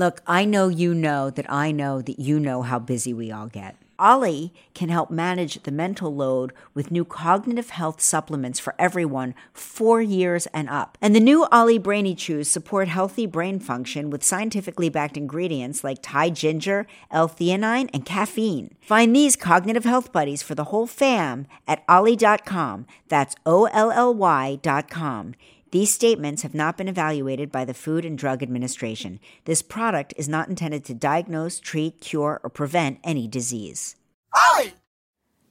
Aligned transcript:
Look, 0.00 0.22
I 0.26 0.46
know 0.46 0.68
you 0.68 0.94
know 0.94 1.28
that 1.28 1.44
I 1.52 1.72
know 1.72 2.00
that 2.00 2.18
you 2.18 2.40
know 2.40 2.62
how 2.62 2.78
busy 2.78 3.12
we 3.12 3.30
all 3.30 3.48
get. 3.48 3.76
OLLY 3.98 4.54
can 4.72 4.88
help 4.88 5.10
manage 5.10 5.62
the 5.62 5.70
mental 5.70 6.14
load 6.14 6.54
with 6.72 6.90
new 6.90 7.04
cognitive 7.04 7.68
health 7.68 8.00
supplements 8.00 8.58
for 8.58 8.74
everyone 8.78 9.34
four 9.52 10.00
years 10.00 10.46
and 10.54 10.70
up. 10.70 10.96
And 11.02 11.14
the 11.14 11.20
new 11.20 11.46
OLLY 11.52 11.76
Brainy 11.76 12.14
Chews 12.14 12.48
support 12.48 12.88
healthy 12.88 13.26
brain 13.26 13.60
function 13.60 14.08
with 14.08 14.24
scientifically 14.24 14.88
backed 14.88 15.18
ingredients 15.18 15.84
like 15.84 15.98
Thai 16.00 16.30
ginger, 16.30 16.86
L-theanine, 17.10 17.90
and 17.92 18.06
caffeine. 18.06 18.74
Find 18.80 19.14
these 19.14 19.36
cognitive 19.36 19.84
health 19.84 20.12
buddies 20.12 20.42
for 20.42 20.54
the 20.54 20.64
whole 20.72 20.86
fam 20.86 21.46
at 21.68 21.84
olly.com. 21.90 22.86
That's 23.08 23.36
O-L-L-Y 23.44 24.60
dot 24.62 24.88
com. 24.88 25.34
These 25.72 25.92
statements 25.92 26.42
have 26.42 26.54
not 26.54 26.76
been 26.76 26.88
evaluated 26.88 27.52
by 27.52 27.64
the 27.64 27.74
Food 27.74 28.04
and 28.04 28.18
Drug 28.18 28.42
Administration. 28.42 29.20
This 29.44 29.62
product 29.62 30.12
is 30.16 30.28
not 30.28 30.48
intended 30.48 30.84
to 30.86 30.94
diagnose, 30.94 31.60
treat, 31.60 32.00
cure, 32.00 32.40
or 32.42 32.50
prevent 32.50 32.98
any 33.04 33.28
disease. 33.28 33.94
OLLY! 34.34 34.72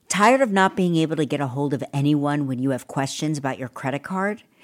Tired 0.10 0.42
of 0.42 0.52
not 0.52 0.76
being 0.76 0.98
able 0.98 1.16
to 1.16 1.26
get 1.26 1.40
a 1.40 1.48
hold 1.48 1.74
of 1.74 1.84
anyone 1.94 2.48
when 2.48 2.60
you 2.60 2.72
have 2.72 2.88
questions 2.88 3.38
about 3.38 3.60
your 3.60 3.70
credit 3.70 4.04
card? 4.04 4.44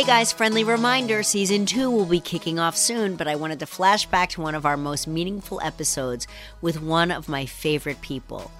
Hey 0.00 0.06
guys, 0.06 0.32
friendly 0.32 0.64
reminder 0.64 1.22
season 1.22 1.66
two 1.66 1.90
will 1.90 2.06
be 2.06 2.20
kicking 2.20 2.58
off 2.58 2.74
soon, 2.74 3.16
but 3.16 3.28
I 3.28 3.36
wanted 3.36 3.58
to 3.58 3.66
flash 3.66 4.06
back 4.06 4.30
to 4.30 4.40
one 4.40 4.54
of 4.54 4.64
our 4.64 4.78
most 4.78 5.06
meaningful 5.06 5.60
episodes 5.62 6.26
with 6.62 6.80
one 6.80 7.10
of 7.10 7.28
my 7.28 7.44
favorite 7.44 8.00
people. 8.00 8.50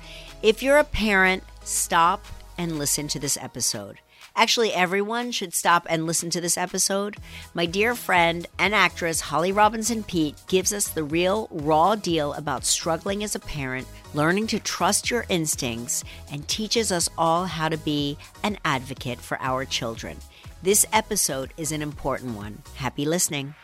If 0.43 0.63
you're 0.63 0.77
a 0.77 0.85
parent, 0.85 1.43
stop 1.65 2.27
and 2.59 2.79
listen 2.79 3.09
to 3.09 3.19
this 3.19 3.39
episode. 3.39 4.01
Actually, 4.37 4.75
everyone 4.75 5.31
should 5.31 5.55
stop 5.55 5.87
and 5.89 6.07
listen 6.07 6.29
to 6.29 6.43
this 6.43 6.59
episode. 6.59 7.17
My 7.55 7.65
dear 7.65 7.95
friend 7.95 8.47
and 8.59 8.75
actress 8.75 9.23
Holly 9.23 9.51
Robinson 9.51 10.03
Peete 10.03 10.37
gives 10.47 10.75
us 10.75 10.89
the 10.89 11.05
real, 11.05 11.49
raw 11.51 11.95
deal 11.95 12.35
about 12.35 12.67
struggling 12.67 13.25
as 13.25 13.35
a 13.35 13.41
parent, 13.41 13.89
learning 14.13 14.47
to 14.49 14.61
trust 14.61 15.11
your 15.11 15.25
instincts, 15.31 16.05
and 16.31 16.47
teaches 16.49 16.93
us 16.93 17.09
all 17.17 17.47
how 17.47 17.71
to 17.71 17.79
be 17.79 18.19
an 18.43 18.59
advocate 18.63 19.23
for 19.23 19.41
our 19.41 19.65
children. 19.65 20.19
This 20.63 20.85
episode 20.93 21.55
is 21.57 21.73
an 21.73 21.81
important 21.81 22.37
one. 22.37 22.63
Happy 22.75 23.07
listening. 23.07 23.55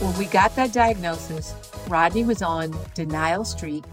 When 0.00 0.18
we 0.18 0.24
got 0.24 0.56
that 0.56 0.72
diagnosis, 0.72 1.54
Rodney 1.86 2.24
was 2.24 2.42
on 2.42 2.76
Denial 2.96 3.44
Street, 3.44 3.84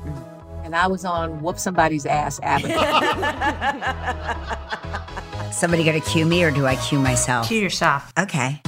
and 0.64 0.76
I 0.76 0.88
was 0.88 1.06
on 1.06 1.44
Whoop 1.44 1.60
Somebody's 1.60 2.08
Ass 2.08 2.40
Avenue. 2.42 2.74
Somebody 5.52 5.84
gonna 5.84 6.02
cue 6.02 6.26
me 6.26 6.44
or 6.44 6.50
do 6.50 6.66
I 6.66 6.76
cue 6.78 6.98
myself? 6.98 7.48
Cue 7.48 7.62
yourself. 7.62 8.12
Okay. 8.18 8.60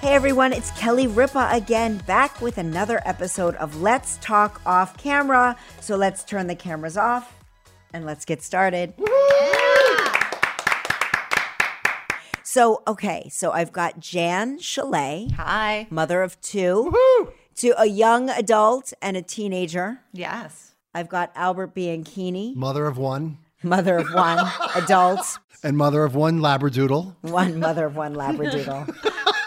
Hey 0.00 0.12
everyone, 0.12 0.52
it's 0.52 0.72
Kelly 0.72 1.06
Ripa 1.06 1.50
again, 1.52 1.98
back 1.98 2.40
with 2.40 2.58
another 2.58 3.00
episode 3.04 3.54
of 3.56 3.80
Let's 3.80 4.16
Talk 4.16 4.60
Off 4.66 4.96
Camera. 4.96 5.56
So 5.80 5.94
let's 5.94 6.24
turn 6.24 6.48
the 6.48 6.56
cameras 6.56 6.96
off 6.96 7.32
and 7.96 8.04
let's 8.04 8.24
get 8.24 8.42
started. 8.42 8.92
So, 12.42 12.82
okay, 12.86 13.28
so 13.30 13.50
I've 13.50 13.72
got 13.72 13.98
Jan 14.00 14.58
Chalet, 14.60 15.28
Hi. 15.36 15.86
mother 15.90 16.22
of 16.22 16.40
two, 16.40 16.94
to 17.56 17.74
a 17.80 17.86
young 17.86 18.30
adult 18.30 18.92
and 19.02 19.16
a 19.16 19.22
teenager. 19.22 20.00
Yes. 20.12 20.74
I've 20.94 21.08
got 21.08 21.32
Albert 21.34 21.74
Bianchini, 21.74 22.54
Mother 22.54 22.86
of 22.86 22.96
one 22.98 23.38
mother 23.62 23.98
of 23.98 24.06
one, 24.14 24.38
adult, 24.76 25.38
and 25.62 25.76
mother 25.76 26.04
of 26.04 26.14
one 26.14 26.38
Labradoodle. 26.40 27.16
one 27.22 27.58
mother 27.58 27.84
of 27.86 27.96
one 27.96 28.14
labradoodle. 28.14 28.94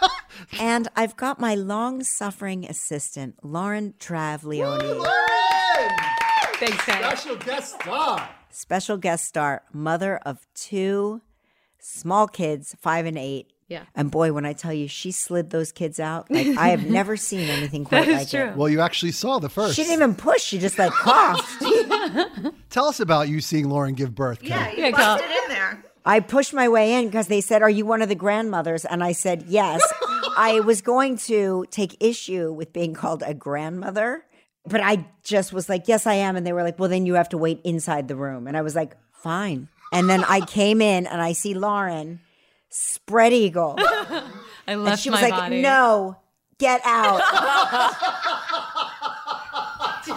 and 0.60 0.88
I've 0.96 1.16
got 1.16 1.40
my 1.40 1.56
long-suffering 1.56 2.66
assistant, 2.66 3.36
Lauren 3.44 3.94
Travlioni, 4.00 5.04
Big 6.60 6.74
fan. 6.74 6.98
Special 7.02 7.38
guest 7.38 7.76
star. 7.82 8.30
Special 8.50 8.98
guest 8.98 9.26
star, 9.26 9.64
mother 9.74 10.18
of 10.26 10.46
two 10.54 11.22
small 11.80 12.28
kids, 12.28 12.76
five 12.82 13.06
and 13.06 13.18
eight. 13.18 13.48
Yeah. 13.68 13.84
And 13.96 14.10
boy, 14.10 14.34
when 14.34 14.46
I 14.48 14.54
tell 14.54 14.74
you 14.74 14.88
she 14.88 15.12
slid 15.12 15.52
those 15.52 15.72
kids 15.72 16.00
out, 16.00 16.30
like 16.32 16.48
I 16.58 16.70
have 16.70 16.86
never 16.90 17.16
seen 17.16 17.48
anything 17.50 17.86
quite 17.86 18.06
That 18.06 18.10
is 18.10 18.18
like 18.18 18.30
true. 18.30 18.52
it. 18.52 18.56
Well, 18.58 18.68
you 18.70 18.82
actually 18.82 19.12
saw 19.12 19.38
the 19.40 19.50
first. 19.50 19.76
She 19.76 19.84
didn't 19.84 19.94
even 19.94 20.16
push; 20.16 20.42
she 20.42 20.58
just 20.58 20.80
like 20.80 20.92
coughed. 20.92 21.64
Tell 22.70 22.86
us 22.86 23.00
about 23.00 23.30
you 23.30 23.42
seeing 23.42 23.70
Lauren 23.70 23.94
give 23.94 24.16
birth. 24.16 24.42
Ken. 24.42 24.74
Yeah, 24.76 24.92
go. 24.92 25.16
in 25.24 25.50
there. 25.50 25.84
I 26.06 26.22
pushed 26.22 26.54
my 26.54 26.68
way 26.70 26.94
in 26.94 27.06
because 27.06 27.28
they 27.28 27.42
said, 27.42 27.62
Are 27.62 27.70
you 27.70 27.86
one 27.86 28.02
of 28.02 28.10
the 28.10 28.16
grandmothers? 28.16 28.86
And 28.86 29.04
I 29.04 29.12
said, 29.12 29.44
Yes. 29.48 29.82
I 30.38 30.62
was 30.62 30.82
going 30.82 31.18
to 31.18 31.66
take 31.70 31.98
issue 32.00 32.52
with 32.52 32.72
being 32.74 32.94
called 32.94 33.22
a 33.26 33.34
grandmother, 33.34 34.26
but 34.70 34.82
I 34.82 35.06
just 35.24 35.52
was 35.54 35.68
like, 35.70 35.88
Yes, 35.88 36.08
I 36.08 36.16
am. 36.16 36.36
And 36.36 36.46
they 36.46 36.54
were 36.54 36.64
like, 36.64 36.80
Well, 36.80 36.90
then 36.90 37.06
you 37.06 37.16
have 37.16 37.30
to 37.30 37.38
wait 37.38 37.62
inside 37.64 38.08
the 38.08 38.16
room. 38.16 38.48
And 38.48 38.56
I 38.56 38.62
was 38.62 38.76
like, 38.76 38.96
Fine. 39.12 39.68
And 39.92 40.10
then 40.10 40.24
I 40.24 40.42
came 40.42 40.82
in 40.82 41.08
and 41.08 41.22
I 41.22 41.34
see 41.34 41.54
Lauren 41.54 42.20
spread 42.70 43.34
eagle. 43.34 43.76
I 43.80 44.24
And 44.68 44.84
left 44.84 45.02
she 45.02 45.10
was 45.10 45.22
like, 45.22 45.32
body. 45.32 45.62
No, 45.62 46.16
get 46.60 46.82
out. 46.86 47.22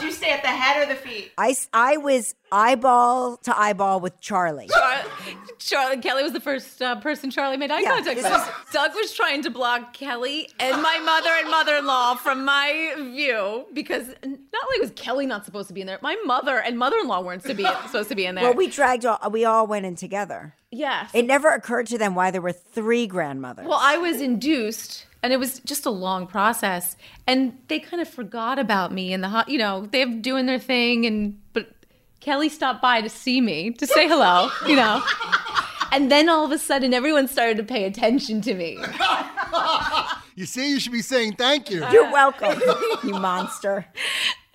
Did 0.03 0.09
you 0.09 0.13
stay 0.13 0.33
at 0.33 0.43
the 0.43 0.49
head 0.49 0.83
or 0.83 0.87
the 0.93 0.99
feet? 0.99 1.31
I, 1.39 1.55
I 1.73 1.97
was 1.97 2.35
eyeball 2.51 3.37
to 3.39 3.57
eyeball 3.59 4.01
with 4.01 4.21
Charlie. 4.21 4.69
Char- 4.69 5.05
Charlie 5.59 5.99
Kelly 6.03 6.23
was 6.25 6.33
the 6.33 6.41
first 6.41 6.83
uh, 6.83 6.97
person 7.01 7.31
Charlie 7.31 7.57
made 7.57 7.71
eye 7.71 7.81
Yeah, 7.81 7.91
contact 7.95 8.17
with. 8.17 8.25
was- 8.25 8.49
Doug 8.73 8.91
was 8.95 9.13
trying 9.15 9.43
to 9.43 9.51
block 9.51 9.95
Kelly 9.95 10.49
and 10.59 10.83
my 10.83 10.99
mother 11.05 11.31
and 11.39 11.51
mother-in-law 11.51 12.17
from 12.17 12.45
my 12.45 12.95
view 12.99 13.65
because 13.73 14.09
not 14.09 14.65
only 14.65 14.81
was 14.81 14.91
Kelly 14.97 15.25
not 15.27 15.45
supposed 15.45 15.69
to 15.69 15.75
be 15.75 15.81
in 15.81 15.87
there, 15.87 15.99
my 16.03 16.17
mother 16.25 16.59
and 16.59 16.79
mother-in-law 16.79 17.21
weren't 17.23 17.45
to 17.45 17.55
be 17.55 17.65
supposed 17.87 18.09
to 18.09 18.15
be 18.17 18.27
in 18.27 18.35
there. 18.35 18.45
Well, 18.45 18.55
we 18.55 18.67
dragged 18.69 19.07
all, 19.07 19.19
we 19.31 19.45
all 19.45 19.67
went 19.67 19.87
in 19.87 19.95
together. 19.95 20.55
yes. 20.71 21.11
It 21.15 21.27
never 21.27 21.49
occurred 21.51 21.87
to 21.89 21.99
them 21.99 22.15
why 22.15 22.31
there 22.33 22.43
were 22.43 22.53
three 22.53 23.07
grandmothers. 23.07 23.67
Well, 23.67 23.79
I 23.81 23.99
was 23.99 24.21
induced, 24.21 25.07
and 25.23 25.33
it 25.33 25.39
was 25.39 25.61
just 25.61 25.87
a 25.87 25.91
long 25.91 26.27
process. 26.27 26.97
And 27.27 27.59
they 27.69 27.79
kind 27.79 28.01
of 28.01 28.09
forgot 28.09 28.59
about 28.59 28.93
me 28.93 29.13
in 29.13 29.21
the 29.21 29.29
hot. 29.29 29.49
You 29.49 29.59
know, 29.59 29.87
they're 29.87 30.07
doing 30.07 30.47
their 30.47 30.59
thing, 30.59 31.07
and 31.07 31.41
but 31.53 31.71
Kelly 32.21 32.49
stopped 32.49 32.83
by 32.83 33.01
to 33.01 33.09
see 33.09 33.41
me 33.41 33.71
to 33.73 33.87
say 33.87 34.09
hello. 34.09 34.51
You 34.67 34.77
know, 34.77 35.03
and 35.93 36.11
then 36.11 36.29
all 36.29 36.45
of 36.45 36.53
a 36.53 36.59
sudden, 36.59 36.95
everyone 36.95 37.29
started 37.29 37.57
to 37.59 37.65
pay 37.65 37.85
attention 37.85 38.41
to 38.43 38.55
me. 38.55 38.79
You 40.35 40.47
see, 40.47 40.71
you 40.71 40.81
should 40.81 40.93
be 40.93 41.03
saying 41.03 41.35
thank 41.37 41.71
you. 41.71 41.87
You're 41.91 42.11
welcome, 42.11 42.59
you 43.05 43.13
monster. 43.13 43.87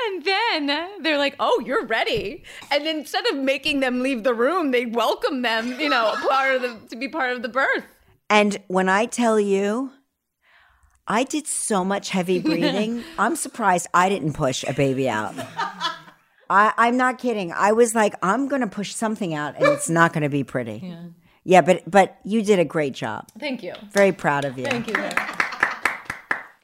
And 0.08 0.24
then 0.24 0.68
they're 1.02 1.18
like, 1.18 1.36
"Oh, 1.40 1.62
you're 1.66 1.86
ready." 1.86 2.44
And 2.72 2.86
instead 2.86 3.26
of 3.28 3.38
making 3.38 3.80
them 3.80 4.02
leave 4.02 4.24
the 4.24 4.34
room, 4.34 4.70
they 4.70 4.86
welcome 4.86 5.42
them. 5.42 5.80
You 5.80 5.90
know, 5.90 6.14
part 6.30 6.56
of 6.56 6.62
the 6.62 6.88
to 6.90 6.96
be 6.96 7.08
part 7.08 7.32
of 7.32 7.42
the 7.42 7.50
birth. 7.50 7.84
And 8.30 8.58
when 8.68 8.90
I 8.90 9.06
tell 9.08 9.40
you, 9.40 9.92
I 11.08 11.24
did 11.24 11.48
so 11.48 11.84
much 11.86 12.10
heavy 12.10 12.40
breathing, 12.50 13.04
I'm 13.18 13.36
surprised 13.36 13.88
I 13.94 14.10
didn't 14.10 14.34
push 14.34 14.64
a 14.68 14.74
baby 14.74 15.10
out. 15.10 15.34
I, 16.50 16.74
I'm 16.78 16.98
not 16.98 17.18
kidding. 17.18 17.52
I 17.52 17.72
was 17.72 17.94
like, 17.96 18.16
I'm 18.22 18.48
going 18.48 18.62
to 18.62 18.68
push 18.68 18.94
something 18.94 19.34
out 19.34 19.56
and 19.56 19.66
it's 19.66 19.90
not 19.90 20.14
going 20.14 20.24
to 20.24 20.30
be 20.30 20.44
pretty. 20.44 20.84
Yeah. 21.48 21.62
yeah, 21.62 21.62
but 21.62 21.90
but 21.90 22.18
you 22.26 22.42
did 22.42 22.60
a 22.60 22.66
great 22.66 22.94
job. 22.94 23.28
Thank 23.40 23.64
you. 23.64 23.74
Very 23.92 24.12
proud 24.12 24.44
of 24.44 24.58
you. 24.58 24.66
Thank 24.66 24.88
you. 24.88 24.96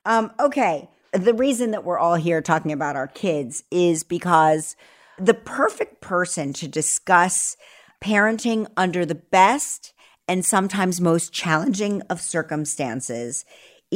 Um, 0.06 0.34
okay. 0.40 0.90
The 1.13 1.34
reason 1.34 1.72
that 1.72 1.86
we're 1.86 2.00
all 2.00 2.16
here 2.16 2.42
talking 2.42 2.72
about 2.74 2.98
our 2.98 3.07
kids 3.07 3.63
is 3.72 4.04
because 4.04 4.75
the 5.18 5.34
perfect 5.34 6.01
person 6.01 6.51
to 6.54 6.68
discuss 6.68 7.56
parenting 8.01 8.68
under 8.75 9.06
the 9.06 9.16
best 9.16 9.94
and 10.28 10.44
sometimes 10.45 11.00
most 11.00 11.31
challenging 11.31 12.01
of 12.10 12.19
circumstances 12.19 13.45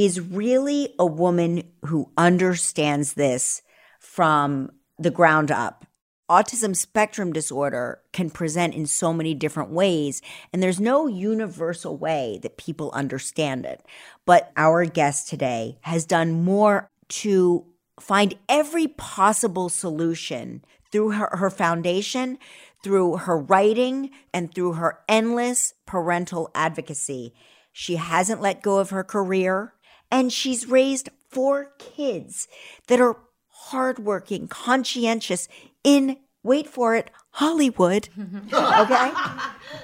is 0.05 0.21
really 0.21 0.93
a 0.99 1.05
woman 1.05 1.63
who 1.85 2.11
understands 2.17 3.13
this 3.13 3.61
from 3.99 4.71
the 4.99 5.11
ground 5.11 5.51
up. 5.51 5.85
autism 6.29 6.75
spectrum 6.75 7.31
disorder 7.31 8.01
can 8.11 8.29
present 8.29 8.73
in 8.73 8.85
so 8.85 9.13
many 9.13 9.33
different 9.33 9.69
ways, 9.69 10.21
and 10.51 10.61
there's 10.61 10.79
no 10.79 11.07
universal 11.07 11.97
way 11.97 12.39
that 12.41 12.57
people 12.57 12.91
understand 12.91 13.65
it. 13.65 13.83
But 14.25 14.51
our 14.57 14.85
guest 14.85 15.29
today 15.29 15.77
has 15.81 16.05
done 16.05 16.43
more 16.43 16.89
to 17.09 17.65
find 17.99 18.35
every 18.49 18.87
possible 18.87 19.69
solution 19.69 20.63
through 20.91 21.11
her, 21.11 21.29
her 21.33 21.49
foundation, 21.49 22.37
through 22.83 23.17
her 23.17 23.37
writing, 23.37 24.11
and 24.33 24.53
through 24.53 24.73
her 24.73 24.99
endless 25.07 25.73
parental 25.85 26.51
advocacy. 26.53 27.33
She 27.71 27.95
hasn't 27.95 28.41
let 28.41 28.63
go 28.63 28.79
of 28.79 28.89
her 28.89 29.03
career, 29.03 29.73
and 30.11 30.31
she's 30.31 30.67
raised 30.67 31.09
four 31.29 31.71
kids 31.77 32.47
that 32.87 32.99
are 32.99 33.17
hardworking, 33.47 34.47
conscientious 34.47 35.47
in, 35.83 36.17
wait 36.43 36.67
for 36.67 36.95
it, 36.95 37.11
Hollywood. 37.31 38.09
okay? 38.53 39.11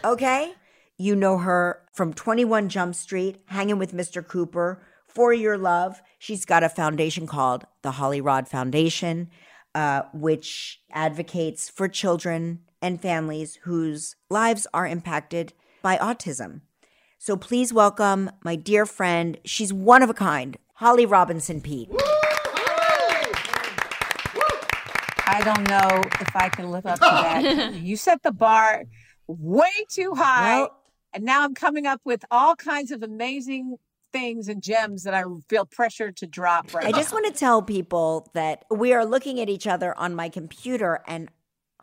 Okay? 0.04 0.54
You 0.98 1.16
know 1.16 1.38
her 1.40 1.82
from 1.94 2.14
21 2.14 2.70
Jump 2.70 2.96
Street, 2.96 3.42
hanging 3.48 3.78
with 3.78 3.94
Mr. 3.94 4.26
Cooper, 4.26 4.82
For 5.08 5.34
Your 5.34 5.58
Love. 5.58 6.02
She's 6.20 6.46
got 6.46 6.64
a 6.64 6.70
foundation 6.70 7.28
called 7.28 7.66
the 7.82 7.92
Holly 7.92 8.22
Rod 8.22 8.48
Foundation, 8.48 9.30
uh, 9.76 10.04
which 10.14 10.82
advocates 10.92 11.70
for 11.70 11.88
children 11.88 12.60
and 12.82 13.02
families 13.02 13.60
whose 13.64 14.16
lives 14.30 14.68
are 14.74 14.88
impacted 14.88 15.54
by 15.82 15.98
autism. 15.98 16.62
So 17.26 17.38
please 17.38 17.72
welcome 17.72 18.30
my 18.44 18.58
dear 18.58 18.86
friend. 18.86 19.38
She's 19.46 19.72
one 19.72 20.04
of 20.04 20.10
a 20.10 20.14
kind, 20.14 20.58
Holly 20.74 21.06
Robinson 21.06 21.62
Peete. 21.62 21.88
I 25.26 25.42
don't 25.46 25.66
know 25.70 26.02
if 26.20 26.36
I 26.36 26.50
can 26.50 26.70
live 26.70 26.86
up 26.86 26.96
to 26.96 27.06
that. 27.06 27.76
you 27.82 27.96
set 27.96 28.24
the 28.24 28.34
bar 28.34 28.84
way 29.28 29.72
too 29.90 30.16
high. 30.18 30.64
Well- 30.64 30.78
and 31.14 31.24
now 31.24 31.44
I'm 31.44 31.54
coming 31.54 31.86
up 31.86 32.02
with 32.04 32.26
all 32.30 32.58
kinds 32.58 32.92
of 32.92 33.04
amazing 33.04 33.78
things 34.12 34.50
and 34.50 34.62
gems 34.62 35.04
that 35.04 35.14
I 35.14 35.24
feel 35.48 35.66
pressure 35.66 36.12
to 36.12 36.28
drop 36.28 36.74
right 36.74 36.86
I 36.86 36.92
just 36.92 37.14
want 37.14 37.26
to 37.28 37.32
tell 37.32 37.62
people 37.62 38.30
that 38.34 38.66
we 38.70 38.92
are 38.94 39.06
looking 39.06 39.40
at 39.40 39.48
each 39.48 39.66
other 39.66 39.98
on 39.98 40.14
my 40.14 40.28
computer, 40.28 41.02
and 41.08 41.30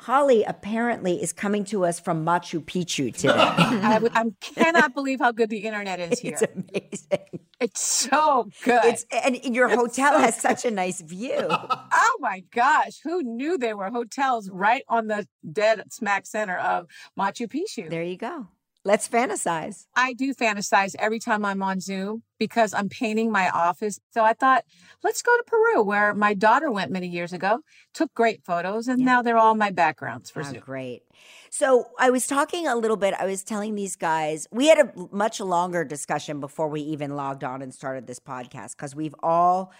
Holly 0.01 0.45
apparently 0.45 1.23
is 1.23 1.31
coming 1.31 1.63
to 1.67 1.85
us 1.85 2.01
from 2.01 2.25
Machu 2.25 2.65
Picchu 2.65 3.15
today. 3.15 3.35
I, 3.37 3.95
w- 3.95 4.13
I 4.15 4.25
cannot 4.41 4.95
believe 4.95 5.21
how 5.21 5.31
good 5.31 5.51
the 5.51 5.59
internet 5.59 6.01
is 6.01 6.19
here. 6.19 6.33
it's 6.33 6.43
amazing. 6.43 7.41
It's 7.61 7.81
so 7.83 8.49
good. 8.65 8.81
It's 8.85 9.05
and 9.13 9.37
your 9.55 9.69
hotel 9.69 10.19
has 10.19 10.41
such 10.41 10.65
a 10.65 10.71
nice 10.71 11.03
view. 11.03 11.37
oh 11.51 12.17
my 12.21 12.43
gosh, 12.51 13.01
who 13.05 13.23
knew 13.23 13.59
there 13.59 13.77
were 13.77 13.91
hotels 13.91 14.49
right 14.51 14.83
on 14.89 15.09
the 15.09 15.29
dead 15.53 15.83
smack 15.93 16.25
center 16.25 16.57
of 16.57 16.87
Machu 17.19 17.47
Picchu? 17.47 17.91
There 17.91 18.03
you 18.03 18.17
go. 18.17 18.47
Let's 18.83 19.07
fantasize. 19.07 19.87
I 19.95 20.15
do 20.15 20.33
fantasize 20.33 20.97
every 20.99 21.19
time 21.19 21.45
I'm 21.45 21.63
on 21.63 21.81
Zoom 21.81 22.23
because 22.39 22.73
I'm 22.73 22.89
painting 22.89 23.31
my 23.31 23.51
office. 23.51 24.01
So 24.11 24.25
I 24.25 24.33
thought, 24.33 24.65
let's 25.05 25.21
go 25.21 25.37
to 25.37 25.45
Peru, 25.47 25.83
where 25.83 26.15
my 26.15 26.33
daughter 26.33 26.71
went 26.71 26.91
many 26.91 27.07
years 27.07 27.35
ago, 27.35 27.61
took 27.93 28.15
great 28.15 28.43
photos, 28.43 28.89
and 28.89 29.05
now 29.05 29.21
they're 29.21 29.37
all 29.37 29.55
my 29.55 29.71
backgrounds 29.71 30.31
for 30.31 30.41
Oh, 30.41 30.45
Zoom. 30.45 30.61
great. 30.61 31.03
So 31.51 31.89
I 31.99 32.09
was 32.09 32.27
talking 32.27 32.67
a 32.67 32.75
little 32.75 32.97
bit. 32.97 33.13
I 33.19 33.27
was 33.27 33.45
telling 33.45 33.75
these 33.75 33.97
guys 33.97 34.47
we 34.51 34.69
had 34.69 34.79
a 34.79 34.93
much 35.13 35.41
longer 35.41 35.85
discussion 35.85 36.41
before 36.41 36.69
we 36.69 36.81
even 36.81 37.17
logged 37.17 37.45
on 37.45 37.61
and 37.61 37.75
started 37.75 38.07
this 38.07 38.19
podcast 38.21 38.77
because 38.77 38.95
we've 38.97 39.15
all, 39.23 39.73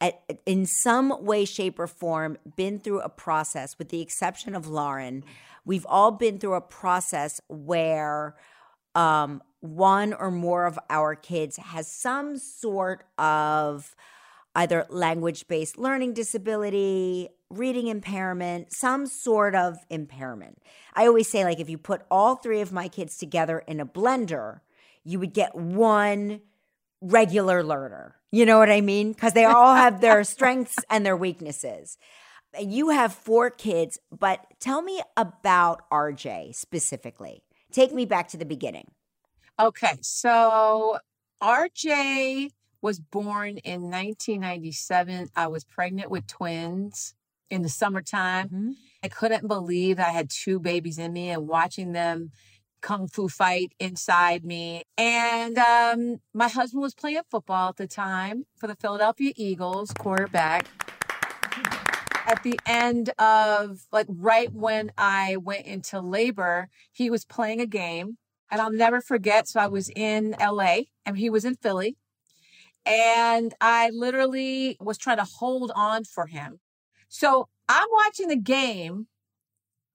at, 0.00 0.22
in 0.46 0.66
some 0.66 1.24
way, 1.24 1.44
shape, 1.46 1.80
or 1.80 1.88
form, 1.88 2.38
been 2.54 2.78
through 2.78 3.00
a 3.00 3.08
process. 3.08 3.76
With 3.76 3.88
the 3.88 4.00
exception 4.02 4.54
of 4.54 4.68
Lauren, 4.68 5.24
we've 5.66 5.84
all 5.86 6.12
been 6.12 6.38
through 6.38 6.54
a 6.54 6.60
process 6.62 7.40
where 7.48 8.36
um, 8.94 9.42
one 9.60 10.14
or 10.14 10.30
more 10.30 10.64
of 10.64 10.78
our 10.88 11.14
kids 11.14 11.58
has 11.58 11.86
some 11.86 12.38
sort 12.38 13.04
of 13.18 13.94
either 14.54 14.86
language 14.88 15.46
based 15.48 15.76
learning 15.76 16.14
disability, 16.14 17.28
reading 17.50 17.88
impairment, 17.88 18.72
some 18.72 19.06
sort 19.06 19.54
of 19.54 19.76
impairment. 19.90 20.58
I 20.94 21.06
always 21.06 21.28
say, 21.28 21.44
like, 21.44 21.60
if 21.60 21.68
you 21.68 21.76
put 21.76 22.02
all 22.10 22.36
three 22.36 22.62
of 22.62 22.72
my 22.72 22.88
kids 22.88 23.18
together 23.18 23.58
in 23.66 23.80
a 23.80 23.86
blender, 23.86 24.60
you 25.04 25.18
would 25.20 25.34
get 25.34 25.54
one 25.54 26.40
regular 27.02 27.62
learner. 27.62 28.16
You 28.32 28.46
know 28.46 28.58
what 28.58 28.70
I 28.70 28.80
mean? 28.80 29.12
Because 29.12 29.34
they 29.34 29.44
all 29.44 29.74
have 29.74 30.00
their 30.00 30.24
strengths 30.34 30.78
and 30.88 31.04
their 31.04 31.16
weaknesses. 31.16 31.98
You 32.60 32.90
have 32.90 33.12
four 33.12 33.50
kids, 33.50 33.98
but 34.10 34.46
tell 34.60 34.82
me 34.82 35.02
about 35.16 35.88
RJ 35.90 36.54
specifically. 36.54 37.42
Take 37.72 37.92
me 37.92 38.06
back 38.06 38.28
to 38.28 38.36
the 38.36 38.44
beginning. 38.44 38.88
Okay, 39.58 39.98
so 40.02 40.98
RJ 41.42 42.50
was 42.82 43.00
born 43.00 43.58
in 43.58 43.82
1997. 43.90 45.28
I 45.34 45.46
was 45.46 45.64
pregnant 45.64 46.10
with 46.10 46.26
twins 46.26 47.14
in 47.50 47.62
the 47.62 47.68
summertime. 47.68 48.48
Mhm. 48.48 48.74
I 49.02 49.08
couldn't 49.08 49.46
believe 49.48 49.98
I 49.98 50.10
had 50.10 50.30
two 50.30 50.58
babies 50.58 50.98
in 50.98 51.12
me 51.12 51.30
and 51.30 51.48
watching 51.48 51.92
them 51.92 52.32
kung 52.80 53.08
fu 53.08 53.28
fight 53.28 53.72
inside 53.80 54.44
me. 54.44 54.82
And 54.96 55.58
um, 55.58 56.20
my 56.34 56.48
husband 56.48 56.82
was 56.82 56.94
playing 56.94 57.22
football 57.30 57.70
at 57.70 57.76
the 57.76 57.86
time 57.86 58.46
for 58.56 58.66
the 58.66 58.76
Philadelphia 58.76 59.32
Eagles, 59.36 59.90
quarterback. 59.92 60.66
At 62.26 62.42
the 62.42 62.58
end 62.66 63.10
of, 63.18 63.86
like, 63.92 64.06
right 64.08 64.52
when 64.52 64.90
I 64.98 65.36
went 65.36 65.66
into 65.66 66.00
labor, 66.00 66.68
he 66.92 67.08
was 67.08 67.24
playing 67.24 67.60
a 67.60 67.66
game. 67.66 68.18
And 68.50 68.60
I'll 68.60 68.72
never 68.72 69.00
forget. 69.00 69.48
So 69.48 69.60
I 69.60 69.66
was 69.66 69.90
in 69.90 70.34
LA 70.40 70.82
and 71.04 71.18
he 71.18 71.30
was 71.30 71.44
in 71.44 71.56
Philly. 71.56 71.96
And 72.84 73.54
I 73.60 73.90
literally 73.90 74.76
was 74.80 74.98
trying 74.98 75.16
to 75.16 75.24
hold 75.24 75.72
on 75.74 76.04
for 76.04 76.26
him. 76.26 76.60
So 77.08 77.48
I'm 77.68 77.88
watching 77.92 78.28
the 78.28 78.36
game 78.36 79.08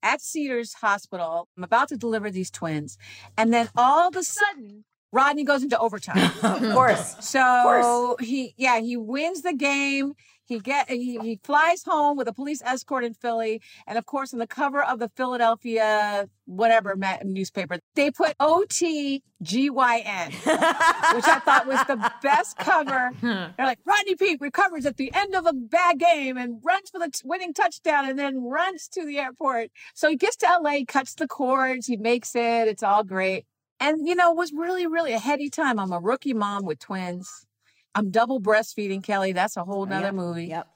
at 0.03 0.21
Cedars 0.21 0.73
Hospital. 0.75 1.47
I'm 1.55 1.63
about 1.63 1.89
to 1.89 1.97
deliver 1.97 2.29
these 2.29 2.51
twins. 2.51 2.97
And 3.37 3.53
then 3.53 3.69
all 3.75 4.09
of 4.09 4.15
a 4.15 4.23
sudden, 4.23 4.83
Rodney 5.11 5.43
goes 5.43 5.63
into 5.63 5.77
overtime. 5.79 6.31
of 6.43 6.73
course. 6.73 7.15
So 7.19 7.41
course. 7.63 8.27
he, 8.27 8.53
yeah, 8.57 8.79
he 8.79 8.97
wins 8.97 9.41
the 9.41 9.53
game. 9.53 10.13
He 10.45 10.59
get 10.59 10.89
he, 10.89 11.17
he 11.19 11.39
flies 11.43 11.83
home 11.83 12.17
with 12.17 12.27
a 12.27 12.33
police 12.33 12.61
escort 12.63 13.03
in 13.03 13.13
Philly, 13.13 13.61
and 13.87 13.97
of 13.97 14.05
course, 14.05 14.33
on 14.33 14.39
the 14.39 14.47
cover 14.47 14.83
of 14.83 14.99
the 14.99 15.09
Philadelphia 15.15 16.27
whatever 16.45 16.95
newspaper, 17.23 17.79
they 17.95 18.11
put 18.11 18.35
O 18.39 18.65
T 18.67 19.23
G 19.41 19.69
Y 19.69 19.99
N, 19.99 20.31
which 20.31 21.25
I 21.25 21.41
thought 21.43 21.65
was 21.67 21.79
the 21.87 22.11
best 22.21 22.57
cover. 22.57 23.11
They're 23.21 23.53
like 23.59 23.79
Rodney 23.85 24.15
Peete 24.15 24.41
recovers 24.41 24.85
at 24.85 24.97
the 24.97 25.11
end 25.13 25.35
of 25.35 25.45
a 25.45 25.53
bad 25.53 25.99
game 25.99 26.37
and 26.37 26.61
runs 26.63 26.89
for 26.89 26.99
the 26.99 27.09
t- 27.09 27.21
winning 27.23 27.53
touchdown, 27.53 28.09
and 28.09 28.19
then 28.19 28.43
runs 28.43 28.87
to 28.89 29.05
the 29.05 29.17
airport. 29.17 29.71
So 29.93 30.09
he 30.09 30.15
gets 30.15 30.35
to 30.37 30.59
LA, 30.61 30.79
cuts 30.87 31.13
the 31.13 31.27
cords, 31.27 31.87
he 31.87 31.97
makes 31.97 32.35
it. 32.35 32.67
It's 32.67 32.83
all 32.83 33.03
great. 33.03 33.45
And, 33.79 34.07
you 34.07 34.13
know, 34.13 34.31
it 34.31 34.37
was 34.37 34.53
really, 34.53 34.85
really 34.85 35.11
a 35.11 35.19
heady 35.19 35.49
time. 35.49 35.79
I'm 35.79 35.91
a 35.91 35.99
rookie 35.99 36.35
mom 36.35 36.65
with 36.65 36.77
twins. 36.77 37.47
I'm 37.93 38.09
double 38.09 38.39
breastfeeding 38.39 39.03
Kelly. 39.03 39.33
That's 39.33 39.57
a 39.57 39.63
whole 39.63 39.85
nother 39.85 40.07
Yep, 40.07 40.13
movie. 40.13 40.45
Yep. 40.45 40.67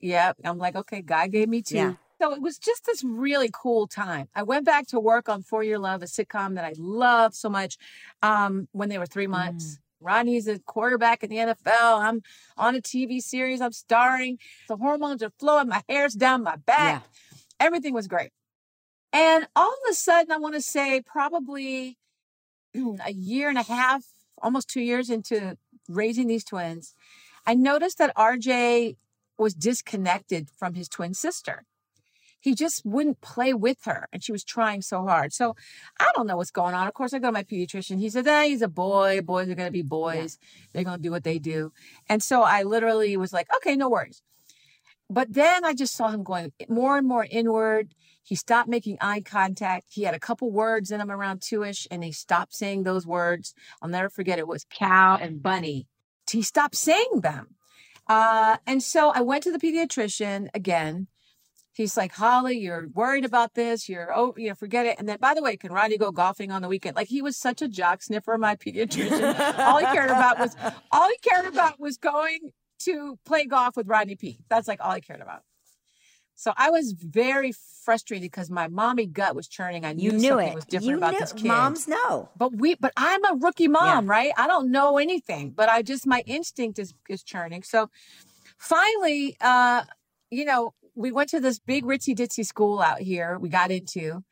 Yep. 0.00 0.36
I'm 0.44 0.58
like, 0.58 0.76
okay, 0.76 1.02
God 1.02 1.30
gave 1.30 1.48
me 1.48 1.62
two. 1.62 1.76
Yeah. 1.76 1.94
So 2.20 2.34
it 2.34 2.42
was 2.42 2.58
just 2.58 2.84
this 2.84 3.02
really 3.02 3.50
cool 3.52 3.86
time. 3.86 4.28
I 4.34 4.42
went 4.42 4.66
back 4.66 4.86
to 4.88 5.00
work 5.00 5.28
on 5.28 5.42
For 5.42 5.62
Your 5.62 5.78
Love, 5.78 6.02
a 6.02 6.06
sitcom 6.06 6.54
that 6.56 6.64
I 6.64 6.74
loved 6.76 7.34
so 7.34 7.48
much 7.48 7.78
um, 8.22 8.68
when 8.72 8.88
they 8.88 8.98
were 8.98 9.06
three 9.06 9.26
months. 9.26 9.78
Rodney's 10.02 10.48
a 10.48 10.58
quarterback 10.58 11.22
in 11.22 11.30
the 11.30 11.36
NFL. 11.36 12.00
I'm 12.00 12.22
on 12.56 12.74
a 12.74 12.80
TV 12.80 13.20
series. 13.22 13.60
I'm 13.60 13.72
starring. 13.72 14.38
The 14.68 14.76
hormones 14.76 15.22
are 15.22 15.32
flowing. 15.38 15.68
My 15.68 15.82
hair's 15.88 16.14
down 16.14 16.42
my 16.42 16.56
back. 16.56 17.04
Everything 17.58 17.94
was 17.94 18.06
great. 18.06 18.30
And 19.12 19.46
all 19.56 19.72
of 19.72 19.90
a 19.90 19.94
sudden, 19.94 20.30
I 20.32 20.38
want 20.38 20.54
to 20.54 20.62
say 20.62 21.02
probably 21.02 21.98
a 23.04 23.12
year 23.12 23.48
and 23.48 23.58
a 23.58 23.62
half, 23.62 24.04
almost 24.40 24.68
two 24.68 24.80
years 24.80 25.10
into 25.10 25.56
raising 25.90 26.26
these 26.26 26.44
twins, 26.44 26.94
I 27.46 27.54
noticed 27.54 27.98
that 27.98 28.14
RJ 28.16 28.96
was 29.38 29.54
disconnected 29.54 30.48
from 30.50 30.74
his 30.74 30.88
twin 30.88 31.14
sister. 31.14 31.64
He 32.38 32.54
just 32.54 32.86
wouldn't 32.86 33.20
play 33.20 33.52
with 33.52 33.84
her, 33.84 34.08
and 34.12 34.24
she 34.24 34.32
was 34.32 34.44
trying 34.44 34.80
so 34.80 35.04
hard. 35.04 35.32
So 35.34 35.54
I 35.98 36.10
don't 36.14 36.26
know 36.26 36.38
what's 36.38 36.50
going 36.50 36.74
on. 36.74 36.86
Of 36.86 36.94
course, 36.94 37.12
I 37.12 37.18
go 37.18 37.28
to 37.28 37.32
my 37.32 37.42
pediatrician. 37.42 37.98
He 37.98 38.08
said, 38.08 38.26
"Ah, 38.26 38.44
he's 38.44 38.62
a 38.62 38.68
boy. 38.68 39.20
Boys 39.20 39.50
are 39.50 39.54
going 39.54 39.68
to 39.68 39.72
be 39.72 39.82
boys. 39.82 40.38
They're 40.72 40.84
going 40.84 40.98
to 40.98 41.02
do 41.02 41.10
what 41.10 41.24
they 41.24 41.38
do." 41.38 41.72
And 42.08 42.22
so 42.22 42.42
I 42.42 42.62
literally 42.62 43.16
was 43.18 43.32
like, 43.34 43.48
"Okay, 43.56 43.76
no 43.76 43.90
worries." 43.90 44.22
But 45.10 45.32
then 45.34 45.64
I 45.64 45.74
just 45.74 45.94
saw 45.96 46.08
him 46.08 46.22
going 46.22 46.52
more 46.68 46.96
and 46.96 47.06
more 47.06 47.26
inward. 47.28 47.94
He 48.22 48.36
stopped 48.36 48.68
making 48.68 48.98
eye 49.00 49.20
contact. 49.20 49.86
He 49.90 50.04
had 50.04 50.14
a 50.14 50.20
couple 50.20 50.52
words 50.52 50.92
in 50.92 51.00
him 51.00 51.10
around 51.10 51.42
two 51.42 51.64
ish, 51.64 51.88
and 51.90 52.04
he 52.04 52.12
stopped 52.12 52.54
saying 52.54 52.84
those 52.84 53.06
words. 53.06 53.52
I'll 53.82 53.88
never 53.88 54.08
forget 54.08 54.38
it 54.38 54.46
was 54.46 54.64
cow 54.70 55.18
and 55.20 55.42
bunny. 55.42 55.88
He 56.30 56.42
stopped 56.42 56.76
saying 56.76 57.22
them. 57.22 57.56
Uh, 58.06 58.58
and 58.66 58.82
so 58.82 59.10
I 59.10 59.20
went 59.20 59.42
to 59.44 59.52
the 59.52 59.58
pediatrician 59.58 60.48
again, 60.54 61.08
He's 61.72 61.96
like, 61.96 62.12
Holly, 62.12 62.58
you're 62.58 62.88
worried 62.92 63.24
about 63.24 63.54
this. 63.54 63.88
You're, 63.88 64.12
oh, 64.14 64.34
you 64.36 64.48
know, 64.48 64.54
forget 64.54 64.86
it. 64.86 64.96
And 64.98 65.08
then, 65.08 65.18
by 65.20 65.34
the 65.34 65.42
way, 65.42 65.56
can 65.56 65.72
Rodney 65.72 65.96
go 65.96 66.10
golfing 66.10 66.50
on 66.50 66.62
the 66.62 66.68
weekend? 66.68 66.96
Like 66.96 67.08
he 67.08 67.22
was 67.22 67.36
such 67.36 67.62
a 67.62 67.68
jock 67.68 68.02
sniffer, 68.02 68.36
my 68.36 68.56
pediatrician. 68.56 69.58
all 69.58 69.78
he 69.78 69.86
cared 69.86 70.10
about 70.10 70.38
was, 70.38 70.56
all 70.92 71.08
he 71.08 71.16
cared 71.18 71.46
about 71.46 71.78
was 71.78 71.96
going 71.96 72.52
to 72.80 73.18
play 73.24 73.46
golf 73.46 73.76
with 73.76 73.86
Rodney 73.88 74.16
P. 74.16 74.38
That's 74.48 74.68
like 74.68 74.80
all 74.82 74.92
he 74.94 75.00
cared 75.00 75.20
about. 75.20 75.42
So 76.34 76.54
I 76.56 76.70
was 76.70 76.92
very 76.92 77.52
frustrated 77.84 78.30
because 78.30 78.50
my 78.50 78.66
mommy 78.68 79.04
gut 79.04 79.34
was 79.36 79.46
churning. 79.46 79.84
I 79.84 79.92
knew 79.92 80.12
You 80.12 80.18
knew 80.18 80.28
something 80.30 80.48
it. 80.48 80.54
was 80.54 80.64
different 80.64 80.90
you 80.90 80.96
about 80.96 81.12
knew. 81.12 81.18
this 81.20 81.32
kid. 81.34 81.44
Moms 81.48 81.86
know. 81.86 82.30
But 82.34 82.56
we, 82.56 82.76
but 82.76 82.92
I'm 82.96 83.22
a 83.26 83.34
rookie 83.38 83.68
mom, 83.68 84.08
right? 84.08 84.32
I 84.38 84.46
don't 84.46 84.70
know 84.70 84.96
anything, 84.96 85.50
but 85.50 85.68
I 85.68 85.82
just 85.82 86.06
my 86.06 86.22
instinct 86.26 86.78
is 86.78 86.94
is 87.10 87.22
churning. 87.22 87.62
So 87.62 87.90
finally, 88.56 89.36
uh, 89.40 89.82
you 90.30 90.46
know, 90.46 90.72
we 90.94 91.12
went 91.12 91.28
to 91.30 91.40
this 91.40 91.58
big 91.58 91.84
ritzy 91.84 92.16
ditzy 92.16 92.46
school 92.46 92.80
out 92.80 93.00
here. 93.00 93.38
We 93.38 93.48
got 93.50 93.70
into, 93.70 94.22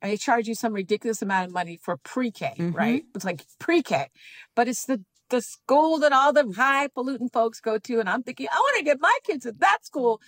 and 0.00 0.10
they 0.10 0.16
charge 0.16 0.48
you 0.48 0.54
some 0.54 0.72
ridiculous 0.72 1.20
amount 1.20 1.48
of 1.48 1.52
money 1.52 1.78
for 1.82 1.96
pre-K, 1.98 2.54
right? 2.72 3.04
It's 3.14 3.24
like 3.26 3.44
pre-K, 3.58 4.08
but 4.54 4.68
it's 4.68 4.86
the 4.86 5.02
the 5.30 5.42
school 5.42 5.98
that 5.98 6.12
all 6.12 6.32
the 6.32 6.52
high 6.56 6.88
pollutant 6.88 7.32
folks 7.32 7.60
go 7.60 7.78
to, 7.78 8.00
and 8.00 8.08
I'm 8.08 8.22
thinking 8.22 8.48
I 8.50 8.56
want 8.56 8.78
to 8.78 8.84
get 8.84 9.00
my 9.00 9.18
kids 9.24 9.46
at 9.46 9.60
that 9.60 9.84
school. 9.84 10.20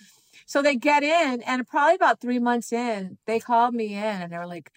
So 0.45 0.61
they 0.61 0.75
get 0.75 1.03
in, 1.03 1.41
and 1.41 1.67
probably 1.67 1.95
about 1.95 2.19
three 2.19 2.39
months 2.39 2.71
in, 2.71 3.17
they 3.25 3.39
called 3.39 3.73
me 3.73 3.93
in, 3.93 4.03
and 4.03 4.31
they 4.31 4.37
were 4.37 4.47
like 4.47 4.71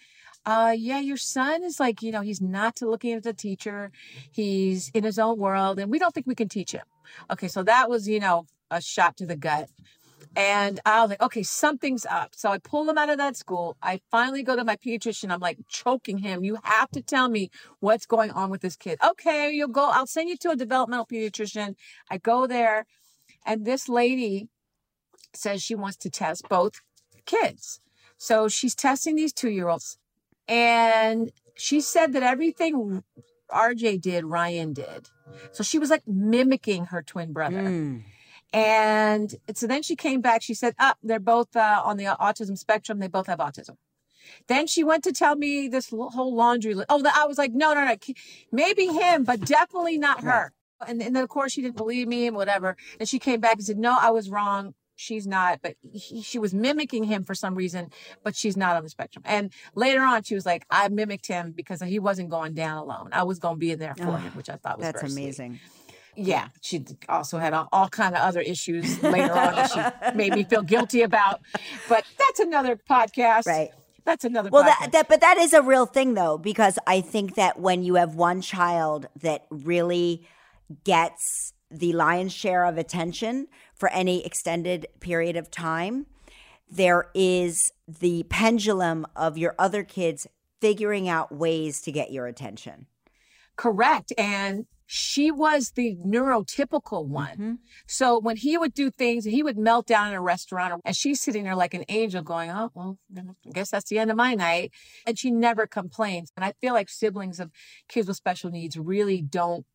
uh 0.45 0.75
yeah 0.77 0.99
your 0.99 1.17
son 1.17 1.63
is 1.63 1.79
like 1.79 2.03
you 2.03 2.11
know 2.11 2.21
he's 2.21 2.41
not 2.41 2.79
looking 2.81 3.13
at 3.13 3.23
the 3.23 3.33
teacher. 3.33 3.91
He's 4.31 4.89
in 4.89 5.03
his 5.03 5.17
own 5.17 5.37
world 5.39 5.79
and 5.79 5.89
we 5.89 5.99
don't 5.99 6.13
think 6.13 6.27
we 6.27 6.35
can 6.35 6.49
teach 6.49 6.71
him. 6.71 6.83
Okay 7.31 7.47
so 7.47 7.63
that 7.63 7.89
was 7.89 8.07
you 8.07 8.19
know 8.19 8.45
a 8.69 8.81
shot 8.81 9.17
to 9.17 9.25
the 9.25 9.35
gut 9.35 9.69
and 10.35 10.79
i 10.85 11.01
was 11.01 11.09
like 11.09 11.21
okay 11.21 11.43
something's 11.43 12.05
up. 12.05 12.33
So 12.35 12.49
i 12.49 12.57
pull 12.57 12.89
him 12.89 12.97
out 12.97 13.09
of 13.09 13.17
that 13.17 13.35
school. 13.35 13.77
I 13.81 14.01
finally 14.11 14.43
go 14.43 14.55
to 14.55 14.63
my 14.63 14.75
pediatrician. 14.75 15.31
I'm 15.31 15.39
like 15.39 15.59
choking 15.67 16.19
him. 16.19 16.43
You 16.43 16.57
have 16.63 16.89
to 16.91 17.01
tell 17.01 17.29
me 17.29 17.49
what's 17.79 18.05
going 18.05 18.31
on 18.31 18.49
with 18.49 18.61
this 18.61 18.75
kid. 18.75 18.99
Okay 19.05 19.51
you'll 19.51 19.67
go 19.67 19.89
i'll 19.91 20.07
send 20.07 20.29
you 20.29 20.37
to 20.37 20.51
a 20.51 20.55
developmental 20.55 21.05
pediatrician. 21.05 21.75
I 22.09 22.17
go 22.17 22.47
there 22.47 22.85
and 23.45 23.65
this 23.65 23.87
lady 23.87 24.49
says 25.33 25.61
she 25.61 25.75
wants 25.75 25.97
to 25.97 26.09
test 26.09 26.47
both 26.49 26.81
kids. 27.25 27.79
So 28.17 28.47
she's 28.47 28.75
testing 28.75 29.15
these 29.15 29.33
two 29.33 29.49
year 29.49 29.67
olds 29.67 29.97
and 30.47 31.31
she 31.55 31.81
said 31.81 32.13
that 32.13 32.23
everything 32.23 33.03
RJ 33.51 34.01
did, 34.01 34.25
Ryan 34.25 34.73
did. 34.73 35.09
So 35.51 35.63
she 35.63 35.79
was 35.79 35.89
like 35.89 36.07
mimicking 36.07 36.85
her 36.85 37.01
twin 37.01 37.33
brother. 37.33 37.63
Mm. 37.63 38.03
And 38.53 39.35
so 39.53 39.67
then 39.67 39.83
she 39.83 39.95
came 39.95 40.21
back. 40.21 40.41
She 40.41 40.53
said, 40.53 40.75
"Up, 40.79 40.97
they're 41.03 41.19
both 41.19 41.55
uh, 41.55 41.81
on 41.83 41.97
the 41.97 42.05
autism 42.05 42.57
spectrum. 42.57 42.99
They 42.99 43.07
both 43.07 43.27
have 43.27 43.39
autism." 43.39 43.77
Then 44.47 44.67
she 44.67 44.83
went 44.83 45.03
to 45.03 45.11
tell 45.11 45.35
me 45.35 45.67
this 45.67 45.89
whole 45.89 46.33
laundry 46.33 46.73
list. 46.73 46.87
Oh, 46.89 47.03
I 47.13 47.25
was 47.25 47.37
like, 47.37 47.51
"No, 47.53 47.73
no, 47.73 47.85
no, 47.85 47.95
maybe 48.51 48.87
him, 48.87 49.23
but 49.23 49.41
definitely 49.41 49.97
not 49.97 50.23
her." 50.23 50.53
And, 50.85 51.01
and 51.01 51.15
then 51.15 51.23
of 51.23 51.29
course 51.29 51.51
she 51.51 51.61
didn't 51.61 51.77
believe 51.77 52.07
me 52.07 52.27
and 52.27 52.35
whatever. 52.35 52.75
And 52.99 53.07
she 53.07 53.19
came 53.19 53.39
back 53.39 53.53
and 53.55 53.65
said, 53.65 53.77
"No, 53.77 53.97
I 53.99 54.11
was 54.11 54.29
wrong. 54.29 54.73
She's 54.95 55.25
not." 55.27 55.59
But 55.61 55.75
he, 55.91 56.21
she 56.21 56.39
was 56.39 56.53
mimicking 56.53 57.05
him 57.05 57.23
for 57.23 57.35
some 57.35 57.55
reason, 57.55 57.89
but 58.23 58.35
she's 58.35 58.57
not 58.57 58.75
on 58.75 58.83
the 58.83 58.89
spectrum. 58.89 59.23
And 59.25 59.51
later 59.73 60.01
on, 60.01 60.23
she 60.23 60.35
was 60.35 60.45
like, 60.45 60.65
"I 60.69 60.87
mimicked 60.89 61.27
him 61.27 61.51
because 61.51 61.81
he 61.81 61.99
wasn't 61.99 62.29
going 62.29 62.53
down 62.53 62.77
alone. 62.77 63.09
I 63.11 63.23
was 63.23 63.39
going 63.39 63.55
to 63.55 63.59
be 63.59 63.71
in 63.71 63.79
there 63.79 63.95
for 63.95 64.11
Ugh, 64.11 64.21
him," 64.21 64.31
which 64.33 64.49
I 64.49 64.57
thought 64.57 64.77
was 64.77 64.85
That's 64.85 65.01
very 65.01 65.11
sweet 65.11 65.23
amazing. 65.23 65.59
Yeah, 66.15 66.49
she 66.61 66.83
also 67.09 67.37
had 67.37 67.53
all, 67.53 67.67
all 67.71 67.89
kind 67.89 68.15
of 68.15 68.21
other 68.21 68.41
issues 68.41 69.01
later 69.03 69.33
on 69.33 69.55
that 69.55 70.01
she 70.11 70.11
made 70.15 70.33
me 70.33 70.43
feel 70.43 70.61
guilty 70.61 71.01
about. 71.01 71.41
But 71.89 72.05
that's 72.17 72.39
another 72.39 72.75
podcast. 72.89 73.45
Right. 73.45 73.71
That's 74.05 74.23
another. 74.23 74.49
Well, 74.49 74.63
podcast. 74.63 74.79
that, 74.79 74.91
that 74.91 75.09
but 75.09 75.21
that 75.21 75.37
is 75.37 75.53
a 75.53 75.61
real 75.61 75.85
thing 75.85 76.13
though, 76.13 76.37
because 76.37 76.77
I 76.87 77.01
think 77.01 77.35
that 77.35 77.59
when 77.59 77.83
you 77.83 77.95
have 77.95 78.15
one 78.15 78.41
child 78.41 79.07
that 79.21 79.45
really 79.49 80.27
gets 80.83 81.53
the 81.71 81.93
lion's 81.93 82.33
share 82.33 82.65
of 82.65 82.77
attention 82.77 83.47
for 83.73 83.89
any 83.89 84.25
extended 84.25 84.87
period 84.99 85.35
of 85.35 85.49
time, 85.51 86.05
there 86.69 87.09
is 87.13 87.71
the 87.87 88.23
pendulum 88.29 89.05
of 89.15 89.37
your 89.37 89.55
other 89.59 89.83
kids 89.83 90.27
figuring 90.61 91.09
out 91.09 91.31
ways 91.31 91.81
to 91.81 91.91
get 91.91 92.11
your 92.11 92.27
attention. 92.27 92.87
correct. 93.55 94.11
And 94.17 94.65
she 94.85 95.31
was 95.31 95.71
the 95.71 95.97
neurotypical 96.05 97.05
one. 97.05 97.59
So 97.87 98.19
when 98.19 98.37
he 98.37 98.57
would 98.57 98.73
do 98.73 98.91
things, 98.91 99.25
he 99.25 99.41
would 99.41 99.57
melt 99.57 99.87
down 99.87 100.09
in 100.09 100.13
a 100.13 100.21
restaurant, 100.21 100.81
and 100.85 100.95
she's 100.95 101.21
sitting 101.21 101.43
there 101.43 101.55
like 101.55 101.73
an 101.73 101.85
angel, 101.89 102.21
going, 102.21 102.51
"Oh, 102.51 102.71
well, 102.73 102.97
I 103.17 103.51
guess 103.51 103.71
that's 103.71 103.89
the 103.89 103.99
end 103.99 104.11
of 104.11 104.17
my 104.17 104.35
night." 104.35 104.71
And 105.05 105.17
she 105.17 105.31
never 105.31 105.65
complains. 105.65 106.31
And 106.35 106.45
I 106.45 106.53
feel 106.61 106.73
like 106.73 106.89
siblings 106.89 107.39
of 107.39 107.51
kids 107.87 108.07
with 108.07 108.17
special 108.17 108.51
needs 108.51 108.77
really 108.77 109.21
don't 109.21 109.65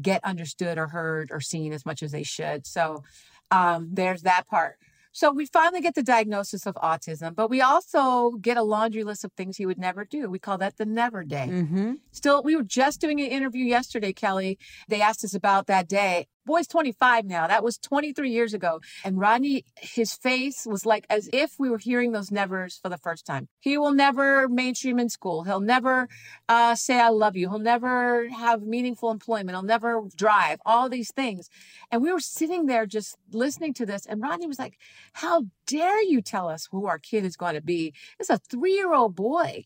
get 0.00 0.24
understood 0.24 0.78
or 0.78 0.88
heard 0.88 1.30
or 1.30 1.40
seen 1.40 1.72
as 1.72 1.86
much 1.86 2.02
as 2.02 2.12
they 2.12 2.22
should. 2.22 2.66
So 2.66 3.02
um, 3.50 3.90
there's 3.92 4.22
that 4.22 4.46
part. 4.46 4.78
So 5.14 5.30
we 5.30 5.46
finally 5.46 5.80
get 5.80 5.94
the 5.94 6.02
diagnosis 6.02 6.66
of 6.66 6.74
autism, 6.74 7.36
but 7.36 7.48
we 7.48 7.60
also 7.60 8.32
get 8.32 8.56
a 8.56 8.64
laundry 8.64 9.04
list 9.04 9.24
of 9.24 9.32
things 9.32 9.56
he 9.56 9.64
would 9.64 9.78
never 9.78 10.04
do. 10.04 10.28
We 10.28 10.40
call 10.40 10.58
that 10.58 10.76
the 10.76 10.84
never 10.84 11.22
day. 11.22 11.48
Mm-hmm. 11.52 11.92
Still, 12.10 12.42
we 12.42 12.56
were 12.56 12.64
just 12.64 13.00
doing 13.00 13.20
an 13.20 13.28
interview 13.28 13.64
yesterday, 13.64 14.12
Kelly. 14.12 14.58
They 14.88 15.00
asked 15.00 15.22
us 15.22 15.32
about 15.32 15.68
that 15.68 15.88
day. 15.88 16.26
Boy's 16.46 16.66
25 16.66 17.24
now. 17.24 17.46
That 17.46 17.64
was 17.64 17.78
23 17.78 18.30
years 18.30 18.54
ago. 18.54 18.80
And 19.04 19.18
Rodney, 19.18 19.64
his 19.76 20.14
face 20.14 20.66
was 20.66 20.84
like 20.84 21.06
as 21.08 21.28
if 21.32 21.54
we 21.58 21.70
were 21.70 21.78
hearing 21.78 22.12
those 22.12 22.30
nevers 22.30 22.78
for 22.82 22.88
the 22.88 22.98
first 22.98 23.26
time. 23.26 23.48
He 23.60 23.78
will 23.78 23.92
never 23.92 24.48
mainstream 24.48 24.98
in 24.98 25.08
school. 25.08 25.44
He'll 25.44 25.60
never 25.60 26.08
uh, 26.48 26.74
say, 26.74 27.00
I 27.00 27.08
love 27.08 27.36
you. 27.36 27.48
He'll 27.48 27.58
never 27.58 28.28
have 28.28 28.62
meaningful 28.62 29.10
employment. 29.10 29.50
He'll 29.50 29.62
never 29.62 30.02
drive, 30.16 30.60
all 30.66 30.88
these 30.88 31.12
things. 31.12 31.48
And 31.90 32.02
we 32.02 32.12
were 32.12 32.20
sitting 32.20 32.66
there 32.66 32.86
just 32.86 33.16
listening 33.32 33.74
to 33.74 33.86
this. 33.86 34.06
And 34.06 34.20
Rodney 34.20 34.46
was 34.46 34.58
like, 34.58 34.78
How 35.14 35.44
dare 35.66 36.02
you 36.02 36.20
tell 36.20 36.48
us 36.48 36.68
who 36.70 36.86
our 36.86 36.98
kid 36.98 37.24
is 37.24 37.36
going 37.36 37.54
to 37.54 37.62
be? 37.62 37.94
It's 38.18 38.30
a 38.30 38.38
three 38.38 38.74
year 38.74 38.92
old 38.92 39.14
boy 39.14 39.64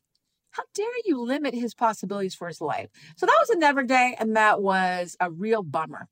how 0.51 0.65
dare 0.75 0.87
you 1.05 1.23
limit 1.23 1.55
his 1.55 1.73
possibilities 1.73 2.35
for 2.35 2.49
his 2.49 2.61
life? 2.61 2.89
So 3.17 3.27
that 3.27 3.37
was 3.41 3.51
a 3.51 3.59
never 3.59 3.85
day, 3.85 4.17
and 4.19 4.35
that 4.35 4.61
was 4.61 5.17
a 5.21 5.31
real 5.31 5.63
bummer. 5.63 6.09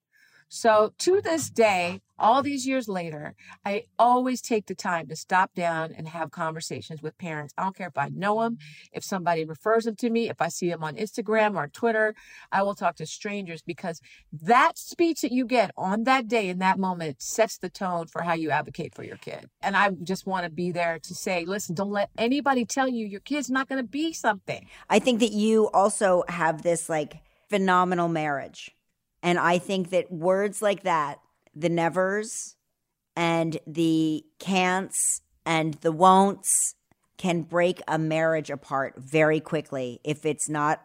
So 0.49 0.93
to 0.99 1.21
this 1.21 1.51
day, 1.51 2.01
all 2.19 2.43
these 2.43 2.67
years 2.67 2.89
later, 2.89 3.35
I 3.65 3.85
always 3.99 4.41
take 4.41 4.67
the 4.67 4.75
time 4.75 5.07
to 5.09 5.17
stop 5.17 5.55
down 5.55 5.93
and 5.93 6.09
have 6.09 6.31
conversations 6.31 7.03
with 7.03 7.19
parents. 7.19 7.53
I 7.59 7.65
don't 7.65 7.77
care 7.77 7.89
if 7.89 7.99
I 7.99 8.09
know 8.09 8.43
them, 8.43 8.59
if 8.93 9.05
somebody 9.05 9.45
refers 9.45 9.85
them 9.85 9.97
to 9.97 10.09
me, 10.09 10.31
if 10.31 10.41
I 10.41 10.49
see 10.49 10.71
them 10.71 10.83
on 10.83 10.97
Instagram 10.97 11.57
or 11.57 11.69
Twitter, 11.69 12.15
I 12.51 12.63
will 12.63 12.75
talk 12.75 12.97
to 12.97 13.07
strangers 13.07 13.61
because 13.61 14.01
that 14.33 14.79
speech 14.79 15.21
that 15.23 15.33
you 15.33 15.45
get 15.45 15.73
on 15.77 16.05
that 16.05 16.29
day 16.29 16.49
in 16.49 16.59
that 16.61 16.79
moment 16.79 17.21
sets 17.21 17.59
the 17.59 17.69
tone 17.69 18.07
for 18.07 18.23
how 18.23 18.35
you 18.35 18.51
advocate 18.51 18.95
for 18.95 19.05
your 19.05 19.19
kid. 19.19 19.51
And 19.61 19.77
I 19.77 19.91
just 19.91 20.27
want 20.27 20.45
to 20.45 20.51
be 20.51 20.71
there 20.71 20.99
to 21.01 21.15
say, 21.15 21.45
listen, 21.45 21.75
don't 21.75 21.91
let 21.91 22.11
anybody 22.17 22.65
tell 22.65 22.89
you 22.89 23.05
your 23.07 23.21
kid's 23.21 23.51
not 23.51 23.69
going 23.69 23.83
to 23.83 23.89
be 23.89 24.13
something. 24.13 24.67
I 24.89 25.01
think 25.01 25.21
that 25.21 25.33
you 25.33 25.69
also 25.71 26.25
have 26.29 26.63
this 26.63 26.89
like 26.89 27.19
phenomenal 27.49 28.09
marriage. 28.09 28.76
And 29.27 29.41
I 29.41 29.59
think 29.59 29.91
that 29.91 30.11
words 30.13 30.63
like 30.63 30.85
that, 30.85 31.19
the 31.53 31.69
nevers 31.69 32.55
and 33.17 33.59
the 33.67 34.25
can'ts 34.39 35.21
and 35.45 35.75
the 35.75 35.93
won'ts, 35.93 36.75
can 37.19 37.43
break 37.43 37.83
a 37.89 37.99
marriage 37.99 38.51
apart 38.51 38.95
very 38.99 39.41
quickly 39.41 40.01
if 40.05 40.25
it's 40.27 40.49
not 40.49 40.83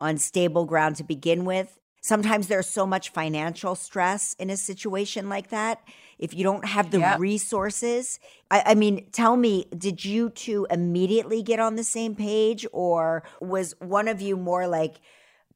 on 0.00 0.18
stable 0.18 0.64
ground 0.64 0.96
to 0.96 1.04
begin 1.04 1.44
with. 1.44 1.78
Sometimes 2.02 2.48
there's 2.48 2.66
so 2.66 2.86
much 2.86 3.10
financial 3.10 3.74
stress 3.76 4.34
in 4.38 4.50
a 4.50 4.56
situation 4.56 5.28
like 5.28 5.50
that. 5.50 5.82
If 6.18 6.34
you 6.34 6.42
don't 6.42 6.64
have 6.64 6.90
the 6.90 7.00
Yep. 7.00 7.20
resources, 7.20 8.18
I, 8.50 8.62
I 8.66 8.74
mean, 8.74 9.06
tell 9.12 9.36
me, 9.36 9.66
did 9.76 10.04
you 10.04 10.30
two 10.30 10.66
immediately 10.70 11.42
get 11.42 11.60
on 11.60 11.76
the 11.76 11.84
same 11.84 12.14
page, 12.16 12.66
or 12.72 13.22
was 13.40 13.74
one 13.78 14.08
of 14.08 14.20
you 14.20 14.36
more 14.36 14.66
like 14.66 14.96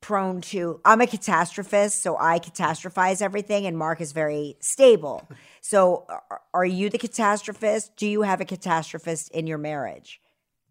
prone 0.00 0.40
to? 0.42 0.80
I'm 0.84 1.00
a 1.00 1.06
catastrophist, 1.06 2.00
so 2.00 2.16
I 2.18 2.38
catastrophize 2.38 3.22
everything, 3.22 3.66
and 3.66 3.76
Mark 3.76 4.00
is 4.00 4.12
very 4.12 4.56
stable. 4.60 5.28
So, 5.60 6.06
are, 6.54 6.64
you 6.64 6.88
the 6.88 6.98
catastrophist? 6.98 7.90
Do 7.96 8.06
you 8.08 8.22
have 8.22 8.40
a 8.40 8.46
catastrophist 8.46 9.30
in 9.32 9.46
your 9.46 9.58
marriage? 9.58 10.20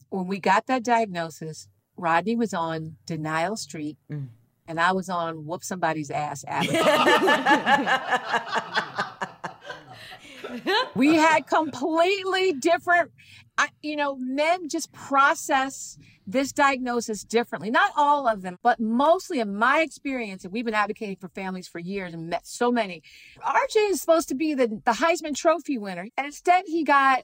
when 0.09 0.25
we 0.25 0.39
got 0.39 0.65
that 0.67 0.83
diagnosis, 0.83 1.67
Rodney 1.97 2.35
was 2.35 2.53
on 2.53 2.95
Denial 3.05 3.57
Street 3.57 3.97
Mm. 4.09 4.29
and 4.67 4.79
I 4.79 4.93
was 4.93 5.09
on 5.09 5.45
Whoop 5.45 5.63
Somebody's 5.63 6.09
Ass 6.09 6.43
Avenue. 6.47 6.79
we 10.95 11.15
had 11.15 11.45
completely 11.45 12.53
different, 12.53 13.11
I, 13.57 13.69
you 13.81 13.95
know, 13.95 14.15
men 14.17 14.69
just 14.69 14.91
process 14.91 15.97
this 16.25 16.51
diagnosis 16.51 17.23
differently. 17.23 17.71
Not 17.71 17.91
all 17.95 18.27
of 18.27 18.41
them, 18.41 18.57
but 18.61 18.79
mostly 18.79 19.39
in 19.39 19.55
my 19.55 19.81
experience, 19.81 20.43
and 20.43 20.53
we've 20.53 20.65
been 20.65 20.73
advocating 20.73 21.15
for 21.15 21.29
families 21.29 21.67
for 21.67 21.79
years 21.79 22.13
and 22.13 22.29
met 22.29 22.45
so 22.45 22.71
many. 22.71 23.01
RJ 23.43 23.91
is 23.91 24.01
supposed 24.01 24.29
to 24.29 24.35
be 24.35 24.53
the, 24.53 24.67
the 24.67 24.91
Heisman 24.93 25.35
Trophy 25.35 25.77
winner, 25.77 26.07
and 26.17 26.25
instead 26.27 26.65
he 26.67 26.83
got 26.83 27.23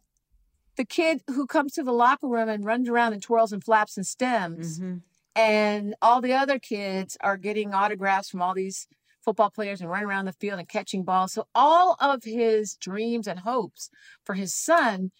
the 0.75 0.85
kid 0.85 1.21
who 1.27 1.45
comes 1.45 1.73
to 1.73 1.83
the 1.83 1.91
locker 1.91 2.27
room 2.27 2.49
and 2.49 2.65
runs 2.65 2.89
around 2.89 3.13
and 3.13 3.21
twirls 3.21 3.51
and 3.53 3.63
flaps 3.63 3.97
and 3.97 4.05
stims, 4.05 4.79
Mm-hmm. 4.79 4.95
and 5.35 5.95
all 6.01 6.21
the 6.21 6.33
other 6.33 6.57
kids 6.57 7.15
are 7.21 7.37
getting 7.37 7.73
autographs 7.73 8.29
from 8.29 8.41
all 8.41 8.53
these 8.55 8.87
football 9.23 9.49
players 9.49 9.79
and 9.81 9.89
running 9.89 10.07
around 10.07 10.25
the 10.25 10.33
field 10.33 10.59
and 10.59 10.67
catching 10.67 11.03
balls. 11.03 11.31
So 11.33 11.47
all 11.55 11.95
of 11.99 12.23
his 12.23 12.75
dreams 12.75 13.27
and 13.27 13.39
hopes 13.39 13.89
for 14.25 14.33
his 14.35 14.53
son, 14.53 15.11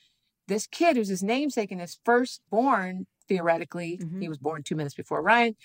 this 0.47 0.67
kid 0.67 0.95
who's 0.97 1.07
his 1.09 1.23
namesake 1.23 1.71
and 1.71 1.81
his 1.81 1.99
firstborn, 2.05 3.07
theoretically, 3.27 3.97
Mhm. 3.97 4.21
he 4.21 4.29
was 4.29 4.37
born 4.37 4.63
two 4.63 4.75
minutes 4.75 4.95
before 4.95 5.21
Ryan, 5.21 5.55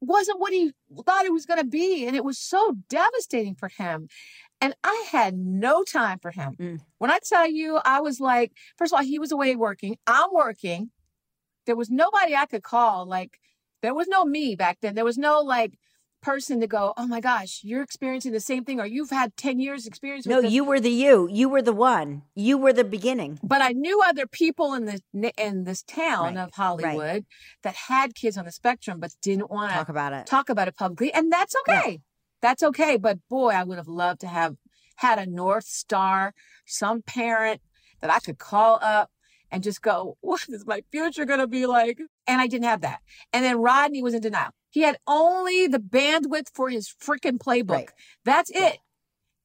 wasn't 0.00 0.40
what 0.40 0.52
he 0.52 0.72
thought 1.04 1.24
it 1.24 1.32
was 1.32 1.46
going 1.46 1.58
to 1.60 1.66
be. 1.66 2.06
And 2.06 2.14
it 2.16 2.24
was 2.24 2.38
so 2.38 2.76
devastating 2.88 3.54
for 3.54 3.68
him. 3.68 4.08
And 4.60 4.74
I 4.84 5.06
had 5.10 5.36
no 5.36 5.84
time 5.84 6.18
for 6.18 6.30
him. 6.30 6.56
Mm. 6.58 6.80
When 6.98 7.10
I 7.10 7.18
tell 7.22 7.46
you, 7.46 7.80
I 7.84 8.00
was 8.00 8.20
like, 8.20 8.52
first 8.76 8.92
of 8.92 8.98
all, 8.98 9.04
he 9.04 9.18
was 9.18 9.32
away 9.32 9.54
working. 9.56 9.98
I'm 10.06 10.32
working. 10.32 10.90
There 11.66 11.76
was 11.76 11.90
nobody 11.90 12.34
I 12.34 12.46
could 12.46 12.62
call. 12.62 13.06
Like, 13.06 13.40
there 13.82 13.94
was 13.94 14.08
no 14.08 14.24
me 14.24 14.54
back 14.56 14.78
then. 14.80 14.94
There 14.94 15.04
was 15.04 15.18
no 15.18 15.40
like 15.40 15.78
person 16.26 16.60
to 16.60 16.66
go, 16.66 16.92
oh 16.96 17.06
my 17.06 17.20
gosh, 17.20 17.60
you're 17.62 17.82
experiencing 17.82 18.32
the 18.32 18.40
same 18.40 18.64
thing, 18.64 18.80
or 18.80 18.86
you've 18.86 19.10
had 19.10 19.36
10 19.36 19.60
years 19.60 19.86
experience 19.86 20.26
with 20.26 20.34
No, 20.34 20.42
this. 20.42 20.52
you 20.52 20.64
were 20.64 20.80
the 20.80 20.90
you. 20.90 21.28
You 21.30 21.48
were 21.48 21.62
the 21.62 21.72
one. 21.72 22.22
You 22.34 22.58
were 22.58 22.72
the 22.72 22.84
beginning. 22.84 23.38
but 23.42 23.60
I 23.62 23.70
knew 23.84 24.02
other 24.10 24.26
people 24.26 24.74
in 24.74 24.84
the 24.86 25.00
in 25.46 25.64
this 25.64 25.82
town 25.84 26.34
Right, 26.34 26.44
of 26.44 26.50
Hollywood 26.54 27.24
that 27.62 27.76
had 27.92 28.14
kids 28.22 28.36
on 28.36 28.44
the 28.44 28.52
spectrum, 28.52 28.96
but 29.00 29.10
didn't 29.22 29.50
want 29.50 29.70
to 29.70 29.76
Talk 29.78 29.88
about 29.88 30.12
it. 30.12 30.26
talk 30.26 30.48
about 30.54 30.66
it 30.68 30.76
publicly, 30.76 31.12
and 31.12 31.30
that's 31.32 31.54
Yeah. 31.68 31.78
okay. 31.80 32.00
That's 32.42 32.62
okay. 32.70 32.96
But 33.06 33.16
boy, 33.28 33.50
I 33.60 33.62
would 33.66 33.78
have 33.82 33.88
loved 33.88 34.20
to 34.20 34.28
have 34.40 34.56
had 34.96 35.18
a 35.18 35.26
North 35.26 35.64
Star, 35.82 36.34
some 36.66 37.02
parent 37.02 37.60
that 38.00 38.10
I 38.10 38.18
could 38.18 38.38
call 38.38 38.78
up 38.82 39.10
and 39.52 39.62
just 39.62 39.80
go, 39.80 40.16
what 40.20 40.40
is 40.48 40.66
my 40.66 40.80
future 40.90 41.24
going 41.24 41.38
to 41.40 41.46
be 41.46 41.66
like? 41.66 41.98
And 42.26 42.40
I 42.40 42.46
didn't 42.52 42.64
have 42.72 42.80
that. 42.82 42.98
And 43.32 43.44
then 43.44 43.56
Rodney 43.68 44.02
was 44.02 44.12
in 44.14 44.20
denial. 44.20 44.50
He 44.76 44.82
had 44.82 44.98
only 45.06 45.66
the 45.66 45.78
bandwidth 45.78 46.48
for 46.52 46.68
his 46.68 46.86
freaking 46.86 47.38
playbook. 47.38 47.70
Right. 47.70 47.90
That's 48.26 48.50
it. 48.50 48.76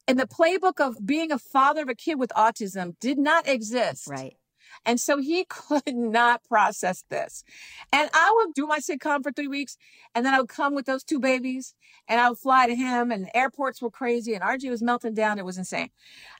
And 0.05 0.19
the 0.19 0.27
playbook 0.27 0.85
of 0.85 1.05
being 1.05 1.31
a 1.31 1.39
father 1.39 1.83
of 1.83 1.87
a 1.87 1.95
kid 1.95 2.19
with 2.19 2.33
autism 2.35 2.99
did 2.99 3.17
not 3.17 3.47
exist. 3.47 4.09
Right. 4.09 4.35
And 4.85 4.99
so 4.99 5.19
he 5.19 5.45
could 5.49 5.95
not 5.95 6.43
process 6.43 7.05
this. 7.09 7.45
And 7.93 8.09
I 8.13 8.33
would 8.35 8.53
do 8.53 8.67
my 8.67 8.79
sitcom 8.79 9.23
for 9.23 9.31
three 9.31 9.47
weeks, 9.47 9.77
and 10.13 10.25
then 10.25 10.33
I 10.33 10.41
would 10.41 10.49
come 10.49 10.75
with 10.75 10.85
those 10.85 11.05
two 11.05 11.21
babies, 11.21 11.75
and 12.09 12.19
I 12.19 12.27
would 12.27 12.37
fly 12.37 12.67
to 12.67 12.75
him, 12.75 13.09
and 13.09 13.23
the 13.23 13.37
airports 13.37 13.81
were 13.81 13.89
crazy, 13.89 14.33
and 14.33 14.43
RJ 14.43 14.69
was 14.69 14.83
melting 14.83 15.13
down. 15.13 15.39
It 15.39 15.45
was 15.45 15.57
insane. 15.57 15.91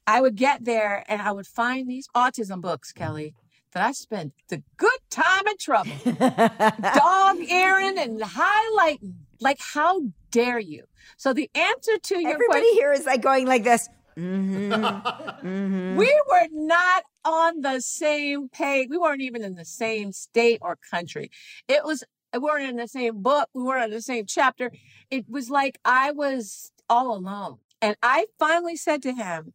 I 0.06 0.20
would 0.20 0.36
get 0.36 0.66
there, 0.66 1.06
and 1.08 1.22
I 1.22 1.32
would 1.32 1.48
find 1.48 1.90
these 1.90 2.10
autism 2.14 2.60
books, 2.60 2.92
Kelly, 2.92 3.36
that 3.74 3.84
I 3.84 3.92
spent 3.92 4.34
the 4.50 4.62
good 4.78 5.00
time 5.10 5.48
and 5.48 5.60
trouble 5.60 5.92
dog 6.04 7.38
earing 7.40 7.98
and 7.98 8.20
highlighting. 8.22 9.14
Like, 9.40 9.60
how 9.60 10.02
dare 10.30 10.60
you? 10.60 10.86
So 11.18 11.34
the 11.34 11.50
answer 11.56 11.98
to 11.98 12.20
your 12.20 12.34
Everybody 12.34 12.62
question. 12.62 12.76
here 12.76 12.94
is 12.94 13.06
like 13.06 13.22
going 13.22 13.48
like 13.48 13.64
this. 13.64 13.90
Mm-hmm. 14.18 14.74
mm-hmm. 15.48 15.96
We 15.96 16.22
were 16.30 16.48
not 16.52 17.04
on 17.26 17.62
the 17.62 17.80
same 17.80 18.50
page. 18.50 18.88
We 18.90 18.98
weren't 18.98 19.22
even 19.22 19.44
in 19.44 19.56
the 19.56 19.66
same 19.66 20.12
state 20.12 20.60
or 20.62 20.78
country. 20.90 21.32
It 21.68 21.84
was, 21.84 22.04
we 22.34 22.40
weren't 22.40 22.70
in 22.70 22.76
the 22.76 22.88
same 22.88 23.22
book. 23.22 23.50
We 23.54 23.64
weren't 23.64 23.86
in 23.86 23.92
the 23.92 24.02
same 24.02 24.26
chapter. 24.26 24.72
It 25.10 25.26
was 25.30 25.50
like 25.50 25.80
I 25.86 26.12
was 26.12 26.72
all 26.90 27.16
alone. 27.16 27.58
And 27.82 27.96
I 28.04 28.28
finally 28.38 28.76
said 28.76 29.02
to 29.04 29.14
him, 29.14 29.54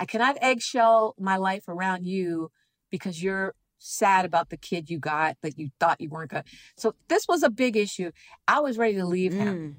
I 0.00 0.04
cannot 0.04 0.38
eggshell 0.40 1.14
my 1.18 1.36
life 1.36 1.68
around 1.68 2.06
you 2.06 2.50
because 2.90 3.22
you're 3.22 3.54
sad 3.78 4.24
about 4.24 4.50
the 4.50 4.56
kid 4.56 4.90
you 4.90 4.98
got 4.98 5.36
that 5.42 5.58
you 5.58 5.70
thought 5.80 6.00
you 6.00 6.08
weren't 6.10 6.30
going 6.30 6.42
to. 6.44 6.50
So 6.76 6.94
this 7.08 7.26
was 7.28 7.42
a 7.42 7.50
big 7.50 7.76
issue. 7.76 8.10
I 8.46 8.60
was 8.60 8.78
ready 8.78 8.94
to 8.96 9.06
leave 9.06 9.32
him. 9.32 9.56
Mm, 9.56 9.74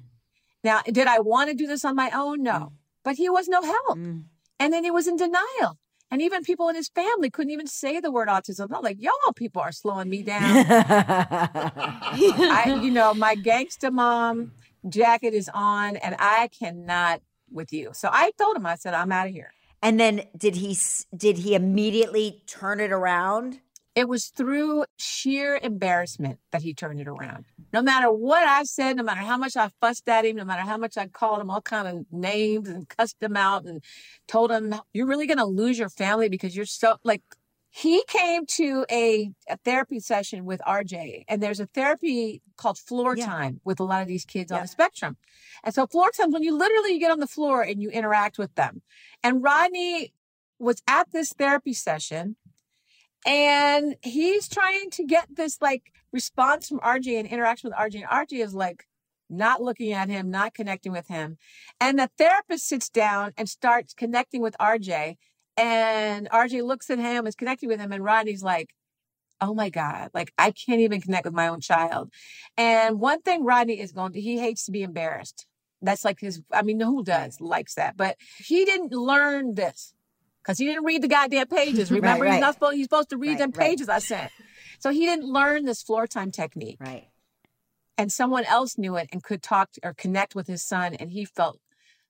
Now, 0.64 0.80
did 0.90 1.06
I 1.06 1.20
want 1.20 1.50
to 1.50 1.56
do 1.56 1.66
this 1.66 1.84
on 1.84 1.94
my 1.96 2.10
own? 2.14 2.42
No. 2.42 2.72
But 3.04 3.16
he 3.16 3.28
was 3.30 3.48
no 3.48 3.62
help. 3.62 3.98
mm. 3.98 4.24
And 4.58 4.72
then 4.72 4.84
he 4.84 4.90
was 4.90 5.06
in 5.06 5.16
denial. 5.16 5.78
And 6.10 6.20
even 6.20 6.42
people 6.42 6.68
in 6.68 6.74
his 6.74 6.88
family 6.88 7.30
couldn't 7.30 7.52
even 7.52 7.68
say 7.68 8.00
the 8.00 8.10
word 8.10 8.28
autism. 8.28 8.68
I'm 8.74 8.82
like, 8.82 9.00
y'all 9.00 9.32
people 9.36 9.62
are 9.62 9.70
slowing 9.72 10.10
me 10.10 10.22
down. 10.24 10.66
I, 10.68 12.80
you 12.82 12.90
know, 12.90 13.14
my 13.14 13.34
gangster 13.34 13.90
mom 13.90 14.52
jacket 14.88 15.34
is 15.34 15.50
on 15.54 15.96
and 15.96 16.16
I 16.18 16.48
cannot 16.48 17.22
with 17.50 17.72
you. 17.72 17.90
So 17.92 18.08
I 18.12 18.32
told 18.38 18.56
him, 18.56 18.66
I 18.66 18.76
said, 18.76 18.94
I'm 18.94 19.12
out 19.12 19.26
of 19.28 19.32
here. 19.32 19.52
and 19.82 19.98
then 20.00 20.22
did 20.36 20.56
he 20.56 20.76
did 21.16 21.38
he 21.38 21.54
immediately 21.54 22.42
turn 22.46 22.80
it 22.80 22.92
around? 22.92 23.60
It 23.94 24.08
was 24.08 24.26
through 24.26 24.84
sheer 24.96 25.58
embarrassment 25.62 26.38
that 26.52 26.62
he 26.62 26.74
turned 26.74 27.00
it 27.00 27.08
around. 27.08 27.46
No 27.72 27.82
matter 27.82 28.10
what 28.10 28.46
I 28.46 28.62
said, 28.62 28.96
no 28.96 29.02
matter 29.02 29.20
how 29.20 29.36
much 29.36 29.56
I 29.56 29.70
fussed 29.80 30.08
at 30.08 30.24
him, 30.24 30.36
no 30.36 30.44
matter 30.44 30.62
how 30.62 30.76
much 30.76 30.96
I 30.96 31.08
called 31.08 31.40
him 31.40 31.50
all 31.50 31.60
kind 31.60 31.88
of 31.88 32.06
names 32.12 32.68
and 32.68 32.88
cussed 32.88 33.20
him 33.20 33.36
out 33.36 33.64
and 33.64 33.82
told 34.28 34.52
him, 34.52 34.74
you're 34.92 35.06
really 35.06 35.26
going 35.26 35.38
to 35.38 35.44
lose 35.44 35.78
your 35.78 35.88
family 35.88 36.28
because 36.28 36.54
you're 36.54 36.66
so 36.66 36.96
like, 37.04 37.22
he 37.72 38.02
came 38.08 38.46
to 38.46 38.84
a, 38.90 39.30
a 39.48 39.56
therapy 39.64 40.00
session 40.00 40.44
with 40.44 40.60
RJ 40.66 41.24
and 41.28 41.40
there's 41.42 41.60
a 41.60 41.66
therapy 41.66 42.42
called 42.56 42.78
floor 42.78 43.16
Yeah. 43.16 43.26
time 43.26 43.60
with 43.64 43.78
a 43.80 43.84
lot 43.84 44.02
of 44.02 44.08
these 44.08 44.24
kids 44.24 44.50
on 44.50 44.62
the 44.62 44.68
spectrum. 44.68 45.16
And 45.62 45.72
so 45.74 45.86
floor 45.86 46.10
time, 46.10 46.32
when 46.32 46.42
you 46.42 46.56
literally 46.56 46.94
you 46.94 47.00
get 47.00 47.12
on 47.12 47.20
the 47.20 47.28
floor 47.28 47.62
and 47.62 47.80
you 47.80 47.90
interact 47.90 48.38
with 48.38 48.54
them. 48.56 48.82
And 49.22 49.42
Rodney 49.42 50.12
was 50.58 50.82
at 50.88 51.10
this 51.12 51.32
therapy 51.32 51.72
session 51.72 52.36
and 53.26 53.96
he's 54.02 54.48
trying 54.48 54.90
to 54.90 55.04
get 55.04 55.26
this 55.34 55.60
like 55.60 55.92
response 56.12 56.68
from 56.68 56.80
RJ 56.80 57.18
and 57.18 57.28
interaction 57.28 57.70
with 57.70 57.78
RJ. 57.78 57.96
And 57.96 58.04
RJ 58.04 58.42
is 58.44 58.54
like 58.54 58.86
not 59.28 59.62
looking 59.62 59.92
at 59.92 60.08
him, 60.08 60.30
not 60.30 60.54
connecting 60.54 60.92
with 60.92 61.08
him. 61.08 61.38
And 61.80 61.98
the 61.98 62.10
therapist 62.18 62.66
sits 62.66 62.88
down 62.88 63.32
and 63.36 63.48
starts 63.48 63.94
connecting 63.94 64.40
with 64.40 64.56
RJ. 64.58 65.16
And 65.56 66.28
RJ 66.30 66.64
looks 66.64 66.90
at 66.90 66.98
him, 66.98 67.26
is 67.26 67.34
connecting 67.34 67.68
with 67.68 67.80
him, 67.80 67.92
and 67.92 68.02
Rodney's 68.02 68.42
like, 68.42 68.70
Oh 69.42 69.54
my 69.54 69.70
God, 69.70 70.10
like 70.12 70.32
I 70.36 70.50
can't 70.50 70.80
even 70.80 71.00
connect 71.00 71.24
with 71.24 71.32
my 71.32 71.48
own 71.48 71.60
child. 71.60 72.12
And 72.58 73.00
one 73.00 73.22
thing 73.22 73.42
Rodney 73.42 73.80
is 73.80 73.92
going 73.92 74.12
to, 74.12 74.20
he 74.20 74.38
hates 74.38 74.66
to 74.66 74.72
be 74.72 74.82
embarrassed. 74.82 75.46
That's 75.80 76.04
like 76.04 76.20
his, 76.20 76.42
I 76.52 76.60
mean, 76.60 76.78
who 76.78 77.02
does 77.02 77.40
likes 77.40 77.74
that? 77.74 77.96
But 77.96 78.16
he 78.36 78.66
didn't 78.66 78.92
learn 78.92 79.54
this 79.54 79.94
because 80.42 80.58
he 80.58 80.66
didn't 80.66 80.84
read 80.84 81.02
the 81.02 81.08
goddamn 81.08 81.46
pages. 81.48 81.90
Remember, 81.90 82.24
right. 82.24 82.34
he's 82.34 82.40
not 82.40 82.54
supposed, 82.54 82.76
he's 82.76 82.86
supposed 82.86 83.10
to 83.10 83.16
read 83.16 83.30
Right, 83.30 83.38
them 83.38 83.50
right. 83.54 83.68
pages 83.70 83.88
I 83.88 83.98
sent. 83.98 84.30
So 84.78 84.90
he 84.90 85.00
didn't 85.06 85.26
learn 85.26 85.64
this 85.64 85.82
floor 85.82 86.06
time 86.06 86.30
technique. 86.30 86.78
Right. 86.80 87.08
And 87.98 88.10
someone 88.10 88.44
else 88.44 88.78
knew 88.78 88.96
it 88.96 89.08
and 89.12 89.22
could 89.22 89.42
talk 89.42 89.70
or 89.82 89.92
connect 89.92 90.34
with 90.34 90.46
his 90.46 90.62
son. 90.62 90.94
And 90.94 91.10
he 91.10 91.24
felt 91.26 91.60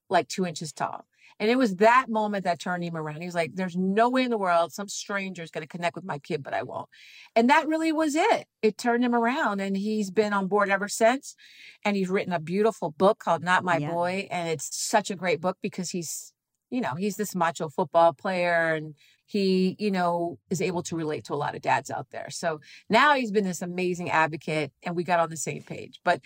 like 0.09 0.29
two 0.29 0.47
inches 0.47 0.73
tall. 0.73 1.05
And 1.40 1.51
it 1.51 1.57
was 1.57 1.77
that 1.77 2.07
moment 2.11 2.45
that 2.45 2.61
turned 2.61 2.85
him 2.85 2.97
around. 2.97 3.23
He 3.23 3.27
was 3.27 3.35
like, 3.35 3.53
there's 3.55 3.75
no 3.75 4.11
way 4.11 4.25
in 4.25 4.31
the 4.31 4.37
world 4.37 4.73
some 4.73 4.88
stranger 4.88 5.43
is 5.43 5.51
going 5.51 5.62
to 5.62 5.69
connect 5.69 5.97
with 5.97 6.05
my 6.05 6.19
kid, 6.19 6.43
but 6.43 6.53
I 6.53 6.62
won't. 6.62 6.88
And 7.35 7.49
that 7.49 7.66
really 7.66 7.93
was 7.93 8.14
it. 8.14 8.47
It 8.61 8.77
turned 8.77 9.03
him 9.03 9.14
around 9.14 9.61
and 9.61 9.75
he's 9.75 10.11
been 10.11 10.35
on 10.35 10.49
board 10.49 10.69
ever 10.69 10.87
since. 10.87 11.35
And 11.83 11.97
he's 11.97 12.11
written 12.11 12.35
a 12.35 12.38
beautiful 12.40 12.90
book 12.90 13.19
called 13.19 13.43
Not 13.43 13.64
My 13.64 13.79
Yeah. 13.79 13.90
Boy. 13.90 14.29
And 14.31 14.51
it's 14.51 14.69
such 14.77 15.11
a 15.11 15.16
great 15.16 15.40
book 15.40 15.57
because 15.62 15.90
he's, 15.90 16.35
you 16.70 16.80
know, 16.80 16.94
he's 16.94 17.16
this 17.16 17.35
macho 17.35 17.68
football 17.68 18.12
player 18.12 18.74
and 18.74 18.94
he, 19.26 19.76
you 19.78 19.92
know, 19.92 20.38
is 20.50 20.61
able 20.61 20.83
to 20.83 20.96
relate 20.96 21.24
to 21.24 21.35
a 21.35 21.37
lot 21.37 21.54
of 21.54 21.62
dads 21.62 21.88
out 21.88 22.11
there. 22.11 22.30
So 22.30 22.61
now 22.88 23.14
he's 23.14 23.30
been 23.30 23.44
this 23.44 23.62
amazing 23.62 24.11
advocate 24.11 24.72
and 24.83 24.96
we 24.96 25.04
got 25.04 25.20
on 25.20 25.30
the 25.30 25.37
same 25.37 25.62
page. 25.62 26.00
But 26.04 26.20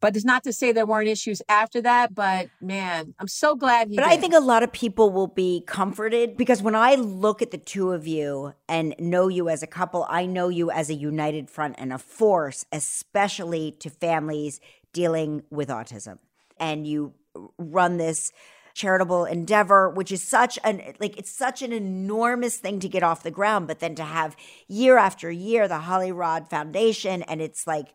but 0.00 0.14
it's 0.14 0.26
not 0.26 0.44
to 0.44 0.52
say 0.52 0.72
there 0.72 0.84
weren't 0.84 1.08
issues 1.08 1.40
after 1.48 1.80
that, 1.82 2.14
but 2.14 2.48
man, 2.60 3.14
I'm 3.18 3.28
so 3.28 3.54
glad 3.54 3.88
he 3.88 3.96
But 3.96 4.04
I 4.04 4.18
think 4.18 4.34
a 4.34 4.40
lot 4.40 4.62
of 4.62 4.72
people 4.72 5.10
will 5.10 5.26
be 5.26 5.62
comforted 5.66 6.36
because 6.36 6.62
when 6.62 6.74
I 6.74 6.96
look 6.96 7.40
at 7.40 7.50
the 7.50 7.58
two 7.58 7.92
of 7.92 8.06
you 8.06 8.52
and 8.68 8.94
know 8.98 9.28
you 9.28 9.48
as 9.48 9.62
a 9.62 9.66
couple, 9.66 10.06
I 10.10 10.26
know 10.26 10.48
you 10.48 10.70
as 10.70 10.90
a 10.90 10.94
united 10.94 11.48
front 11.48 11.76
and 11.78 11.94
a 11.94 11.98
force, 11.98 12.66
especially 12.72 13.72
to 13.80 13.88
families 13.88 14.60
dealing 14.92 15.44
with 15.50 15.68
autism. 15.68 16.18
And 16.58 16.86
you 16.86 17.14
run 17.56 17.96
this 17.96 18.32
charitable 18.74 19.24
endeavor 19.24 19.90
which 19.90 20.12
is 20.12 20.22
such 20.22 20.58
an 20.64 20.82
like 21.00 21.16
it's 21.18 21.30
such 21.30 21.62
an 21.62 21.72
enormous 21.72 22.56
thing 22.56 22.80
to 22.80 22.88
get 22.88 23.02
off 23.02 23.22
the 23.22 23.30
ground 23.30 23.66
but 23.66 23.80
then 23.80 23.94
to 23.94 24.04
have 24.04 24.36
year 24.68 24.96
after 24.96 25.30
year 25.30 25.68
the 25.68 25.80
Holly 25.80 26.12
Rod 26.12 26.48
Foundation 26.48 27.22
and 27.22 27.40
it's 27.40 27.66
like 27.66 27.88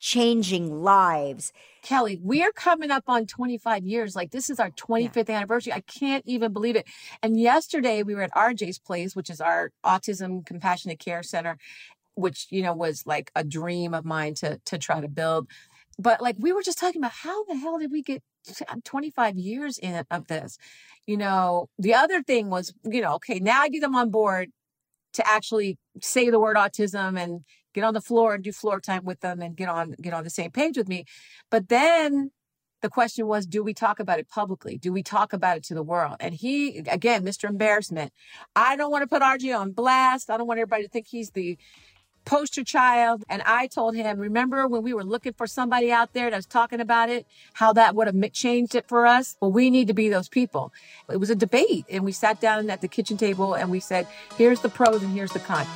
changing 0.00 0.82
lives 0.82 1.52
Kelly, 1.82 2.18
we're 2.22 2.52
coming 2.52 2.90
up 2.90 3.04
on 3.06 3.26
25 3.26 3.86
years. 3.86 4.14
Like 4.16 4.30
this 4.30 4.50
is 4.50 4.60
our 4.60 4.70
25th 4.70 5.30
anniversary. 5.30 5.72
I 5.72 5.80
can't 5.80 6.24
even 6.26 6.52
believe 6.52 6.76
it. 6.76 6.86
And 7.22 7.40
yesterday 7.40 8.02
we 8.02 8.14
were 8.14 8.22
at 8.22 8.32
RJ's 8.32 8.78
place, 8.78 9.14
which 9.16 9.30
is 9.30 9.40
our 9.40 9.70
autism 9.84 10.44
compassionate 10.44 10.98
care 10.98 11.22
center, 11.22 11.56
which, 12.14 12.46
you 12.50 12.62
know, 12.62 12.74
was 12.74 13.06
like 13.06 13.30
a 13.34 13.44
dream 13.44 13.94
of 13.94 14.04
mine 14.04 14.34
to 14.34 14.60
to 14.66 14.78
try 14.78 15.00
to 15.00 15.08
build. 15.08 15.48
But 15.98 16.20
like 16.20 16.36
we 16.38 16.52
were 16.52 16.62
just 16.62 16.78
talking 16.78 17.00
about 17.00 17.12
how 17.12 17.44
the 17.44 17.56
hell 17.56 17.78
did 17.78 17.90
we 17.90 18.02
get 18.02 18.22
Uh, 18.68 18.76
25 18.84 19.36
years 19.36 19.78
in 19.78 20.04
of 20.10 20.26
this? 20.28 20.58
You 21.06 21.16
know, 21.16 21.68
the 21.78 21.94
other 21.94 22.22
thing 22.22 22.50
was, 22.50 22.72
you 22.84 23.00
know, 23.00 23.14
okay, 23.14 23.38
now 23.40 23.62
I 23.62 23.68
get 23.68 23.80
them 23.80 23.94
on 23.94 24.10
board 24.10 24.50
to 25.14 25.26
actually 25.26 25.78
say 26.00 26.30
the 26.30 26.40
word 26.40 26.56
autism 26.56 27.18
and 27.18 27.44
get 27.74 27.84
on 27.84 27.94
the 27.94 28.00
floor 28.00 28.34
and 28.34 28.44
do 28.44 28.52
floor 28.52 28.80
time 28.80 29.04
with 29.04 29.20
them 29.20 29.40
and 29.40 29.56
get 29.56 29.68
on 29.68 29.94
get 30.00 30.12
on 30.12 30.24
the 30.24 30.30
same 30.30 30.50
page 30.50 30.76
with 30.76 30.88
me. 30.88 31.04
But 31.50 31.68
then 31.68 32.30
the 32.82 32.88
question 32.88 33.26
was, 33.26 33.46
do 33.46 33.62
we 33.62 33.74
talk 33.74 33.98
about 33.98 34.20
it 34.20 34.28
publicly? 34.28 34.78
Do 34.78 34.92
we 34.92 35.02
talk 35.02 35.32
about 35.32 35.56
it 35.56 35.64
to 35.64 35.74
the 35.74 35.82
world? 35.82 36.16
And 36.20 36.34
he, 36.34 36.78
again, 36.78 37.24
Mr. 37.24 37.48
Embarrassment. 37.48 38.12
I 38.54 38.76
don't 38.76 38.90
want 38.90 39.02
to 39.02 39.08
put 39.08 39.22
RJ 39.22 39.58
on 39.58 39.72
blast. 39.72 40.30
I 40.30 40.36
don't 40.36 40.46
want 40.46 40.60
everybody 40.60 40.84
to 40.84 40.88
think 40.88 41.08
he's 41.08 41.30
the 41.30 41.58
poster 42.28 42.62
child. 42.62 43.24
And 43.30 43.40
I 43.46 43.66
told 43.66 43.96
him, 43.96 44.18
remember 44.18 44.68
when 44.68 44.82
we 44.82 44.92
were 44.92 45.02
looking 45.02 45.32
for 45.32 45.46
somebody 45.46 45.90
out 45.90 46.12
there 46.12 46.28
that 46.28 46.36
was 46.36 46.44
talking 46.44 46.78
about 46.78 47.08
it, 47.08 47.26
how 47.54 47.72
that 47.72 47.94
would 47.94 48.06
have 48.06 48.32
changed 48.32 48.74
it 48.74 48.86
for 48.86 49.06
us? 49.06 49.38
Well, 49.40 49.50
we 49.50 49.70
need 49.70 49.86
to 49.88 49.94
be 49.94 50.10
those 50.10 50.28
people. 50.28 50.70
It 51.10 51.16
was 51.16 51.30
a 51.30 51.34
debate. 51.34 51.86
And 51.88 52.04
we 52.04 52.12
sat 52.12 52.38
down 52.38 52.68
at 52.68 52.82
the 52.82 52.88
kitchen 52.88 53.16
table 53.16 53.54
and 53.54 53.70
we 53.70 53.80
said, 53.80 54.06
here's 54.36 54.60
the 54.60 54.68
pros 54.68 55.02
and 55.02 55.14
here's 55.14 55.32
the 55.32 55.38
cons. 55.38 55.68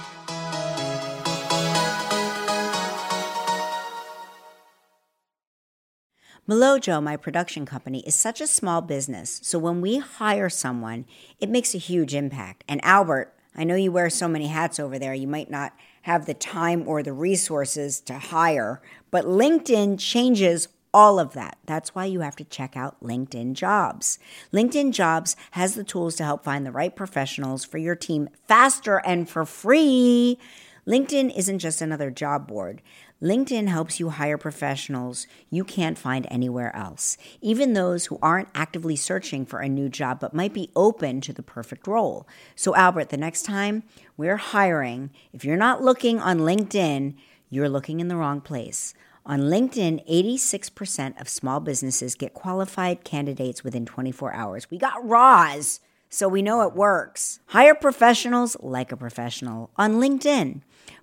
Milojo, 6.47 7.03
my 7.03 7.17
production 7.17 7.65
company, 7.65 8.01
is 8.01 8.15
such 8.15 8.43
a 8.43 8.47
small 8.47 8.83
business, 8.83 9.41
so 9.45 9.61
when 9.61 9.81
we 9.81 9.99
hire 9.99 10.51
someone, 10.51 11.07
it 11.39 11.49
makes 11.49 11.73
a 11.73 11.79
huge 11.79 12.17
impact. 12.17 12.65
And 12.69 12.85
Albert, 12.85 13.33
I 13.55 13.63
know 13.63 13.77
you 13.77 13.93
wear 13.93 14.11
so 14.11 14.27
many 14.27 14.49
hats 14.49 14.81
over 14.81 14.99
there, 14.99 15.15
you 15.15 15.29
might 15.29 15.51
not 15.51 15.73
have 16.03 16.27
the 16.27 16.35
time 16.35 16.87
or 16.87 17.03
the 17.03 17.13
resources 17.13 18.01
to 18.01 18.15
hire, 18.15 18.81
but 19.11 19.25
LinkedIn 19.25 19.99
changes 19.99 20.69
all 20.95 21.19
of 21.19 21.33
that. 21.33 21.59
That's 21.65 21.95
why 21.95 22.05
you 22.05 22.21
have 22.21 22.37
to 22.37 22.45
check 22.45 22.77
out 22.77 23.03
LinkedIn 23.03 23.55
Jobs. 23.55 24.19
LinkedIn 24.53 24.93
Jobs 24.93 25.37
has 25.53 25.75
the 25.75 25.85
tools 25.85 26.17
to 26.17 26.25
help 26.25 26.45
find 26.45 26.67
the 26.67 26.73
right 26.73 26.95
professionals 26.95 27.65
for 27.65 27.79
your 27.79 27.97
team 27.97 28.29
faster 28.47 29.01
and 29.05 29.29
for 29.29 29.47
free. 29.47 30.39
LinkedIn 30.87 31.37
isn't 31.37 31.61
just 31.61 31.81
another 31.81 32.11
job 32.11 32.47
board. 32.47 32.83
LinkedIn 33.23 33.69
helps 33.69 34.01
you 34.01 34.09
hire 34.09 34.37
professionals 34.37 35.29
you 35.49 35.63
can't 35.63 35.97
find 35.97 36.27
anywhere 36.29 36.75
else, 36.75 37.17
even 37.41 37.73
those 37.73 38.07
who 38.07 38.19
aren't 38.21 38.49
actively 38.53 38.97
searching 38.97 39.47
for 39.47 39.61
a 39.61 39.69
new 39.69 39.89
job 39.89 40.19
but 40.19 40.35
might 40.35 40.53
be 40.53 40.73
open 40.75 41.21
to 41.21 41.33
the 41.33 41.43
perfect 41.43 41.87
role. 41.87 42.27
So, 42.57 42.75
Albert, 42.75 43.11
the 43.11 43.17
next 43.17 43.43
time 43.43 43.85
we're 44.17 44.39
hiring, 44.39 45.11
if 45.33 45.45
you're 45.45 45.57
not 45.57 45.83
looking 45.83 46.19
on 46.19 46.41
LinkedIn, 46.41 47.15
you're 47.49 47.69
looking 47.69 48.01
in 48.01 48.09
the 48.09 48.17
wrong 48.17 48.41
place. 48.41 48.93
On 49.25 49.43
LinkedIn, 49.43 50.05
86% 50.11 51.21
of 51.21 51.29
small 51.29 51.61
businesses 51.61 52.17
get 52.17 52.35
qualified 52.35 53.05
candidates 53.05 53.63
within 53.63 53.87
24 53.87 54.33
hours. 54.33 54.69
We 54.69 54.79
got 54.79 55.07
Roz, 55.07 55.79
so 56.09 56.27
we 56.27 56.43
know 56.43 56.63
it 56.63 56.75
works. 56.75 57.39
Hire 57.47 57.77
professionals 57.77 58.57
like 58.59 58.91
a 58.91 58.97
professional 58.97 59.71
on 59.77 59.95
LinkedIn. 59.95 60.63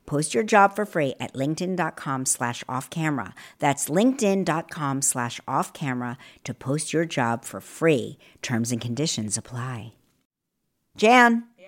Post 0.10 0.34
your 0.34 0.44
job 0.44 0.76
for 0.76 0.88
free 0.88 1.14
at 1.20 1.34
linkedin.com 1.34 2.26
slash 2.26 2.64
off 2.68 2.90
camera. 2.90 3.36
That's 3.60 3.90
linkedin.com 3.90 5.04
slash 5.04 5.40
off 5.48 5.72
camera 5.72 6.18
to 6.46 6.56
post 6.56 6.92
your 6.92 7.06
job 7.06 7.46
for 7.46 7.62
free. 7.62 8.18
Terms 8.42 8.72
and 8.72 8.82
conditions 8.82 9.38
apply. 9.38 9.94
Jan. 10.98 11.44
Yeah. 11.60 11.68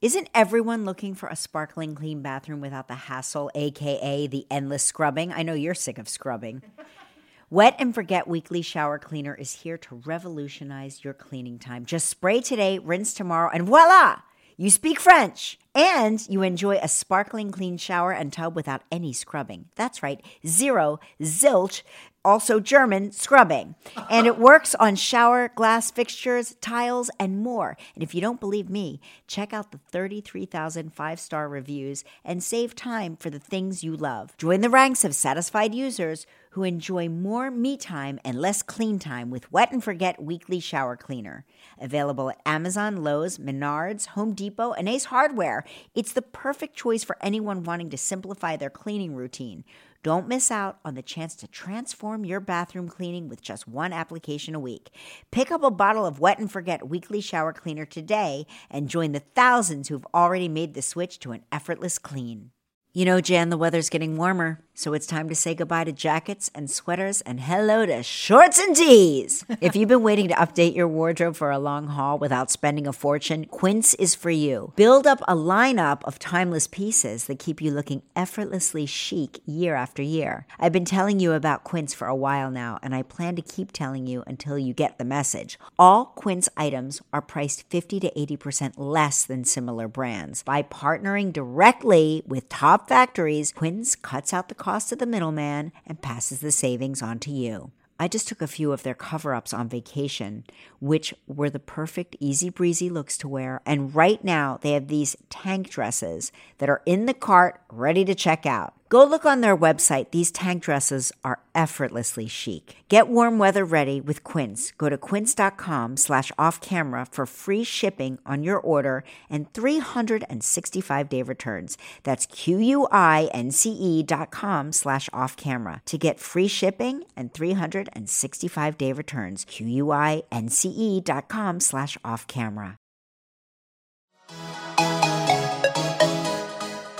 Isn't 0.00 0.30
everyone 0.34 0.86
looking 0.86 1.14
for 1.14 1.28
a 1.28 1.36
sparkling 1.36 1.94
clean 1.94 2.22
bathroom 2.22 2.62
without 2.62 2.88
the 2.88 2.94
hassle, 2.94 3.50
aka 3.54 4.26
the 4.26 4.46
endless 4.50 4.84
scrubbing? 4.84 5.30
I 5.30 5.42
know 5.42 5.52
you're 5.52 5.74
sick 5.74 5.98
of 5.98 6.08
scrubbing. 6.08 6.62
Wet 7.50 7.76
and 7.78 7.94
Forget 7.94 8.26
Weekly 8.26 8.62
Shower 8.62 8.98
Cleaner 8.98 9.34
is 9.34 9.52
here 9.52 9.76
to 9.76 10.00
revolutionize 10.06 11.04
your 11.04 11.12
cleaning 11.12 11.58
time. 11.58 11.84
Just 11.84 12.08
spray 12.08 12.40
today, 12.40 12.78
rinse 12.78 13.12
tomorrow, 13.12 13.50
and 13.52 13.66
voila! 13.66 14.20
You 14.56 14.70
speak 14.70 15.00
French 15.00 15.58
and 15.74 16.28
you 16.28 16.42
enjoy 16.42 16.76
a 16.76 16.88
sparkling 16.88 17.50
clean 17.50 17.78
shower 17.78 18.12
and 18.12 18.32
tub 18.32 18.54
without 18.54 18.82
any 18.90 19.12
scrubbing. 19.12 19.66
That's 19.74 20.02
right, 20.02 20.20
zero, 20.46 21.00
zilch, 21.20 21.82
also 22.24 22.60
German 22.60 23.12
scrubbing. 23.12 23.74
And 24.10 24.26
it 24.26 24.38
works 24.38 24.74
on 24.76 24.96
shower 24.96 25.50
glass 25.54 25.90
fixtures, 25.90 26.54
tiles, 26.60 27.10
and 27.18 27.42
more. 27.42 27.76
And 27.94 28.02
if 28.02 28.14
you 28.14 28.20
don't 28.20 28.40
believe 28.40 28.70
me, 28.70 29.00
check 29.26 29.52
out 29.52 29.72
the 29.72 29.78
33,000 29.90 30.92
five 30.92 31.18
star 31.18 31.48
reviews 31.48 32.04
and 32.24 32.42
save 32.42 32.76
time 32.76 33.16
for 33.16 33.30
the 33.30 33.40
things 33.40 33.82
you 33.82 33.96
love. 33.96 34.36
Join 34.36 34.60
the 34.60 34.70
ranks 34.70 35.04
of 35.04 35.14
satisfied 35.14 35.74
users 35.74 36.26
who 36.52 36.64
enjoy 36.64 37.08
more 37.08 37.50
me 37.50 37.78
time 37.78 38.20
and 38.24 38.38
less 38.38 38.62
clean 38.62 38.98
time 38.98 39.30
with 39.30 39.50
Wet 39.50 39.72
and 39.72 39.82
Forget 39.82 40.22
Weekly 40.22 40.60
Shower 40.60 40.96
Cleaner. 40.98 41.46
Available 41.80 42.28
at 42.28 42.42
Amazon, 42.44 43.02
Lowe's, 43.02 43.38
Menards, 43.38 44.08
Home 44.08 44.34
Depot, 44.34 44.72
and 44.72 44.86
Ace 44.86 45.06
Hardware. 45.06 45.64
It's 45.94 46.12
the 46.12 46.20
perfect 46.20 46.76
choice 46.76 47.04
for 47.04 47.16
anyone 47.22 47.64
wanting 47.64 47.88
to 47.88 47.96
simplify 47.96 48.56
their 48.56 48.68
cleaning 48.68 49.14
routine. 49.14 49.64
Don't 50.02 50.28
miss 50.28 50.50
out 50.50 50.78
on 50.84 50.94
the 50.94 51.00
chance 51.00 51.34
to 51.36 51.48
transform 51.48 52.26
your 52.26 52.40
bathroom 52.40 52.88
cleaning 52.88 53.28
with 53.30 53.40
just 53.40 53.66
one 53.66 53.94
application 53.94 54.54
a 54.54 54.60
week. 54.60 54.90
Pick 55.30 55.50
up 55.50 55.62
a 55.62 55.70
bottle 55.70 56.04
of 56.04 56.20
Wet 56.20 56.38
and 56.38 56.52
Forget 56.52 56.86
Weekly 56.86 57.22
Shower 57.22 57.54
Cleaner 57.54 57.86
today 57.86 58.46
and 58.70 58.90
join 58.90 59.12
the 59.12 59.20
thousands 59.20 59.88
who've 59.88 60.06
already 60.12 60.48
made 60.48 60.74
the 60.74 60.82
switch 60.82 61.18
to 61.20 61.32
an 61.32 61.44
effortless 61.50 61.98
clean. 61.98 62.50
You 62.94 63.06
know, 63.06 63.22
Jan, 63.22 63.48
the 63.48 63.56
weather's 63.56 63.88
getting 63.88 64.18
warmer, 64.18 64.60
so 64.74 64.92
it's 64.92 65.06
time 65.06 65.30
to 65.30 65.34
say 65.34 65.54
goodbye 65.54 65.84
to 65.84 65.92
jackets 65.92 66.50
and 66.54 66.70
sweaters 66.70 67.22
and 67.22 67.40
hello 67.40 67.86
to 67.86 68.02
shorts 68.02 68.58
and 68.58 68.76
tees. 68.76 69.46
if 69.62 69.74
you've 69.74 69.88
been 69.88 70.02
waiting 70.02 70.28
to 70.28 70.34
update 70.34 70.76
your 70.76 70.88
wardrobe 70.88 71.34
for 71.34 71.50
a 71.50 71.58
long 71.58 71.86
haul 71.86 72.18
without 72.18 72.50
spending 72.50 72.86
a 72.86 72.92
fortune, 72.92 73.46
Quince 73.46 73.94
is 73.94 74.14
for 74.14 74.28
you. 74.28 74.74
Build 74.76 75.06
up 75.06 75.22
a 75.22 75.34
lineup 75.34 76.04
of 76.04 76.18
timeless 76.18 76.66
pieces 76.66 77.28
that 77.28 77.38
keep 77.38 77.62
you 77.62 77.70
looking 77.70 78.02
effortlessly 78.14 78.84
chic 78.84 79.40
year 79.46 79.74
after 79.74 80.02
year. 80.02 80.46
I've 80.58 80.72
been 80.72 80.84
telling 80.84 81.18
you 81.18 81.32
about 81.32 81.64
Quince 81.64 81.94
for 81.94 82.08
a 82.08 82.14
while 82.14 82.50
now, 82.50 82.78
and 82.82 82.94
I 82.94 83.04
plan 83.04 83.36
to 83.36 83.42
keep 83.42 83.72
telling 83.72 84.06
you 84.06 84.22
until 84.26 84.58
you 84.58 84.74
get 84.74 84.98
the 84.98 85.06
message. 85.06 85.58
All 85.78 86.04
Quince 86.04 86.46
items 86.58 87.00
are 87.10 87.22
priced 87.22 87.70
50 87.70 88.00
to 88.00 88.12
80% 88.14 88.74
less 88.76 89.24
than 89.24 89.44
similar 89.44 89.88
brands. 89.88 90.42
By 90.42 90.62
partnering 90.62 91.32
directly 91.32 92.22
with 92.26 92.50
top 92.50 92.81
factories, 92.88 93.52
Quince 93.52 93.94
cuts 93.96 94.32
out 94.32 94.48
the 94.48 94.54
cost 94.54 94.92
of 94.92 94.98
the 94.98 95.06
middleman 95.06 95.72
and 95.86 96.02
passes 96.02 96.40
the 96.40 96.52
savings 96.52 97.02
on 97.02 97.18
to 97.20 97.30
you. 97.30 97.72
I 97.98 98.08
just 98.08 98.26
took 98.26 98.42
a 98.42 98.48
few 98.48 98.72
of 98.72 98.82
their 98.82 98.94
cover 98.94 99.32
ups 99.32 99.54
on 99.54 99.68
vacation, 99.68 100.44
which 100.80 101.14
were 101.28 101.50
the 101.50 101.60
perfect 101.60 102.16
easy 102.18 102.50
breezy 102.50 102.90
looks 102.90 103.16
to 103.18 103.28
wear. 103.28 103.60
And 103.64 103.94
right 103.94 104.22
now, 104.24 104.58
they 104.60 104.72
have 104.72 104.88
these 104.88 105.16
tank 105.30 105.70
dresses 105.70 106.32
that 106.58 106.68
are 106.68 106.82
in 106.84 107.06
the 107.06 107.14
cart 107.14 107.60
ready 107.70 108.04
to 108.04 108.14
check 108.14 108.44
out. 108.44 108.74
Go 108.92 109.04
look 109.04 109.24
on 109.24 109.40
their 109.40 109.56
website. 109.56 110.10
These 110.10 110.30
tank 110.30 110.64
dresses 110.64 111.12
are 111.24 111.40
effortlessly 111.54 112.28
chic. 112.28 112.76
Get 112.90 113.08
warm 113.08 113.38
weather 113.38 113.64
ready 113.64 114.02
with 114.02 114.22
Quince. 114.22 114.70
Go 114.76 114.90
to 114.90 114.98
quince.com 114.98 115.96
slash 115.96 116.30
off 116.38 116.60
camera 116.60 117.06
for 117.10 117.24
free 117.24 117.64
shipping 117.64 118.18
on 118.26 118.42
your 118.42 118.58
order 118.58 119.02
and 119.30 119.50
365 119.54 121.08
day 121.08 121.22
returns. 121.22 121.78
That's 122.02 122.26
Q-U-I-N-C-E 122.26 124.02
dot 124.02 124.30
com 124.30 124.72
slash 124.72 125.08
off 125.14 125.38
camera 125.38 125.80
to 125.86 125.96
get 125.96 126.20
free 126.20 126.48
shipping 126.48 127.04
and 127.16 127.32
365 127.32 128.76
day 128.76 128.92
returns. 128.92 129.46
Q-U-I-N-C-E 129.46 131.00
dot 131.00 131.28
com 131.30 131.60
slash 131.60 131.96
off 132.04 132.26
camera. 132.26 132.81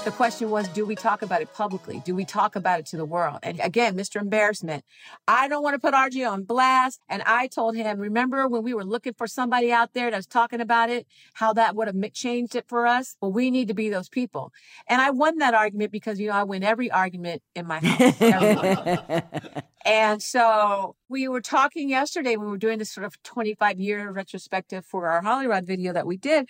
The 0.04 0.10
question 0.10 0.50
was, 0.50 0.66
do 0.68 0.84
we 0.84 0.96
talk 0.96 1.22
about 1.22 1.42
it 1.42 1.54
publicly? 1.54 2.02
Do 2.04 2.16
we 2.16 2.24
talk 2.24 2.56
about 2.56 2.80
it 2.80 2.86
to 2.86 2.96
the 2.96 3.04
world? 3.04 3.38
And 3.44 3.60
again, 3.60 3.96
Mr. 3.96 4.20
Embarrassment. 4.20 4.84
I 5.28 5.46
don't 5.46 5.62
want 5.62 5.74
to 5.74 5.78
put 5.78 5.94
RJ 5.94 6.28
on 6.28 6.42
blast. 6.42 7.00
And 7.08 7.22
I 7.24 7.46
told 7.46 7.76
him, 7.76 8.00
remember 8.00 8.48
when 8.48 8.64
we 8.64 8.74
were 8.74 8.84
looking 8.84 9.12
for 9.14 9.28
somebody 9.28 9.70
out 9.70 9.92
there 9.94 10.10
that 10.10 10.16
was 10.16 10.26
talking 10.26 10.60
about 10.60 10.90
it, 10.90 11.06
how 11.34 11.52
that 11.52 11.76
would 11.76 11.86
have 11.86 12.12
changed 12.12 12.56
it 12.56 12.64
for 12.66 12.84
us? 12.84 13.16
Well, 13.20 13.30
we 13.30 13.52
need 13.52 13.68
to 13.68 13.74
be 13.74 13.90
those 13.90 14.08
people. 14.08 14.52
And 14.88 15.00
I 15.00 15.10
won 15.10 15.38
that 15.38 15.54
argument 15.54 15.92
because, 15.92 16.18
you 16.18 16.28
know, 16.28 16.34
I 16.34 16.42
win 16.42 16.64
every 16.64 16.90
argument 16.90 17.42
in 17.54 17.66
my 17.68 17.78
house. 17.78 19.22
And 19.84 20.22
so 20.22 20.94
we 21.08 21.26
were 21.26 21.40
talking 21.40 21.88
yesterday, 21.88 22.36
we 22.36 22.46
were 22.46 22.56
doing 22.56 22.78
this 22.78 22.92
sort 22.92 23.04
of 23.04 23.20
25 23.24 23.80
year 23.80 24.10
retrospective 24.12 24.86
for 24.86 25.08
our 25.08 25.22
Hollywood 25.22 25.66
video 25.66 25.92
that 25.92 26.06
we 26.06 26.16
did. 26.16 26.48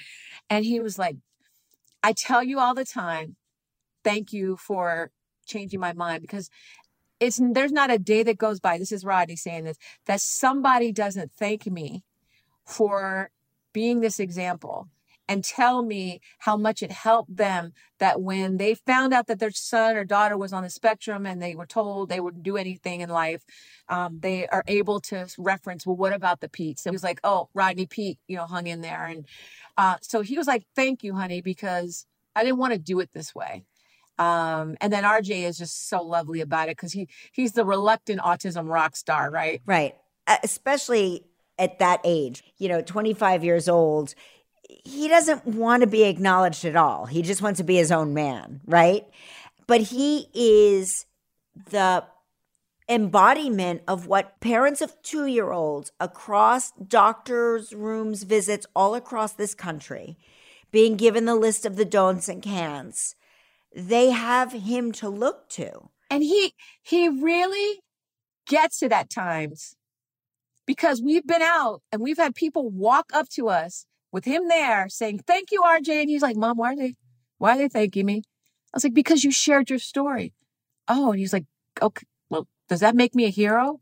And 0.51 0.67
he 0.67 0.81
was 0.81 0.99
like, 0.99 1.17
I 2.03 2.13
tell 2.13 2.43
you 2.43 2.59
all 2.59 2.75
the 2.75 2.85
time, 2.85 3.37
thank 4.05 4.33
you 4.33 4.57
for 4.57 5.11
changing 5.47 5.81
my 5.81 5.93
mind 5.93 6.23
because 6.23 6.51
it's 7.21 7.41
there's 7.53 7.73
not 7.73 7.91
a 7.91 7.99
day 7.99 8.23
that 8.23 8.39
goes 8.39 8.61
by. 8.61 8.79
This 8.79 8.93
is 8.93 9.05
Rodney 9.05 9.37
saying 9.37 9.65
this 9.65 9.79
that 10.07 10.21
somebody 10.21 10.93
doesn't 10.93 11.33
thank 11.33 11.67
me 11.67 12.05
for 12.65 13.31
being 13.73 14.01
this 14.01 14.21
example 14.21 14.89
and 15.29 15.45
tell 15.45 15.83
me 15.83 16.21
how 16.41 16.57
much 16.57 16.83
it 16.83 16.91
helped 16.91 17.37
them 17.37 17.73
that 17.99 18.21
when 18.21 18.57
they 18.57 18.75
found 18.75 19.15
out 19.15 19.29
that 19.29 19.39
their 19.39 19.51
son 19.51 19.97
or 19.97 20.05
daughter 20.05 20.37
was 20.37 20.53
on 20.53 20.63
the 20.63 20.71
spectrum 20.71 21.25
and 21.25 21.41
they 21.41 21.55
were 21.55 21.67
told 21.67 22.09
they 22.09 22.21
wouldn't 22.21 22.43
do 22.43 22.57
anything 22.57 23.01
in 23.01 23.09
life, 23.09 23.43
um, 23.89 24.19
they 24.21 24.47
are 24.49 24.65
able 24.67 25.01
to 25.01 25.27
reference, 25.39 25.87
well, 25.87 25.97
what 25.97 26.13
about 26.13 26.41
the 26.41 26.49
Peete's? 26.49 26.85
And 26.85 26.93
it 26.93 26.97
was 26.97 27.05
like, 27.05 27.21
oh, 27.25 27.49
Rodney 27.55 27.87
Peete, 27.87 28.19
you 28.27 28.37
know, 28.37 28.47
hung 28.47 28.67
in 28.67 28.81
there. 28.81 29.07
And 29.07 29.27
uh, 29.79 29.97
so 30.03 30.21
he 30.23 30.37
was 30.37 30.47
like, 30.47 30.65
thank 30.75 31.03
you, 31.03 31.15
honey, 31.15 31.41
because 31.41 32.07
I 32.35 32.43
didn't 32.43 32.59
want 32.59 32.73
to 32.73 32.79
do 32.79 33.01
it 33.01 33.11
this 33.15 33.35
way. 33.35 33.65
Um, 34.23 34.77
and 34.81 34.93
then 34.93 35.05
RJ 35.05 35.45
is 35.45 35.59
just 35.59 35.89
so 35.89 36.03
lovely 36.03 36.41
about 36.41 36.69
it 36.69 36.77
because 36.77 36.93
he 36.93 37.09
he's 37.33 37.53
the 37.53 37.65
reluctant 37.65 38.21
autism 38.21 38.69
rock 38.69 38.95
star, 38.95 39.31
right? 39.31 39.61
Right. 39.67 39.97
Uh, 40.27 40.37
Especially 40.45 41.25
at 41.59 41.79
that 41.81 42.01
age, 42.05 42.43
you 42.59 42.69
know, 42.69 42.81
25 42.81 43.45
years 43.45 43.69
old, 43.69 44.15
he 44.85 45.09
doesn't 45.09 45.45
want 45.47 45.83
to 45.83 45.87
be 45.87 46.05
acknowledged 46.05 46.65
at 46.65 46.77
all. 46.77 47.07
He 47.07 47.23
just 47.23 47.43
wants 47.43 47.59
to 47.59 47.65
be 47.65 47.77
his 47.77 47.93
own 47.93 48.15
man, 48.15 48.61
right? 48.67 49.05
But 49.67 49.81
he 49.81 50.29
is 50.35 51.07
the 51.71 52.05
embodiment 52.89 53.83
of 53.89 54.07
what 54.07 54.41
parents 54.41 54.81
of 54.81 55.01
two 55.03 55.27
year 55.27 55.53
olds 55.53 55.91
across 55.99 56.73
doctors' 56.73 57.75
rooms, 57.75 58.23
visits 58.23 58.67
all 58.75 58.95
across 58.95 59.33
this 59.33 59.55
country, 59.55 60.17
being 60.71 60.97
given 60.97 61.25
the 61.25 61.35
list 61.35 61.67
of 61.67 61.77
the 61.77 61.85
don'ts 61.85 62.29
and 62.29 62.43
can'ts, 62.43 63.15
they 63.75 64.11
have 64.11 64.53
him 64.53 64.93
to 64.93 65.09
look 65.09 65.49
to. 65.51 65.89
And 66.11 66.23
he 66.23 66.55
he 66.83 67.09
really 67.09 67.81
gets 68.47 68.83
it 68.83 68.93
at 68.93 69.09
times 69.09 69.77
because 70.67 71.01
we've 71.01 71.27
been 71.27 71.43
out 71.43 71.83
and 71.91 72.03
we've 72.03 72.19
had 72.19 72.35
people 72.35 72.69
walk 72.71 73.11
up 73.15 73.29
to 73.31 73.49
us 73.49 73.87
with 74.11 74.25
him 74.25 74.49
there 74.49 74.89
saying, 74.89 75.21
Thank 75.27 75.51
you, 75.51 75.63
RJ. 75.63 76.03
And 76.03 76.11
he's 76.11 76.23
like, 76.23 76.37
Mom, 76.37 76.59
why 76.59 76.73
are 76.73 76.77
they 76.77 76.95
why 77.39 77.55
are 77.55 77.59
they 77.59 77.69
thanking 77.69 78.07
me? 78.07 78.23
I 78.73 78.77
was 78.77 78.85
like, 78.85 78.95
Because 78.95 79.25
you 79.25 79.31
shared 79.31 79.71
your 79.71 79.79
story. 79.79 80.35
Oh, 80.89 81.13
and 81.13 81.21
he's 81.21 81.33
like, 81.33 81.47
Okay, 81.81 82.07
well, 82.29 82.47
does 82.69 82.81
that 82.81 82.95
make 82.95 83.15
me 83.15 83.25
a 83.25 83.31
hero? 83.31 83.81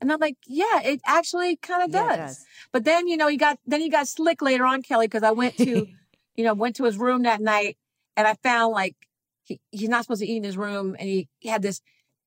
And 0.00 0.10
I'm 0.10 0.18
like, 0.18 0.36
yeah, 0.48 0.80
it 0.82 1.00
actually 1.06 1.54
kind 1.54 1.84
of 1.84 1.92
does. 1.92 2.14
it 2.14 2.16
does. 2.16 2.44
But 2.72 2.82
then, 2.82 3.06
you 3.06 3.16
know, 3.16 3.28
he 3.28 3.36
got 3.36 3.60
then 3.66 3.80
he 3.80 3.88
got 3.88 4.08
slick 4.08 4.42
later 4.42 4.66
on, 4.66 4.82
Kelly, 4.82 5.06
because 5.06 5.22
I 5.22 5.30
went 5.30 5.56
to, 5.58 5.86
you 6.36 6.44
know, 6.44 6.54
went 6.54 6.74
to 6.76 6.84
his 6.84 6.98
room 6.98 7.22
that 7.22 7.40
night 7.40 7.78
and 8.16 8.26
I 8.26 8.34
found 8.42 8.72
like 8.72 8.96
he, 9.44 9.60
he's 9.70 9.88
not 9.88 10.02
supposed 10.02 10.20
to 10.20 10.26
eat 10.26 10.38
in 10.38 10.44
his 10.44 10.56
room 10.56 10.96
and 10.98 11.08
he, 11.08 11.28
he 11.40 11.48
had 11.48 11.62
this 11.62 11.80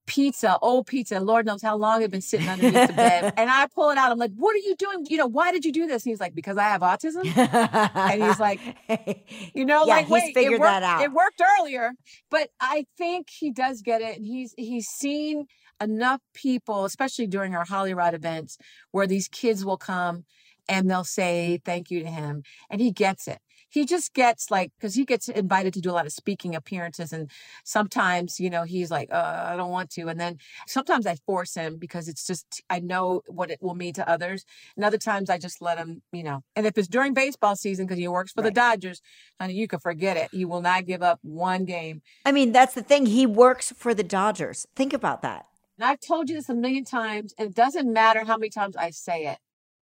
pizza, 0.08 0.58
old 0.62 0.88
pizza, 0.88 1.19
Lord 1.19 1.45
knows 1.45 1.62
how 1.62 1.75
long 1.75 1.99
it 1.99 2.04
had 2.04 2.12
been 2.12 2.21
sitting 2.21 2.47
underneath 2.47 2.88
the 2.88 2.93
bed. 2.93 3.34
And 3.38 3.49
I 3.49 3.67
pull 3.67 3.89
it 3.89 3.97
out. 3.97 4.12
I'm 4.12 4.17
like, 4.17 4.32
what 4.36 4.56
are 4.56 4.60
you 4.60 4.75
doing? 4.75 5.06
You 5.10 5.17
know, 5.17 5.28
why 5.28 5.51
did 5.51 5.65
you 5.65 5.71
do 5.71 5.88
this? 5.88 6.06
And 6.06 6.12
he's 6.12 6.19
like, 6.19 6.36
because 6.36 6.58
I 6.58 6.63
have 6.63 6.82
autism. 6.82 7.25
and 7.36 8.23
he's 8.23 8.39
like, 8.39 8.60
You 9.54 9.65
know, 9.65 9.86
Yeah, 9.86 9.95
like 9.95 10.06
he's 10.06 10.13
wait, 10.13 10.34
figured 10.34 10.54
it 10.54 10.60
worked, 10.60 10.71
that 10.71 10.84
out. 10.84 11.01
It 11.01 11.12
worked 11.12 11.41
earlier, 11.60 11.93
but 12.30 12.49
I 12.60 12.86
think 12.97 13.30
he 13.30 13.51
does 13.51 13.82
get 13.82 14.01
it, 14.01 14.17
and 14.17 14.25
he's 14.25 14.54
he's 14.58 14.88
seen 14.88 15.47
enough 15.82 16.21
people, 16.34 16.86
especially 16.86 17.28
during 17.28 17.56
our 17.56 17.65
Hollywood 17.65 18.13
events, 18.13 18.58
where 18.91 19.08
these 19.08 19.28
kids 19.28 19.65
will 19.65 19.78
come 19.78 20.25
and 20.67 20.89
they'll 20.89 21.04
say 21.04 21.60
thank 21.65 21.91
you 21.91 22.01
to 22.01 22.10
him, 22.10 22.43
and 22.69 22.82
he 22.82 22.91
gets 22.91 23.28
it. 23.28 23.39
He 23.75 23.85
just 23.85 24.13
gets 24.13 24.49
like 24.49 24.71
because 24.77 24.95
he 24.95 25.03
gets 25.03 25.27
invited 25.27 25.73
to 25.73 25.81
do 25.81 25.91
a 25.91 25.97
lot 25.99 26.05
of 26.05 26.13
speaking 26.13 26.55
appearances, 26.55 27.11
and 27.11 27.29
sometimes 27.65 28.39
you 28.39 28.49
know 28.49 28.63
he's 28.63 28.89
like, 28.89 29.09
uh, 29.11 29.47
I 29.49 29.57
don't 29.57 29.69
want 29.69 29.89
to, 29.91 30.07
and 30.07 30.17
then 30.17 30.38
sometimes 30.65 31.05
I 31.05 31.15
force 31.25 31.55
him 31.55 31.75
because 31.75 32.07
it's 32.07 32.25
just 32.25 32.63
I 32.69 32.79
know 32.79 33.21
what 33.27 33.51
it 33.51 33.59
will 33.61 33.75
mean 33.75 33.93
to 33.95 34.09
others, 34.09 34.45
and 34.77 34.85
other 34.85 34.97
times 34.97 35.29
I 35.29 35.38
just 35.38 35.61
let 35.61 35.77
him, 35.77 36.01
you 36.13 36.23
know. 36.23 36.39
And 36.55 36.65
if 36.65 36.77
it's 36.77 36.88
during 36.88 37.13
baseball 37.13 37.57
season 37.57 37.85
because 37.85 37.99
he 37.99 38.07
works 38.07 38.31
for 38.31 38.43
Right. 38.43 38.53
the 38.53 38.61
Dodgers, 38.61 39.01
honey, 39.41 39.55
you 39.55 39.67
can 39.67 39.79
forget 39.79 40.15
it. 40.15 40.29
He 40.31 40.45
will 40.45 40.61
not 40.61 40.85
give 40.85 41.03
up 41.03 41.19
one 41.21 41.65
game. 41.65 42.01
I 42.25 42.31
mean, 42.31 42.53
that's 42.53 42.75
the 42.75 42.81
thing. 42.81 43.07
He 43.07 43.25
works 43.25 43.73
for 43.75 43.93
the 43.93 44.03
Dodgers. 44.03 44.65
Think 44.77 44.93
about 44.93 45.21
that. 45.23 45.47
And 45.77 45.83
I've 45.83 45.99
told 45.99 46.29
you 46.29 46.35
this 46.35 46.47
a 46.47 46.55
million 46.55 46.85
times, 46.85 47.33
and 47.38 47.49
it 47.49 47.55
doesn't 47.55 47.91
matter 47.91 48.23
how 48.23 48.38
many 48.38 48.51
times 48.51 48.77
I 48.77 48.91
say 48.91 49.25
it. 49.25 49.39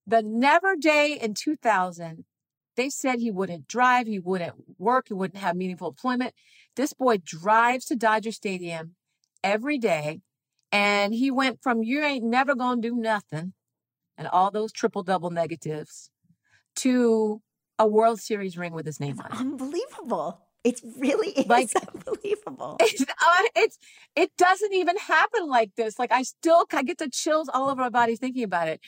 The 0.07 0.23
never 0.23 0.75
day 0.75 1.13
in 1.21 1.35
2000, 1.35 2.25
they 2.75 2.89
said 2.89 3.19
he 3.19 3.31
wouldn't 3.31 3.67
drive, 3.67 4.07
he 4.07 4.19
wouldn't 4.19 4.53
work, 4.77 5.07
he 5.07 5.13
wouldn't 5.13 5.41
have 5.41 5.55
meaningful 5.55 5.89
employment. 5.89 6.33
This 6.75 6.93
boy 6.93 7.17
drives 7.17 7.85
to 7.85 7.95
Dodger 7.95 8.31
Stadium 8.31 8.95
every 9.43 9.77
day, 9.77 10.21
and 10.71 11.13
he 11.13 11.31
went 11.31 11.61
from 11.61 11.83
you 11.83 12.03
ain't 12.03 12.23
never 12.23 12.55
gonna 12.55 12.81
do 12.81 12.95
nothing 12.95 13.53
and 14.17 14.27
all 14.27 14.51
those 14.51 14.71
triple 14.71 15.03
double 15.03 15.29
negatives 15.29 16.09
to 16.77 17.41
a 17.79 17.87
World 17.87 18.19
Series 18.19 18.57
ring 18.57 18.73
with 18.73 18.85
his 18.85 18.99
name 18.99 19.19
on 19.19 19.31
it. 19.31 19.39
Unbelievable. 19.39 20.41
It's 20.63 20.81
really 20.97 21.29
is 21.37 21.45
Like- 21.47 21.69
unbelievable. 21.75 22.77
it's, 22.79 23.01
uh, 23.01 23.43
it's 23.55 23.77
it 24.15 24.31
doesn't 24.37 24.73
even 24.73 24.97
happen 24.97 25.47
like 25.47 25.71
this. 25.75 25.99
Like 25.99 26.11
i 26.11 26.23
still 26.23 26.65
i 26.71 26.83
get 26.83 26.97
the 26.99 27.09
chills 27.09 27.49
all 27.53 27.69
over 27.69 27.81
my 27.81 27.89
body 27.89 28.15
thinking 28.15 28.43
about 28.43 28.67
it. 28.67 28.79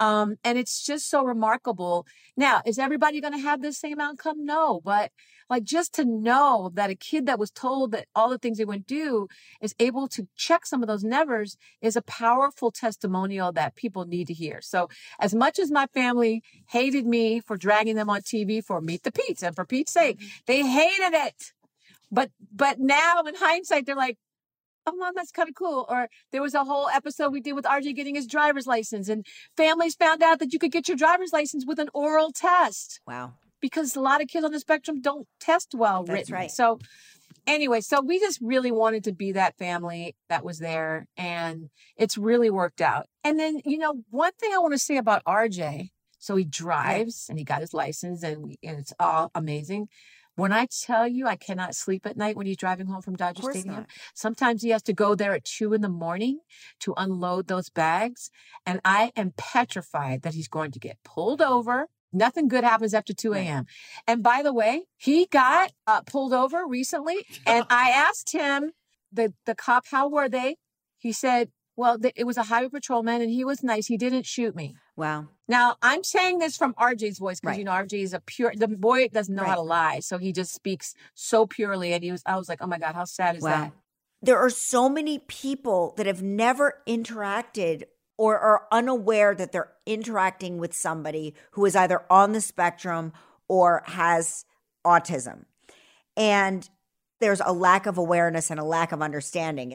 Um 0.00 0.36
and 0.44 0.58
it's 0.58 0.84
just 0.84 1.08
so 1.10 1.24
remarkable. 1.24 2.06
Now 2.36 2.62
is 2.66 2.78
everybody 2.78 3.20
going 3.20 3.32
to 3.34 3.40
have 3.40 3.62
the 3.62 3.72
same 3.72 4.00
outcome? 4.00 4.44
No 4.44 4.80
but 4.84 5.10
like 5.50 5.64
just 5.64 5.94
to 5.94 6.04
know 6.04 6.70
that 6.74 6.90
a 6.90 6.94
kid 6.94 7.26
that 7.26 7.38
was 7.38 7.50
told 7.50 7.92
that 7.92 8.06
all 8.14 8.28
the 8.28 8.38
things 8.38 8.58
they 8.58 8.64
wouldn't 8.64 8.86
do 8.86 9.28
is 9.60 9.74
able 9.78 10.08
to 10.08 10.26
check 10.36 10.66
some 10.66 10.82
of 10.82 10.88
those 10.88 11.04
nevers 11.04 11.56
is 11.80 11.96
a 11.96 12.02
powerful 12.02 12.70
testimonial 12.70 13.52
that 13.52 13.76
people 13.76 14.04
need 14.04 14.26
to 14.26 14.34
hear. 14.34 14.60
So 14.60 14.88
as 15.18 15.34
much 15.34 15.58
as 15.58 15.70
my 15.70 15.86
family 15.88 16.42
hated 16.68 17.06
me 17.06 17.40
for 17.40 17.56
dragging 17.56 17.96
them 17.96 18.10
on 18.10 18.22
tv 18.22 18.64
for 18.64 18.80
meet 18.80 19.02
the 19.02 19.12
Peete's 19.12 19.42
and 19.42 19.54
for 19.54 19.64
Peete's 19.64 19.92
sake 19.92 20.18
mm-hmm. 20.18 20.28
they 20.46 20.66
hated 20.66 21.14
it. 21.14 21.52
But 22.10 22.30
but 22.54 22.78
now 22.78 23.22
in 23.22 23.34
hindsight 23.34 23.86
they're 23.86 23.96
like 23.96 24.18
oh 24.86 24.92
mom 24.96 25.12
that's 25.14 25.30
kind 25.30 25.48
of 25.48 25.54
cool. 25.54 25.86
Or 25.88 26.08
there 26.32 26.42
was 26.42 26.54
a 26.54 26.64
whole 26.64 26.88
episode 26.88 27.30
we 27.30 27.40
did 27.40 27.54
with 27.54 27.64
rj 27.64 27.94
getting 27.94 28.14
his 28.14 28.26
driver's 28.26 28.66
license 28.66 29.08
and 29.08 29.26
families 29.56 29.94
found 29.94 30.22
out 30.22 30.38
that 30.38 30.52
you 30.52 30.58
could 30.58 30.72
get 30.72 30.88
your 30.88 30.96
driver's 30.96 31.32
license 31.32 31.64
with 31.66 31.78
an 31.78 31.88
oral 31.94 32.32
test. 32.32 33.00
Wow. 33.06 33.34
Because 33.64 33.96
a 33.96 34.00
lot 34.00 34.20
of 34.20 34.28
kids 34.28 34.44
on 34.44 34.52
the 34.52 34.60
spectrum 34.60 35.00
don't 35.00 35.26
test 35.40 35.74
well 35.74 36.04
That's 36.04 36.28
written 36.28 36.34
right. 36.34 36.50
so 36.50 36.78
anyway 37.46 37.80
so 37.80 38.02
we 38.02 38.20
just 38.20 38.38
really 38.42 38.70
wanted 38.70 39.04
to 39.04 39.12
be 39.12 39.32
that 39.32 39.56
family 39.56 40.14
that 40.28 40.44
was 40.44 40.58
there 40.58 41.06
and 41.16 41.70
it's 41.96 42.18
really 42.18 42.50
worked 42.50 42.82
out 42.82 43.06
and 43.24 43.40
then 43.40 43.62
you 43.64 43.78
know 43.78 44.02
one 44.10 44.32
thing 44.38 44.50
i 44.54 44.58
want 44.58 44.74
to 44.74 44.78
say 44.78 44.98
about 44.98 45.24
rj 45.24 45.88
so 46.18 46.36
he 46.36 46.44
drives 46.44 47.26
and 47.30 47.38
he 47.38 47.44
got 47.44 47.62
his 47.62 47.72
license 47.72 48.22
and, 48.22 48.44
we, 48.44 48.58
and 48.62 48.78
it's 48.78 48.92
all 49.00 49.30
amazing 49.34 49.88
when 50.36 50.52
I 50.52 50.66
tell 50.66 51.06
you 51.06 51.28
I 51.28 51.36
cannot 51.36 51.76
sleep 51.76 52.06
at 52.06 52.16
night 52.16 52.36
when 52.36 52.46
he's 52.46 52.56
driving 52.56 52.88
home 52.88 53.02
from 53.02 53.14
Dodger 53.14 53.52
Stadium, 53.52 53.74
not. 53.74 53.86
sometimes 54.14 54.62
he 54.62 54.70
has 54.70 54.82
to 54.82 54.92
go 54.92 55.14
there 55.14 55.32
at 55.32 55.44
two 55.44 55.72
in 55.72 55.80
the 55.80 55.88
morning 55.88 56.40
to 56.80 56.92
unload 56.96 57.46
those 57.46 57.70
bags. 57.70 58.30
And 58.66 58.80
I 58.84 59.12
am 59.14 59.32
petrified 59.36 60.22
that 60.22 60.34
he's 60.34 60.48
going 60.48 60.72
to 60.72 60.80
get 60.80 60.98
pulled 61.04 61.40
over. 61.40 61.88
Nothing 62.14 62.48
good 62.48 62.64
happens 62.64 62.94
after 62.94 63.12
2 63.12 63.34
a.m. 63.34 63.66
And 64.06 64.22
by 64.22 64.42
the 64.42 64.52
way, 64.52 64.84
he 64.96 65.26
got 65.26 65.72
uh, 65.86 66.02
pulled 66.02 66.32
over 66.32 66.64
recently. 66.66 67.26
And 67.46 67.66
I 67.68 67.90
asked 67.90 68.32
him, 68.32 68.72
the, 69.12 69.32
the 69.46 69.54
cop, 69.54 69.86
how 69.90 70.08
were 70.08 70.28
they? 70.28 70.56
He 70.98 71.12
said, 71.12 71.50
well, 71.76 71.98
th- 71.98 72.14
it 72.16 72.24
was 72.24 72.36
a 72.36 72.44
highway 72.44 72.68
patrolman 72.68 73.20
and 73.20 73.30
he 73.30 73.44
was 73.44 73.62
nice. 73.62 73.86
He 73.86 73.96
didn't 73.96 74.26
shoot 74.26 74.54
me. 74.56 74.76
Wow. 74.96 75.26
Now 75.48 75.76
I'm 75.82 76.04
saying 76.04 76.38
this 76.38 76.56
from 76.56 76.72
RJ's 76.74 77.18
voice 77.18 77.40
because 77.40 77.52
Right. 77.54 77.58
you 77.58 77.64
know 77.64 77.72
RJ 77.72 78.02
is 78.02 78.14
a 78.14 78.20
pure. 78.20 78.52
The 78.56 78.68
boy 78.68 79.08
doesn't 79.08 79.34
know 79.34 79.44
how 79.44 79.56
to 79.56 79.60
lie, 79.60 80.00
so 80.00 80.18
he 80.18 80.32
just 80.32 80.54
speaks 80.54 80.94
so 81.14 81.46
purely. 81.46 81.92
And 81.92 82.02
he 82.02 82.12
was, 82.12 82.22
I 82.24 82.36
was 82.36 82.48
like, 82.48 82.60
oh 82.62 82.66
my 82.68 82.78
god, 82.78 82.94
how 82.94 83.04
sad 83.04 83.36
is 83.36 83.42
Wow. 83.42 83.50
that? 83.50 83.72
There 84.22 84.38
are 84.38 84.50
so 84.50 84.88
many 84.88 85.18
people 85.18 85.92
that 85.96 86.06
have 86.06 86.22
never 86.22 86.80
interacted 86.88 87.84
or 88.16 88.38
are 88.38 88.66
unaware 88.70 89.34
that 89.34 89.52
they're 89.52 89.72
interacting 89.86 90.58
with 90.58 90.74
somebody 90.74 91.34
who 91.52 91.64
is 91.64 91.74
either 91.74 92.02
on 92.10 92.32
the 92.32 92.40
spectrum 92.40 93.12
or 93.48 93.82
has 93.86 94.44
autism. 94.86 95.44
And 96.16 96.68
there's 97.20 97.40
a 97.44 97.52
lack 97.52 97.86
of 97.86 97.98
awareness 97.98 98.50
and 98.50 98.60
a 98.60 98.64
lack 98.64 98.92
of 98.92 99.02
understanding. 99.02 99.74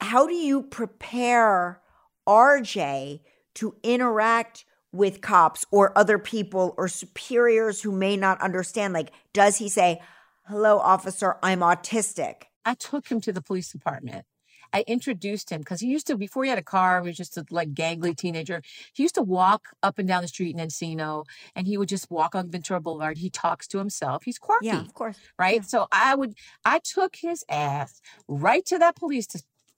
How 0.00 0.26
do 0.26 0.34
you 0.34 0.62
prepare 0.62 1.80
RJ 2.26 3.20
to 3.54 3.76
interact 3.82 4.64
with 4.92 5.20
cops 5.20 5.64
or 5.70 5.96
other 5.96 6.18
people 6.18 6.74
or 6.76 6.88
superiors 6.88 7.82
who 7.82 7.92
may 7.92 8.16
not 8.16 8.40
understand? 8.40 8.94
Like, 8.94 9.12
does 9.32 9.56
he 9.58 9.68
say, 9.68 10.00
Hello, 10.46 10.78
officer, 10.78 11.36
I'm 11.42 11.60
autistic? 11.60 12.44
I 12.64 12.74
took 12.74 13.08
him 13.08 13.20
to 13.22 13.32
the 13.32 13.42
police 13.42 13.70
department. 13.70 14.24
I 14.72 14.84
introduced 14.86 15.50
him 15.50 15.60
because 15.60 15.80
he 15.80 15.88
used 15.88 16.06
to, 16.08 16.16
before 16.16 16.44
he 16.44 16.50
had 16.50 16.58
a 16.58 16.62
car, 16.62 17.00
he 17.02 17.08
was 17.08 17.16
just 17.16 17.36
a 17.36 17.44
like 17.50 17.74
gangly 17.74 18.16
teenager. 18.16 18.62
He 18.92 19.02
used 19.02 19.14
to 19.16 19.22
walk 19.22 19.68
up 19.82 19.98
and 19.98 20.06
down 20.08 20.22
the 20.22 20.28
street 20.28 20.54
in 20.56 20.66
Encino 20.66 21.24
and 21.54 21.66
he 21.66 21.78
would 21.78 21.88
just 21.88 22.10
walk 22.10 22.34
on 22.34 22.50
Ventura 22.50 22.80
Boulevard. 22.80 23.18
He 23.18 23.30
talks 23.30 23.66
to 23.68 23.78
himself. 23.78 24.24
He's 24.24 24.38
quirky. 24.38 24.66
Yeah, 24.66 24.80
of 24.80 24.94
course. 24.94 25.18
right? 25.38 25.64
So 25.64 25.86
I 25.92 26.14
would, 26.14 26.34
I 26.64 26.80
took 26.80 27.16
his 27.16 27.44
ass 27.48 28.00
right 28.26 28.64
to 28.66 28.78
that 28.78 28.96
police 28.96 29.26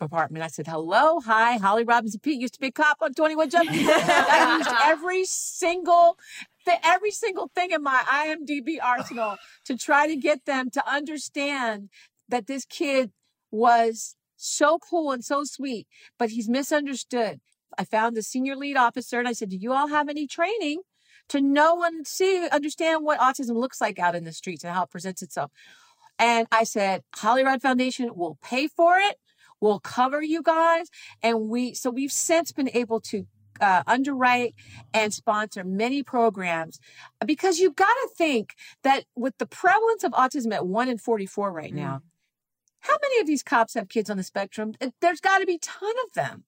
department. 0.00 0.44
I 0.44 0.48
said, 0.48 0.66
hello, 0.66 1.20
hi, 1.20 1.56
Holly 1.58 1.84
Robinson 1.84 2.20
Peete 2.20 2.40
used 2.40 2.54
to 2.54 2.60
be 2.60 2.68
a 2.68 2.72
cop 2.72 2.98
on 3.02 3.14
21 3.14 3.50
Jump 3.50 3.70
Street. 3.70 3.86
I 3.88 4.56
used 4.58 4.70
every 4.84 5.24
single, 5.24 6.18
every 6.82 7.10
single 7.10 7.50
thing 7.54 7.70
in 7.70 7.82
my 7.82 8.02
IMDb 8.08 8.78
arsenal 8.82 9.36
to 9.66 9.76
try 9.76 10.06
to 10.06 10.16
get 10.16 10.46
them 10.46 10.70
to 10.70 10.90
understand 10.90 11.90
that 12.28 12.46
this 12.46 12.64
kid 12.64 13.10
was 13.50 14.16
so 14.40 14.78
cool 14.78 15.12
and 15.12 15.24
so 15.24 15.44
sweet, 15.44 15.86
but 16.18 16.30
he's 16.30 16.48
misunderstood. 16.48 17.40
I 17.78 17.84
found 17.84 18.16
the 18.16 18.22
senior 18.22 18.56
lead 18.56 18.76
officer 18.76 19.18
and 19.18 19.28
I 19.28 19.32
said, 19.32 19.50
do 19.50 19.56
you 19.56 19.72
all 19.72 19.88
have 19.88 20.08
any 20.08 20.26
training 20.26 20.80
to 21.28 21.40
know 21.40 21.84
and 21.84 22.06
see, 22.06 22.48
understand 22.48 23.04
what 23.04 23.20
autism 23.20 23.56
looks 23.56 23.80
like 23.80 23.98
out 23.98 24.14
in 24.14 24.24
the 24.24 24.32
streets 24.32 24.64
and 24.64 24.74
how 24.74 24.84
it 24.84 24.90
presents 24.90 25.22
itself? 25.22 25.50
And 26.18 26.46
I 26.52 26.64
said, 26.64 27.02
Holly 27.14 27.44
Rod 27.44 27.62
Foundation 27.62 28.10
will 28.14 28.38
pay 28.42 28.66
for 28.66 28.98
it. 28.98 29.16
We'll 29.60 29.80
cover 29.80 30.22
you 30.22 30.42
guys. 30.42 30.88
And 31.22 31.48
we, 31.48 31.74
so 31.74 31.90
we've 31.90 32.12
since 32.12 32.52
been 32.52 32.70
able 32.74 33.00
to 33.02 33.26
uh, 33.60 33.82
underwrite 33.86 34.54
and 34.92 35.12
sponsor 35.12 35.64
many 35.64 36.02
programs 36.02 36.80
because 37.24 37.58
you've 37.58 37.76
got 37.76 37.92
to 37.92 38.08
think 38.16 38.54
that 38.82 39.04
with 39.14 39.36
the 39.38 39.46
prevalence 39.46 40.02
of 40.02 40.12
autism 40.12 40.52
at 40.52 40.66
1 40.66 40.88
in 40.88 40.98
44 40.98 41.52
right 41.52 41.74
now, 41.74 42.02
how 42.80 42.96
many 43.00 43.20
of 43.20 43.26
these 43.26 43.42
cops 43.42 43.74
have 43.74 43.88
kids 43.88 44.10
on 44.10 44.16
the 44.16 44.22
spectrum? 44.22 44.74
There's 45.00 45.20
got 45.20 45.38
to 45.38 45.46
be 45.46 45.58
ton 45.58 45.92
of 46.06 46.12
them. 46.14 46.44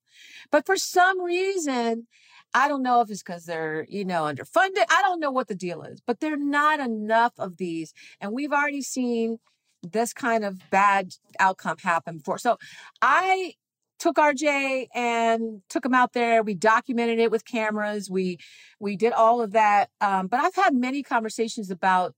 But 0.50 0.66
for 0.66 0.76
some 0.76 1.20
reason, 1.22 2.06
I 2.54 2.68
don't 2.68 2.82
know 2.82 3.00
if 3.00 3.10
it's 3.10 3.22
because 3.22 3.44
they're, 3.44 3.86
you 3.88 4.04
know, 4.04 4.24
underfunded. 4.24 4.84
I 4.90 5.00
don't 5.02 5.20
know 5.20 5.30
what 5.30 5.48
the 5.48 5.54
deal 5.54 5.82
is, 5.82 6.00
but 6.06 6.20
there 6.20 6.34
are 6.34 6.36
not 6.36 6.80
enough 6.80 7.32
of 7.38 7.56
these. 7.56 7.94
And 8.20 8.32
we've 8.32 8.52
already 8.52 8.82
seen 8.82 9.38
this 9.82 10.12
kind 10.12 10.44
of 10.44 10.58
bad 10.70 11.14
outcome 11.40 11.78
happen 11.78 12.18
before. 12.18 12.38
So 12.38 12.58
I 13.00 13.54
took 13.98 14.16
RJ 14.16 14.88
and 14.94 15.62
took 15.68 15.84
him 15.84 15.94
out 15.94 16.12
there. 16.12 16.42
We 16.42 16.54
documented 16.54 17.18
it 17.18 17.30
with 17.30 17.44
cameras. 17.44 18.10
We 18.10 18.38
we 18.80 18.96
did 18.96 19.12
all 19.12 19.40
of 19.40 19.52
that. 19.52 19.90
Um, 20.00 20.26
but 20.26 20.40
I've 20.40 20.54
had 20.54 20.74
many 20.74 21.02
conversations 21.02 21.70
about 21.70 22.14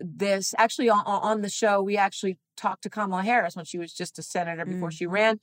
this. 0.00 0.54
Actually, 0.58 0.90
on, 0.90 1.02
on 1.06 1.40
the 1.40 1.48
show, 1.48 1.82
we 1.82 1.96
actually 1.96 2.38
talked 2.56 2.82
to 2.82 2.90
Kamala 2.90 3.22
Harris 3.22 3.56
when 3.56 3.64
she 3.64 3.78
was 3.78 3.92
just 3.92 4.18
a 4.18 4.22
senator 4.22 4.64
before 4.64 4.90
she 4.90 5.06
ran 5.06 5.40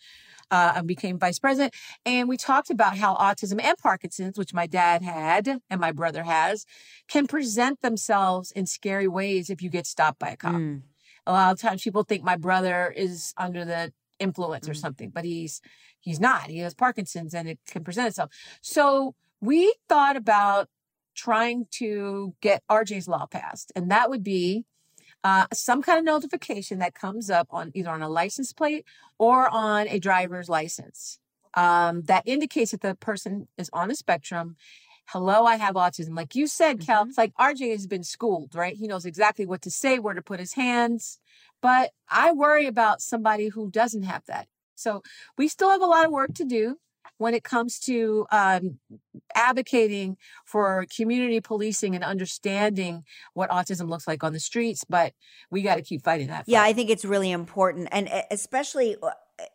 uh, 0.50 0.74
and 0.76 0.88
became 0.88 1.18
vice 1.18 1.40
president. 1.40 1.74
And 2.06 2.30
we 2.30 2.38
talked 2.38 2.70
about 2.70 2.98
how 2.98 3.16
autism 3.16 3.62
and 3.62 3.78
Parkinson's, 3.78 4.38
which 4.38 4.54
my 4.54 4.68
dad 4.68 5.02
had 5.02 5.60
and 5.70 5.82
my 5.82 5.92
brother 5.92 6.24
has, 6.24 6.66
can 7.08 7.28
present 7.28 7.82
themselves 7.82 8.52
in 8.52 8.66
scary 8.66 9.08
ways 9.08 9.50
if 9.50 9.62
you 9.62 9.70
get 9.70 9.88
stopped 9.88 10.20
by 10.20 10.30
a 10.30 10.38
cop. 10.38 10.54
Mm. 10.54 10.82
A 11.28 11.32
lot 11.32 11.52
of 11.52 11.60
times 11.60 11.84
people 11.84 12.04
think 12.04 12.24
my 12.24 12.38
brother 12.38 12.94
is 12.96 13.34
under 13.38 13.64
the 13.64 13.94
influence 14.20 14.70
or 14.70 14.74
something, 14.74 15.10
but 15.10 15.26
he's 15.26 15.62
he's 16.00 16.20
not. 16.20 16.50
He 16.50 16.60
has 16.60 16.74
Parkinson's 16.74 17.34
and 17.34 17.48
it 17.48 17.60
can 17.68 17.84
present 17.84 18.08
itself. 18.08 18.32
So 18.62 19.16
we 19.40 19.74
thought 19.88 20.16
about 20.16 20.68
trying 21.16 21.68
to 21.72 22.34
get 22.42 22.64
RJ's 22.70 23.08
law 23.08 23.26
passed, 23.26 23.72
and 23.76 23.92
that 23.92 24.10
would 24.10 24.24
be 24.24 24.66
uh, 25.24 25.46
some 25.54 25.82
kind 25.82 26.00
of 26.00 26.06
notification 26.06 26.80
that 26.80 26.96
comes 26.96 27.30
up 27.30 27.48
on 27.52 27.72
either 27.74 27.90
on 27.90 28.02
a 28.02 28.10
license 28.10 28.54
plate 28.54 28.86
or 29.18 29.48
on 29.50 29.88
a 29.88 30.00
driver's 30.00 30.50
license 30.50 31.20
um, 31.54 32.04
that 32.04 32.24
indicates 32.26 32.72
that 32.72 32.82
the 32.82 32.96
person 32.96 33.48
is 33.58 33.70
on 33.74 33.90
the 33.90 33.96
spectrum. 33.96 34.56
Hello, 35.06 35.46
I 35.46 35.58
have 35.58 35.76
autism. 35.76 36.16
Like 36.16 36.36
you 36.36 36.48
said, 36.48 36.80
Cal, 36.80 37.06
it's 37.06 37.18
like 37.18 37.34
RJ 37.36 37.72
has 37.72 37.86
been 37.86 38.04
schooled, 38.04 38.56
right? 38.56 38.76
He 38.76 38.88
knows 38.88 39.06
exactly 39.06 39.46
what 39.46 39.62
to 39.64 39.72
say, 39.72 40.00
where 40.00 40.14
to 40.14 40.22
put 40.22 40.40
his 40.40 40.54
hands. 40.54 41.20
But 41.62 41.92
I 42.10 42.32
worry 42.32 42.66
about 42.66 43.02
somebody 43.02 43.50
who 43.50 43.70
doesn't 43.70 44.04
have 44.04 44.26
that. 44.28 44.48
So 44.76 45.04
we 45.38 45.48
still 45.48 45.70
have 45.70 45.82
a 45.82 45.86
lot 45.86 46.06
of 46.06 46.12
work 46.12 46.34
to 46.36 46.46
do 46.46 46.78
when 47.18 47.34
it 47.34 47.44
comes 47.44 47.80
to 47.80 48.26
um, 48.32 48.80
advocating 49.36 50.18
for 50.46 50.86
community 50.96 51.40
policing 51.40 51.96
and 51.96 52.04
understanding 52.04 53.04
what 53.34 53.50
autism 53.50 53.90
looks 53.90 54.08
like 54.08 54.24
on 54.24 54.34
the 54.34 54.40
streets. 54.40 54.84
But 54.88 55.14
we 55.50 55.62
got 55.62 55.76
to 55.76 55.82
keep 55.82 56.04
fighting 56.04 56.28
that. 56.28 56.46
Yeah. 56.48 56.64
I 56.64 56.74
think 56.74 56.90
it's 56.90 57.06
really 57.06 57.32
important. 57.32 57.90
And 57.92 58.10
especially, 58.32 58.96
uh, 59.02 59.12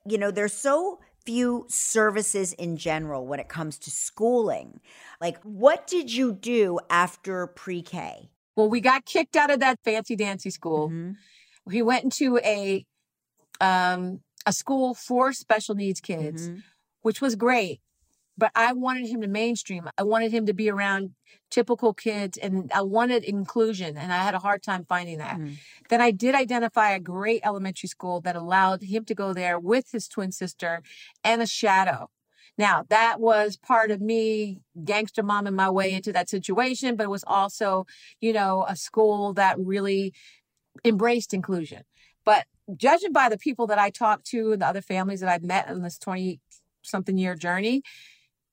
you 0.06 0.18
know, 0.18 0.30
there's 0.30 0.52
so 0.52 1.00
few 1.24 1.66
services 1.68 2.52
in 2.52 2.76
general 2.76 3.26
when 3.26 3.40
it 3.40 3.48
comes 3.48 3.78
to 3.78 3.90
schooling. 3.90 4.80
Like, 5.20 5.38
what 5.42 5.86
did 5.86 6.14
you 6.14 6.32
do 6.32 6.78
after 6.88 7.48
pre 7.48 7.82
K? 7.82 8.30
well, 8.56 8.70
we 8.70 8.80
got 8.80 9.04
kicked 9.04 9.36
out 9.36 9.50
of 9.50 9.60
that 9.60 9.78
fancy 9.84 10.16
dancy 10.16 10.50
school. 10.50 10.88
Mm-hmm. 10.88 11.70
He 11.70 11.82
went 11.82 12.04
into 12.04 12.38
a 12.38 12.84
um, 13.60 14.20
a 14.46 14.52
school 14.52 14.94
for 14.94 15.32
special 15.32 15.74
needs 15.74 16.00
kids. 16.00 16.48
Mhm. 16.48 16.62
Which 17.06 17.20
was 17.20 17.36
great. 17.36 17.80
But 18.36 18.50
I 18.56 18.72
wanted 18.72 19.06
him 19.06 19.20
to 19.20 19.28
mainstream. 19.28 19.88
I 19.96 20.02
wanted 20.02 20.32
him 20.32 20.44
to 20.46 20.52
be 20.52 20.68
around 20.68 21.14
typical 21.52 21.94
kids 21.94 22.36
and 22.36 22.68
I 22.74 22.82
wanted 22.82 23.22
inclusion. 23.22 23.96
And 23.96 24.12
I 24.12 24.24
had 24.24 24.34
a 24.34 24.40
hard 24.40 24.60
time 24.64 24.84
finding 24.84 25.18
that. 25.18 25.38
Mhm. 25.38 25.56
Then 25.88 26.00
I 26.00 26.10
did 26.10 26.34
identify 26.34 26.90
a 26.90 26.98
great 26.98 27.42
elementary 27.44 27.88
school 27.88 28.20
that 28.22 28.34
allowed 28.34 28.82
him 28.82 29.04
to 29.04 29.14
go 29.14 29.32
there 29.32 29.56
with 29.56 29.92
his 29.92 30.08
twin 30.08 30.32
sister 30.32 30.82
and 31.22 31.40
a 31.40 31.46
shadow. 31.46 32.10
Now, 32.58 32.84
that 32.88 33.20
was 33.20 33.56
part 33.56 33.92
of 33.92 34.00
me 34.00 34.58
gangster 34.84 35.22
momming 35.22 35.54
my 35.54 35.70
way 35.70 35.92
into 35.92 36.12
that 36.12 36.28
situation, 36.28 36.96
but 36.96 37.04
it 37.04 37.10
was 37.10 37.24
also, 37.24 37.86
you 38.20 38.32
know, 38.32 38.64
a 38.68 38.74
school 38.74 39.32
that 39.34 39.54
really 39.60 40.12
embraced 40.84 41.32
inclusion. 41.32 41.84
But 42.24 42.46
judging 42.76 43.12
by 43.12 43.28
the 43.28 43.38
people 43.38 43.66
that 43.68 43.78
I 43.78 43.90
talked 43.90 44.26
to 44.32 44.52
and 44.52 44.60
the 44.60 44.66
other 44.66 44.82
families 44.82 45.20
that 45.20 45.28
I've 45.28 45.44
met 45.44 45.68
in 45.68 45.82
this 45.82 45.98
20 45.98 46.40
something 46.86 47.18
year 47.18 47.34
journey, 47.34 47.82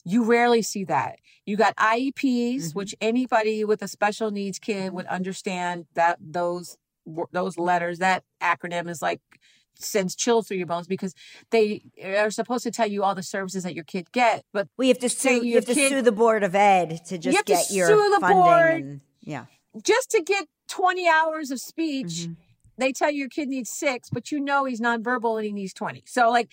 you 0.06 0.24
rarely 0.24 0.62
see 0.62 0.84
that. 0.86 1.19
You 1.46 1.56
got 1.58 1.76
IEPs, 1.78 2.72
Mhm. 2.72 2.76
which 2.76 2.96
anybody 3.00 3.63
with 3.63 3.82
a 3.82 3.88
special 3.88 4.32
needs 4.32 4.60
kid 4.60 4.93
would 4.93 5.06
understand 5.08 5.86
that 5.93 6.17
those 6.19 6.78
those 7.34 7.58
letters, 7.58 8.00
that 8.00 8.24
acronym 8.41 8.88
is 8.89 9.02
like 9.02 9.19
sends 9.78 10.15
chills 10.15 10.48
through 10.48 10.56
your 10.56 10.65
bones 10.67 10.88
because 10.88 11.13
they 11.50 11.82
are 12.02 12.32
supposed 12.32 12.63
to 12.63 12.72
tell 12.72 12.88
you 12.88 13.04
all 13.04 13.13
the 13.13 13.22
services 13.24 13.63
that 13.63 13.76
your 13.76 13.84
kid 13.84 14.10
get, 14.13 14.46
but 14.54 14.69
we 14.78 14.88
have 14.88 15.00
to 15.00 15.10
sue. 15.10 15.46
You 15.46 15.56
have 15.56 15.65
to 15.65 15.76
sue 15.76 16.02
the 16.02 16.13
board 16.13 16.43
of 16.43 16.56
ed 16.56 17.04
to 17.08 17.17
just 17.17 17.38
to 17.39 17.43
get 17.43 17.72
your 17.72 17.88
the 17.88 18.19
funding. 18.22 18.41
board. 18.41 18.82
And, 18.84 19.02
yeah. 19.19 19.46
just 19.84 20.12
to 20.12 20.22
get 20.22 20.48
20 20.69 21.10
hours 21.10 21.52
of 21.52 21.60
speech 21.60 22.28
Mhm. 22.28 22.36
They 22.77 22.91
tell 22.91 23.12
you 23.12 23.19
your 23.19 23.29
kid 23.29 23.49
needs 23.49 23.69
six, 23.69 24.09
but 24.09 24.31
you 24.31 24.39
know 24.39 24.65
he's 24.65 24.81
nonverbal 24.81 25.38
and 25.38 25.45
he 25.45 25.51
needs 25.51 25.73
20. 25.73 26.03
So 26.05 26.29
like, 26.29 26.49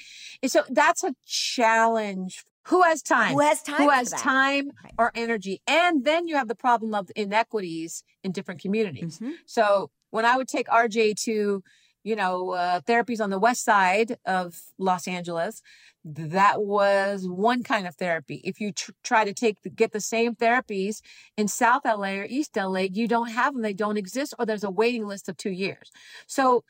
so 0.46 0.62
that's 0.68 1.02
a 1.04 1.14
challenge. 1.26 2.44
Who 2.64 2.83
has 2.83 3.02
time? 3.02 3.33
Who 3.33 3.40
has 3.40 3.62
time? 3.62 3.83
Who 3.83 3.88
has 3.88 4.11
time 4.12 4.70
Right. 4.85 4.92
or 4.98 5.11
energy? 5.14 5.62
And 5.66 6.04
then 6.04 6.28
you 6.28 6.37
have 6.37 6.48
the 6.48 6.54
problem 6.54 6.94
of 6.94 7.11
inequities 7.16 8.04
in 8.22 8.33
different 8.33 8.61
communities. 8.61 9.18
Mhm. 9.18 9.33
So 9.46 9.90
when 10.11 10.24
I 10.24 10.37
would 10.37 10.48
take 10.48 10.68
RJ 10.68 11.14
to, 11.24 11.62
you 12.02 12.16
know, 12.16 12.50
uh, 12.50 12.80
therapies 12.80 13.20
on 13.20 13.30
the 13.30 13.38
west 13.38 13.64
side 13.64 14.16
of 14.24 14.60
Los 14.78 15.06
Angeles, 15.06 15.62
that 16.04 16.62
was 16.62 17.28
one 17.28 17.62
kind 17.62 17.86
of 17.86 17.94
therapy. 17.96 18.40
If 18.44 18.60
you 18.60 18.72
tr- 18.72 18.92
try 19.04 19.24
to 19.24 19.34
take 19.34 19.62
the, 19.62 19.70
get 19.70 19.92
the 19.92 20.00
same 20.00 20.34
therapies 20.34 21.02
in 21.36 21.48
South 21.48 21.82
LA 21.84 22.12
or 22.14 22.26
East 22.28 22.56
LA, 22.56 22.86
you 22.90 23.06
don't 23.06 23.30
have 23.30 23.52
them. 23.52 23.62
They 23.62 23.74
don't 23.74 23.98
exist, 23.98 24.34
or 24.38 24.46
there's 24.46 24.64
a 24.64 24.70
waiting 24.70 25.06
list 25.06 25.28
of 25.28 25.36
two 25.36 25.50
years. 25.50 25.90
So 26.26 26.64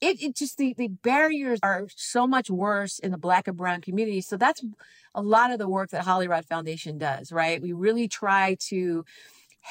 it, 0.00 0.22
it 0.22 0.36
just 0.36 0.58
the, 0.58 0.74
the 0.76 0.88
barriers 0.88 1.58
are 1.62 1.86
so 1.96 2.26
much 2.26 2.50
worse 2.50 2.98
in 2.98 3.10
the 3.10 3.18
black 3.18 3.48
and 3.48 3.56
brown 3.56 3.80
community. 3.80 4.20
So 4.20 4.36
that's 4.36 4.64
a 5.14 5.22
lot 5.22 5.50
of 5.50 5.58
the 5.58 5.68
work 5.68 5.90
that 5.90 6.04
Holly 6.04 6.28
Rod 6.28 6.44
Foundation 6.44 6.98
does, 6.98 7.32
right? 7.32 7.60
We 7.60 7.72
really 7.72 8.06
try 8.06 8.56
to 8.68 9.04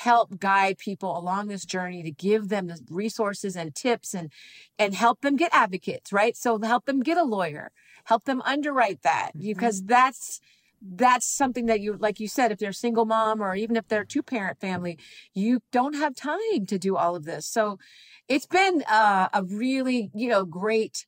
help 0.04 0.40
guide 0.40 0.78
people 0.78 1.18
along 1.18 1.48
this 1.48 1.66
journey 1.66 2.04
to 2.04 2.12
give 2.12 2.50
them 2.50 2.68
the 2.68 2.80
resources 2.90 3.56
and 3.56 3.74
tips 3.76 4.14
and 4.14 4.32
and 4.78 4.94
help 4.94 5.22
them 5.22 5.36
get 5.36 5.54
advocates 5.54 6.12
right? 6.12 6.36
So 6.36 6.60
help 6.62 6.86
them 6.86 7.02
get 7.02 7.18
a 7.18 7.24
lawyer 7.24 7.72
help 8.06 8.26
them 8.26 8.42
underwrite 8.46 9.02
that 9.04 9.32
because 9.38 9.84
that's 9.84 10.40
that's 10.82 11.26
something 11.26 11.66
that 11.66 11.80
you 11.80 11.98
like 11.98 12.20
you 12.20 12.28
said 12.28 12.52
if 12.52 12.60
they're 12.60 12.70
a 12.70 12.74
single 12.74 13.06
mom 13.06 13.42
or 13.42 13.56
even 13.56 13.76
if 13.76 13.88
they're 13.88 14.02
a 14.02 14.08
two 14.08 14.24
parent 14.24 14.60
family 14.60 14.98
you 15.34 15.62
don't 15.72 15.96
have 15.96 16.16
time 16.16 16.66
to 16.68 16.78
do 16.78 16.96
all 16.96 17.16
of 17.16 17.26
this. 17.26 17.46
So 17.46 17.80
it's 18.28 18.46
been 18.46 18.84
uh, 18.90 19.30
a 19.34 19.44
really 19.44 20.12
you 20.14 20.30
know 20.30 20.46
great 20.46 21.06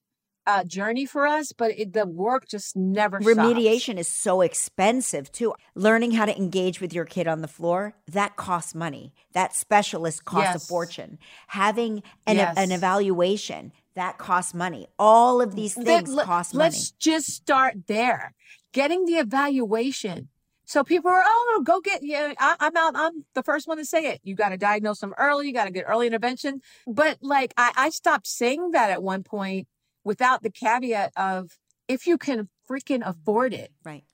uh, 0.47 0.63
journey 0.63 1.05
for 1.05 1.27
us 1.27 1.51
but 1.51 1.71
it, 1.77 1.93
the 1.93 2.07
work 2.07 2.47
just 2.47 2.75
never 2.75 3.21
stops. 3.21 3.37
Remediation 3.37 3.97
is 3.97 4.07
so 4.07 4.41
expensive 4.41 5.31
too. 5.31 5.53
Learning 5.75 6.11
how 6.11 6.25
to 6.25 6.35
engage 6.35 6.81
with 6.81 6.93
your 6.93 7.05
kid 7.05 7.27
on 7.27 7.41
the 7.41 7.47
floor, 7.47 7.93
that 8.07 8.35
costs 8.37 8.73
money. 8.73 9.13
That 9.33 9.53
specialist 9.53 10.25
costs 10.25 10.55
a 10.63 10.67
fortune. 10.67 11.19
Having 11.47 12.01
an, 12.25 12.37
Yes. 12.37 12.55
an 12.57 12.71
evaluation, 12.71 13.71
that 13.95 14.17
costs 14.17 14.53
money. 14.53 14.87
All 14.97 15.41
of 15.41 15.55
these 15.55 15.73
things 15.75 16.09
let- 16.13 16.25
cost 16.25 16.53
money. 16.53 16.63
Let's 16.69 16.91
just 16.91 17.27
start 17.27 17.87
there. 17.87 18.33
Getting 18.73 19.05
the 19.05 19.13
evaluation. 19.13 20.29
So 20.65 20.83
people 20.83 21.09
are, 21.09 21.23
oh, 21.25 21.61
go 21.63 21.79
get, 21.79 22.03
yeah, 22.03 22.33
I, 22.39 22.55
I'm 22.59 22.75
out. 22.75 22.93
I'm 22.95 23.23
the 23.35 23.41
first 23.43 23.67
one 23.69 23.77
to 23.77 23.85
say 23.85 24.07
it. 24.07 24.19
You 24.23 24.35
got 24.35 24.49
to 24.49 24.57
diagnose 24.57 24.99
them 24.99 25.13
early. 25.17 25.47
You 25.47 25.53
got 25.53 25.65
to 25.65 25.71
get 25.71 25.85
early 25.87 26.07
intervention. 26.07 26.59
But 26.85 27.19
like, 27.21 27.53
I, 27.55 27.71
I 27.75 27.89
stopped 27.89 28.27
saying 28.27 28.71
that 28.71 28.89
at 28.89 29.01
one 29.01 29.23
point 29.23 29.67
without 30.07 30.41
the 30.41 30.49
caveat 30.49 31.11
of 31.17 31.59
if 31.87 32.07
you 32.07 32.17
can 32.17 32.47
freaking 32.69 33.01
afford 33.05 33.53
it. 33.53 33.71
Right. 33.83 34.05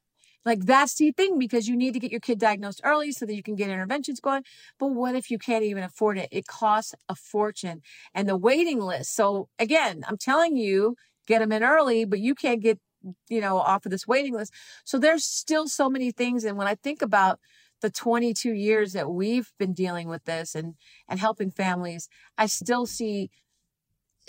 Like 0.44 0.66
that's 0.66 0.96
the 0.96 1.12
thing 1.12 1.40
because 1.40 1.70
you 1.70 1.78
need 1.78 1.94
to 1.94 2.00
get 2.00 2.12
your 2.12 2.20
kid 2.20 2.40
diagnosed 2.40 2.82
early 2.84 3.12
so 3.12 3.26
that 3.26 3.36
you 3.36 3.44
can 3.44 3.56
get 3.56 3.70
interventions 3.70 4.20
going. 4.20 4.44
But 4.80 4.88
what 4.88 5.16
if 5.16 5.32
you 5.32 5.38
can't 5.38 5.64
even 5.64 5.84
afford 5.84 6.18
it? 6.18 6.28
It 6.32 6.48
costs 6.48 6.94
a 7.08 7.16
fortune 7.16 7.82
and 8.14 8.28
the 8.28 8.36
waiting 8.36 8.82
list. 8.82 9.16
So 9.16 9.48
again, 9.58 10.04
I'm 10.08 10.18
telling 10.18 10.58
you, 10.58 10.96
get 11.28 11.40
them 11.40 11.54
in 11.54 11.64
early, 11.64 12.04
but 12.04 12.20
you 12.20 12.36
can't 12.36 12.62
get, 12.62 12.80
you 13.30 13.40
know, 13.40 13.58
off 13.58 13.86
of 13.86 13.92
this 13.92 14.08
waiting 14.08 14.34
list. 14.34 14.52
So 14.84 14.98
there's 14.98 15.24
still 15.24 15.68
so 15.68 15.90
many 15.90 16.12
things. 16.12 16.44
And 16.44 16.58
when 16.58 16.68
I 16.68 16.76
think 16.76 17.02
about 17.02 17.40
the 17.82 17.90
22 17.90 18.52
years 18.52 18.94
that 18.94 19.12
we've 19.12 19.52
been 19.60 19.74
dealing 19.74 20.08
with 20.08 20.26
this 20.26 20.56
and, 20.56 20.74
and 21.08 21.20
helping 21.20 21.52
families, 21.52 22.10
I 22.38 22.48
still 22.48 22.86
see 22.86 23.30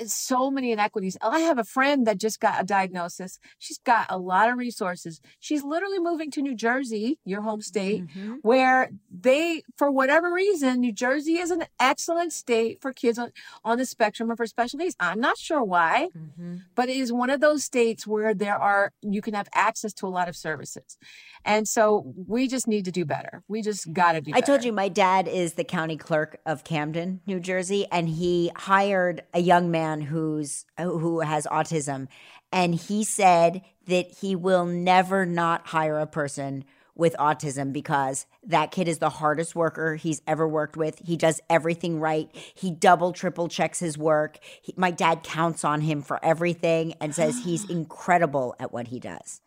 so 0.06 0.50
many 0.50 0.72
inequities. 0.72 1.16
I 1.22 1.40
have 1.40 1.58
a 1.58 1.64
friend 1.64 2.06
that 2.06 2.18
just 2.18 2.40
got 2.40 2.60
a 2.60 2.64
diagnosis. 2.64 3.38
She's 3.58 3.78
got 3.78 4.06
a 4.08 4.18
lot 4.18 4.50
of 4.50 4.56
resources. 4.58 5.20
She's 5.40 5.62
literally 5.62 5.98
moving 5.98 6.30
to 6.32 6.42
New 6.42 6.54
Jersey, 6.54 7.18
your 7.24 7.42
home 7.42 7.60
state, 7.62 8.06
Mhm. 8.08 8.38
where 8.42 8.90
they, 9.10 9.62
for 9.76 9.90
whatever 9.90 10.32
reason, 10.32 10.80
New 10.80 10.92
Jersey 10.92 11.34
is 11.38 11.50
an 11.50 11.64
excellent 11.78 12.32
state 12.32 12.80
for 12.80 12.92
kids 12.92 13.18
on, 13.18 13.30
on 13.64 13.78
the 13.78 13.86
spectrum 13.86 14.30
or 14.30 14.36
for 14.36 14.46
special 14.46 14.78
needs. 14.78 14.96
I'm 14.98 15.20
not 15.20 15.38
sure 15.38 15.62
why, 15.62 16.08
Mhm. 16.16 16.62
but 16.74 16.88
it 16.88 16.96
is 16.96 17.12
one 17.12 17.30
of 17.30 17.40
those 17.40 17.62
states 17.64 18.06
where 18.06 18.34
there 18.34 18.56
are, 18.56 18.92
you 19.02 19.22
can 19.22 19.34
have 19.34 19.48
access 19.54 19.92
to 19.94 20.06
a 20.06 20.08
lot 20.08 20.28
of 20.28 20.36
services. 20.36 20.96
And 21.44 21.68
so 21.68 22.14
we 22.26 22.48
just 22.48 22.66
need 22.66 22.84
to 22.86 22.90
do 22.90 23.04
better. 23.04 23.42
We 23.48 23.62
just 23.62 23.92
got 23.92 24.12
to 24.12 24.20
do 24.20 24.32
I 24.34 24.40
told 24.40 24.64
you 24.64 24.72
my 24.72 24.88
dad 24.88 25.28
is 25.28 25.54
the 25.54 25.64
county 25.64 25.96
clerk 25.96 26.40
of 26.46 26.64
Camden, 26.64 27.20
New 27.26 27.38
Jersey, 27.38 27.86
and 27.92 28.08
he 28.08 28.50
hired 28.56 29.22
a 29.34 29.40
young 29.40 29.70
man 29.70 29.83
who's 30.00 30.64
who 30.78 31.20
has 31.20 31.46
autism, 31.46 32.08
and 32.52 32.74
he 32.74 33.04
said 33.04 33.62
that 33.86 34.10
he 34.20 34.34
will 34.34 34.64
never 34.64 35.26
not 35.26 35.66
hire 35.66 35.98
a 35.98 36.06
person 36.06 36.64
with 36.94 37.16
autism 37.18 37.72
because 37.72 38.26
that 38.44 38.70
kid 38.70 38.88
is 38.88 38.98
the 38.98 39.10
hardest 39.10 39.54
worker 39.56 39.96
he's 39.96 40.22
ever 40.26 40.46
worked 40.46 40.76
with. 40.76 40.98
He 41.00 41.16
does 41.16 41.40
everything 41.50 41.98
right. 41.98 42.30
He 42.54 42.70
double 42.70 43.12
triple 43.12 43.48
checks 43.48 43.80
his 43.80 43.98
work. 43.98 44.38
He, 44.62 44.74
my 44.76 44.90
dad 44.90 45.22
counts 45.22 45.64
on 45.64 45.80
him 45.80 46.02
for 46.02 46.24
everything 46.24 46.94
and 47.00 47.14
says 47.14 47.42
he's 47.44 47.68
incredible 47.70 48.54
at 48.60 48.72
what 48.72 48.88
he 48.88 49.00
does. 49.00 49.40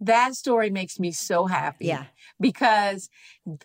That 0.00 0.34
story 0.34 0.70
makes 0.70 1.00
me 1.00 1.10
so 1.12 1.46
happy. 1.46 1.86
Yeah. 1.86 2.04
Because 2.40 3.10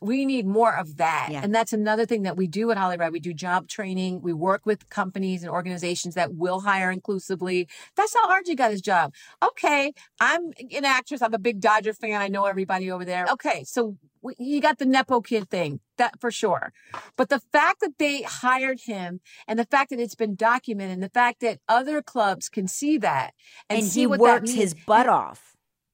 we 0.01 0.25
need 0.25 0.47
more 0.47 0.75
of 0.75 0.97
that. 0.97 1.29
Yeah. 1.31 1.41
And 1.43 1.53
that's 1.53 1.73
another 1.73 2.05
thing 2.05 2.23
that 2.23 2.36
we 2.36 2.47
do 2.47 2.71
at 2.71 2.77
HollyRod. 2.77 3.11
We 3.11 3.19
do 3.19 3.34
job 3.34 3.67
training. 3.67 4.21
We 4.21 4.34
work 4.34 4.65
with 4.65 4.89
companies 4.89 5.43
and 5.43 5.51
organizations 5.51 6.15
that 6.15 6.34
will 6.34 6.61
hire 6.61 6.89
inclusively. 6.89 7.67
That's 7.95 8.13
how 8.15 8.27
RJ 8.29 8.57
got 8.57 8.71
his 8.71 8.81
job. 8.81 9.13
Okay. 9.43 9.93
I'm 10.19 10.51
an 10.75 10.86
actress. 10.86 11.21
I'm 11.21 11.34
a 11.34 11.39
big 11.39 11.59
Dodger 11.59 11.93
fan. 11.93 12.21
I 12.21 12.29
know 12.29 12.45
everybody 12.45 12.89
over 12.89 13.05
there. 13.05 13.25
Okay. 13.29 13.63
So 13.65 13.97
he 14.38 14.59
got 14.59 14.79
the 14.79 14.86
Nepo 14.86 15.21
kid 15.21 15.49
thing. 15.49 15.81
That 15.97 16.19
for 16.19 16.31
sure. 16.31 16.73
But 17.15 17.29
the 17.29 17.39
fact 17.51 17.81
that 17.81 17.99
they 17.99 18.23
hired 18.23 18.81
him 18.81 19.19
and 19.47 19.59
the 19.59 19.65
fact 19.65 19.91
that 19.91 19.99
it's 19.99 20.15
been 20.15 20.34
documented 20.36 20.95
and 20.95 21.03
the 21.03 21.09
fact 21.09 21.41
that 21.41 21.59
other 21.67 22.01
clubs 22.01 22.49
can 22.49 22.67
see 22.67 22.97
that 22.97 23.34
and, 23.69 23.79
And, 23.79 23.88
see 23.88 24.01
he 24.01 24.07
what 24.07 24.19
works 24.19 24.51
that 24.51 24.57
his 24.57 24.73
butt 24.73 25.07
off. 25.07 25.53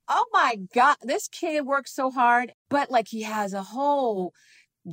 Oh 0.10 0.26
my 0.34 0.57
God, 0.74 0.97
this 1.03 1.28
kid 1.28 1.66
works 1.66 1.93
so 1.93 2.10
hard, 2.10 2.53
but 2.68 2.89
like 2.89 3.10
he 3.10 3.22
has 3.22 3.53
a 3.53 3.64
whole 3.64 4.34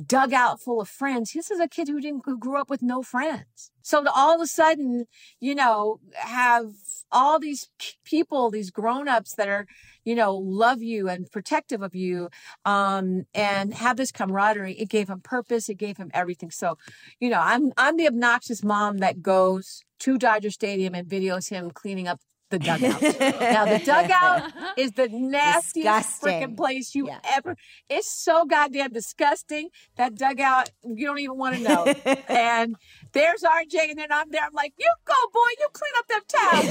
dugout 0.05 0.61
full 0.61 0.79
of 0.79 0.87
friends. 0.87 1.31
This 1.33 1.49
is 1.49 1.59
a 1.59 1.67
kid 1.67 1.87
who 1.87 1.99
didn't 1.99 2.21
who 2.25 2.37
grew 2.37 2.59
up 2.59 2.69
with 2.69 2.83
no 2.83 3.01
friends. 3.01 3.71
So 3.81 4.03
to 4.03 4.11
all 4.11 4.35
of 4.35 4.41
a 4.41 4.47
sudden, 4.47 5.05
you 5.39 5.55
know, 5.55 5.99
have 6.13 6.71
all 7.11 7.39
these 7.39 7.69
people, 8.03 8.51
these 8.51 8.69
grown-ups 8.69 9.33
that 9.35 9.47
are, 9.47 9.65
you 10.03 10.13
know, 10.13 10.35
love 10.35 10.83
you 10.83 11.09
and 11.09 11.31
protective 11.31 11.81
of 11.81 11.95
you, 11.95 12.29
um, 12.65 13.25
and 13.33 13.73
have 13.73 13.97
this 13.97 14.11
camaraderie. 14.11 14.73
It 14.73 14.89
gave 14.89 15.09
him 15.09 15.21
purpose. 15.21 15.69
It 15.69 15.77
gave 15.79 15.97
him 15.97 16.11
everything. 16.13 16.51
So, 16.51 16.77
you 17.19 17.29
know, 17.29 17.39
I'm 17.41 17.71
I'm 17.77 17.97
the 17.97 18.07
obnoxious 18.07 18.63
mom 18.63 18.97
that 18.99 19.23
goes 19.23 19.83
to 19.99 20.17
Dodger 20.19 20.51
Stadium 20.51 20.93
and 20.93 21.07
videos 21.07 21.49
him 21.49 21.71
cleaning 21.71 22.07
up 22.07 22.19
the 22.49 22.59
dugout. 22.59 23.01
now 23.01 23.65
the 23.65 23.79
dugout 23.83 24.51
is 24.77 24.91
the 24.93 25.07
nastiest 25.09 26.21
freaking 26.21 26.55
place 26.55 26.95
you 26.95 27.07
Yeah. 27.07 27.19
ever. 27.33 27.55
It's 27.89 28.09
so 28.09 28.45
goddamn 28.45 28.93
disgusting. 28.93 29.69
That 29.97 30.15
dugout, 30.15 30.71
you 30.83 31.05
don't 31.07 31.19
even 31.19 31.37
want 31.37 31.57
to 31.57 31.61
know. 31.63 31.83
and 32.29 32.75
there's 33.13 33.43
RJ, 33.43 33.89
and 33.89 33.99
then 33.99 34.11
I'm 34.11 34.29
there. 34.31 34.43
I'm 34.43 34.53
like, 34.53 34.73
you 34.77 34.89
go, 35.05 35.13
boy, 35.33 35.49
you 35.59 35.67
clean 35.73 35.93
up 35.97 36.07
them 36.07 36.21
towels. 36.27 36.65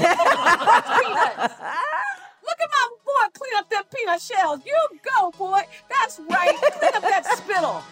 Look 2.47 2.59
at 2.61 2.69
my 2.71 2.89
boy 3.05 3.27
clean 3.33 3.53
up 3.57 3.69
them 3.69 3.83
peanut 3.93 4.21
shells. 4.21 4.61
You 4.65 4.77
go, 5.15 5.31
boy. 5.31 5.61
That's 5.89 6.19
right. 6.29 6.55
Clean 6.55 6.93
up 6.95 7.01
that 7.01 7.25
spittle. 7.37 7.83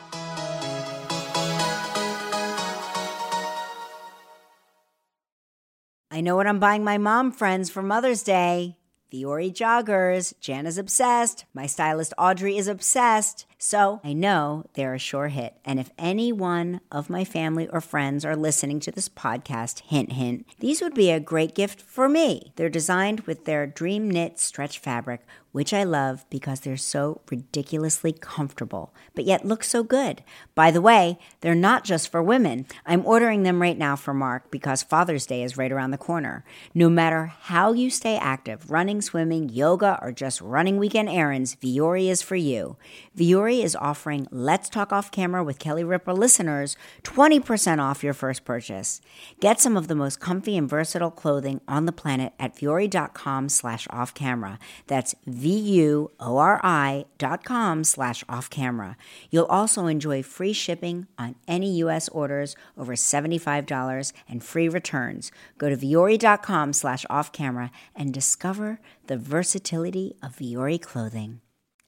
I 6.15 6.21
know 6.21 6.37
what 6.37 6.47
I'm 6.47 6.59
buying 6.59 6.85
my 6.85 6.97
mom 6.97 7.33
friends 7.33 7.69
for 7.69 7.81
Mother's 7.81 8.23
Day. 8.23 8.77
Vuori 9.11 9.51
joggers. 9.53 10.33
Jan 10.39 10.65
is 10.65 10.77
obsessed. 10.77 11.43
My 11.53 11.65
stylist 11.65 12.13
Audrey 12.17 12.55
is 12.55 12.69
obsessed. 12.69 13.45
So 13.57 14.01
I 14.03 14.13
know 14.13 14.65
they're 14.73 14.93
a 14.93 14.99
sure 14.99 15.29
hit. 15.29 15.55
And 15.63 15.79
if 15.79 15.89
any 15.97 16.31
one 16.31 16.81
of 16.91 17.09
my 17.09 17.23
family 17.23 17.67
or 17.69 17.81
friends 17.81 18.25
are 18.25 18.35
listening 18.35 18.79
to 18.81 18.91
this 18.91 19.09
podcast, 19.09 19.81
hint, 19.81 20.13
hint, 20.13 20.45
these 20.59 20.81
would 20.81 20.93
be 20.93 21.09
a 21.09 21.19
great 21.19 21.55
gift 21.55 21.81
for 21.81 22.09
me. 22.09 22.51
They're 22.57 22.69
designed 22.69 23.21
with 23.21 23.45
their 23.45 23.65
dream 23.65 24.09
knit 24.11 24.39
stretch 24.39 24.79
fabric, 24.79 25.21
which 25.53 25.73
I 25.73 25.85
love 25.85 26.25
because 26.29 26.59
they're 26.59 26.75
so 26.75 27.21
ridiculously 27.31 28.11
comfortable, 28.11 28.93
but 29.13 29.23
yet 29.23 29.45
look 29.45 29.63
so 29.63 29.83
good. 29.83 30.21
By 30.53 30.69
the 30.69 30.81
way, 30.81 31.17
they're 31.39 31.55
not 31.55 31.85
just 31.85 32.11
for 32.11 32.21
women. 32.21 32.65
I'm 32.85 33.05
ordering 33.05 33.43
them 33.43 33.61
right 33.61 33.77
now 33.77 33.95
for 33.95 34.13
Mark 34.13 34.51
because 34.51 34.83
Father's 34.83 35.25
Day 35.25 35.43
is 35.43 35.57
right 35.57 35.71
around 35.71 35.91
the 35.91 35.97
corner. 35.97 36.43
No 36.73 36.89
matter 36.89 37.27
how 37.43 37.71
you 37.71 37.89
stay 37.89 38.17
active, 38.17 38.69
running, 38.69 39.01
swimming, 39.01 39.47
yoga, 39.47 39.97
or 40.01 40.11
just 40.11 40.41
running 40.41 40.75
weekend 40.77 41.07
errands, 41.07 41.55
Vuori 41.55 42.09
is 42.09 42.21
for 42.21 42.35
you. 42.35 42.75
Vuori 43.17 43.44
is 43.49 43.75
offering 43.75 44.27
Let's 44.31 44.69
Talk 44.69 44.91
Off 44.91 45.11
Camera 45.11 45.43
with 45.43 45.59
Kelly 45.59 45.83
Ripa 45.83 46.11
listeners 46.11 46.75
20% 47.03 47.79
off 47.79 48.03
your 48.03 48.13
first 48.13 48.43
purchase. 48.43 49.01
Get 49.39 49.59
some 49.59 49.77
of 49.77 49.87
the 49.87 49.95
most 49.95 50.19
comfy 50.19 50.57
and 50.57 50.69
versatile 50.69 51.11
clothing 51.11 51.61
on 51.67 51.85
the 51.85 51.91
planet 51.91 52.33
at 52.39 52.55
Vuori.com 52.55 53.49
slash 53.49 53.87
off 53.89 54.13
camera. 54.13 54.59
That's 54.87 55.15
V-U-O-R-I 55.25 57.05
dot 57.17 57.43
com 57.43 57.83
slash 57.83 58.23
off 58.27 58.49
camera. 58.49 58.97
You'll 59.29 59.45
also 59.45 59.87
enjoy 59.87 60.23
free 60.23 60.53
shipping 60.53 61.07
on 61.17 61.35
any 61.47 61.77
U.S. 61.77 62.09
orders 62.09 62.55
over 62.77 62.95
$75 62.95 64.13
and 64.27 64.43
free 64.43 64.67
returns. 64.67 65.31
Go 65.57 65.69
to 65.69 65.77
Vuori.com 65.77 66.73
slash 66.73 67.05
off 67.09 67.31
camera 67.31 67.71
and 67.95 68.13
discover 68.13 68.79
the 69.07 69.17
versatility 69.17 70.15
of 70.21 70.37
Vuori 70.37 70.81
clothing. 70.81 71.41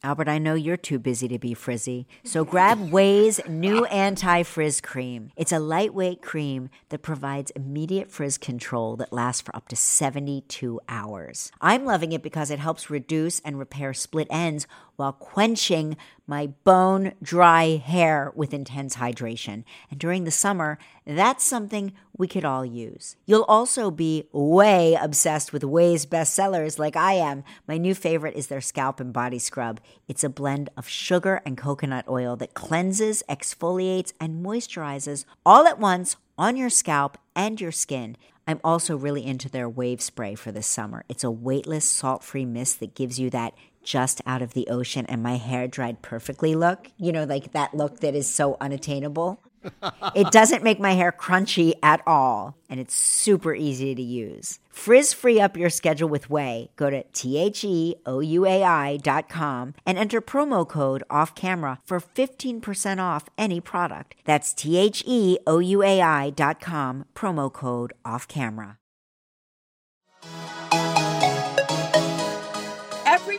Albert, 0.03 0.27
I 0.27 0.37
know 0.37 0.53
you're 0.53 0.77
too 0.77 0.99
busy 0.99 1.27
to 1.27 1.39
be 1.39 1.55
frizzy, 1.55 2.07
so 2.23 2.45
grab 2.45 2.77
OUAI's 2.77 3.41
new 3.49 3.85
anti 3.85 4.43
frizz 4.43 4.79
cream. 4.79 5.31
It's 5.35 5.51
a 5.51 5.57
lightweight 5.57 6.21
cream 6.21 6.69
that 6.89 7.01
provides 7.01 7.49
immediate 7.51 8.11
frizz 8.11 8.37
control 8.37 8.95
that 8.97 9.11
lasts 9.11 9.41
for 9.41 9.55
up 9.55 9.67
to 9.69 9.75
72 9.75 10.79
hours. 10.87 11.51
I'm 11.59 11.83
loving 11.83 12.11
it 12.11 12.21
because 12.21 12.51
it 12.51 12.59
helps 12.59 12.91
reduce 12.91 13.39
and 13.39 13.57
repair 13.57 13.91
split 13.95 14.27
ends 14.29 14.67
while 14.97 15.13
quenching 15.13 15.95
my 16.27 16.47
bone 16.65 17.13
dry 17.23 17.77
hair 17.77 18.33
with 18.35 18.53
intense 18.53 18.97
hydration. 18.97 19.63
And 19.89 19.99
during 19.99 20.25
the 20.25 20.31
summer, 20.31 20.77
that's 21.05 21.45
something 21.45 21.93
we 22.17 22.27
could 22.27 22.43
all 22.43 22.65
use. 22.65 23.15
You'll 23.25 23.43
also 23.43 23.89
be 23.89 24.27
way 24.33 24.97
obsessed 24.99 25.53
with 25.53 25.61
OUAI's 25.61 26.05
bestsellers 26.05 26.77
like 26.77 26.97
I 26.97 27.13
am. 27.13 27.43
My 27.67 27.77
new 27.77 27.95
favorite 27.95 28.35
is 28.35 28.47
their 28.47 28.59
scalp 28.59 28.99
and 28.99 29.13
body 29.13 29.39
scrub. 29.39 29.79
It's 30.07 30.23
a 30.23 30.29
blend 30.29 30.69
of 30.75 30.89
sugar 30.89 31.41
and 31.45 31.57
coconut 31.57 32.09
oil 32.09 32.35
that 32.37 32.53
cleanses, 32.53 33.23
exfoliates, 33.29 34.11
and 34.19 34.45
moisturizes 34.45 35.23
all 35.45 35.65
at 35.65 35.79
once 35.79 36.17
on 36.37 36.57
your 36.57 36.69
scalp 36.69 37.17
and 37.35 37.61
your 37.61 37.71
skin. 37.71 38.17
I'm 38.49 38.61
also 38.63 38.95
really 38.95 39.25
into 39.25 39.49
their 39.49 39.67
wave 39.67 40.01
spray 40.01 40.33
for 40.35 40.51
this 40.51 40.67
summer. 40.67 41.03
It's 41.09 41.23
a 41.23 41.31
weightless, 41.31 41.83
salt 41.83 42.23
free 42.23 42.45
mist 42.45 42.79
that 42.79 42.95
gives 42.95 43.19
you 43.19 43.29
that 43.31 43.53
just 43.87 44.21
out 44.25 44.41
of 44.41 44.53
the 44.53 44.67
ocean 44.67 45.05
and 45.07 45.23
my 45.23 45.37
hair 45.37 45.65
dried 45.65 46.01
perfectly 46.01 46.55
look. 46.55 46.91
You 46.97 47.13
know, 47.13 47.23
like 47.23 47.53
that 47.53 47.73
look 47.73 48.01
that 48.01 48.13
is 48.13 48.29
so 48.29 48.57
unattainable. 48.59 49.39
it 50.15 50.29
doesn't 50.31 50.63
make 50.63 50.79
my 50.79 50.91
hair 50.91 51.11
crunchy 51.11 51.73
at 51.81 52.01
all, 52.05 52.57
and 52.69 52.79
it's 52.79 52.95
super 52.95 53.55
easy 53.55 53.95
to 53.95 54.01
use. 54.01 54.59
Frizz 54.69 55.13
free 55.13 55.39
up 55.39 55.57
your 55.57 55.69
schedule 55.69 56.09
with 56.09 56.27
OUAI. 56.27 56.69
Go 56.75 56.89
to 56.89 57.03
T 57.13 57.37
H 57.37 57.63
E 57.63 57.95
O 58.05 58.19
U 58.19 58.45
A 58.45 58.63
I 58.63 58.97
dot 58.97 59.29
com 59.29 59.73
and 59.85 59.97
enter 59.97 60.21
promo 60.21 60.67
code 60.67 61.03
off 61.09 61.33
camera 61.33 61.79
for 61.85 61.99
15% 61.99 62.99
off 62.99 63.29
any 63.37 63.61
product. 63.61 64.15
That's 64.25 64.53
T 64.53 64.77
H 64.77 65.03
E 65.07 65.39
O 65.47 65.59
U 65.59 65.81
A 65.81 66.01
I 66.01 66.29
dot 66.29 66.59
com, 66.59 67.05
promo 67.15 67.51
code 67.51 67.93
off 68.05 68.27
camera. 68.27 68.77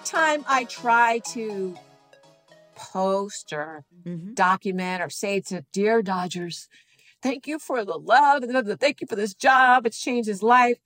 Every 0.09 0.21
time 0.21 0.45
I 0.49 0.65
try 0.65 1.19
to 1.33 1.77
post 2.75 3.53
or 3.53 3.85
Mhm. 4.07 4.35
document 4.35 5.03
or 5.03 5.11
say 5.11 5.41
to 5.43 5.67
Dear 5.73 6.03
Dodgers, 6.03 6.69
thank 7.21 7.47
you 7.47 7.59
for 7.59 7.85
the 7.85 7.99
love, 7.99 8.43
and 8.43 8.81
thank 8.81 9.01
you 9.01 9.07
for 9.07 9.17
this 9.17 9.35
job. 9.35 9.87
It's 9.87 10.01
changed 10.01 10.29
his 10.29 10.43
life. 10.43 10.79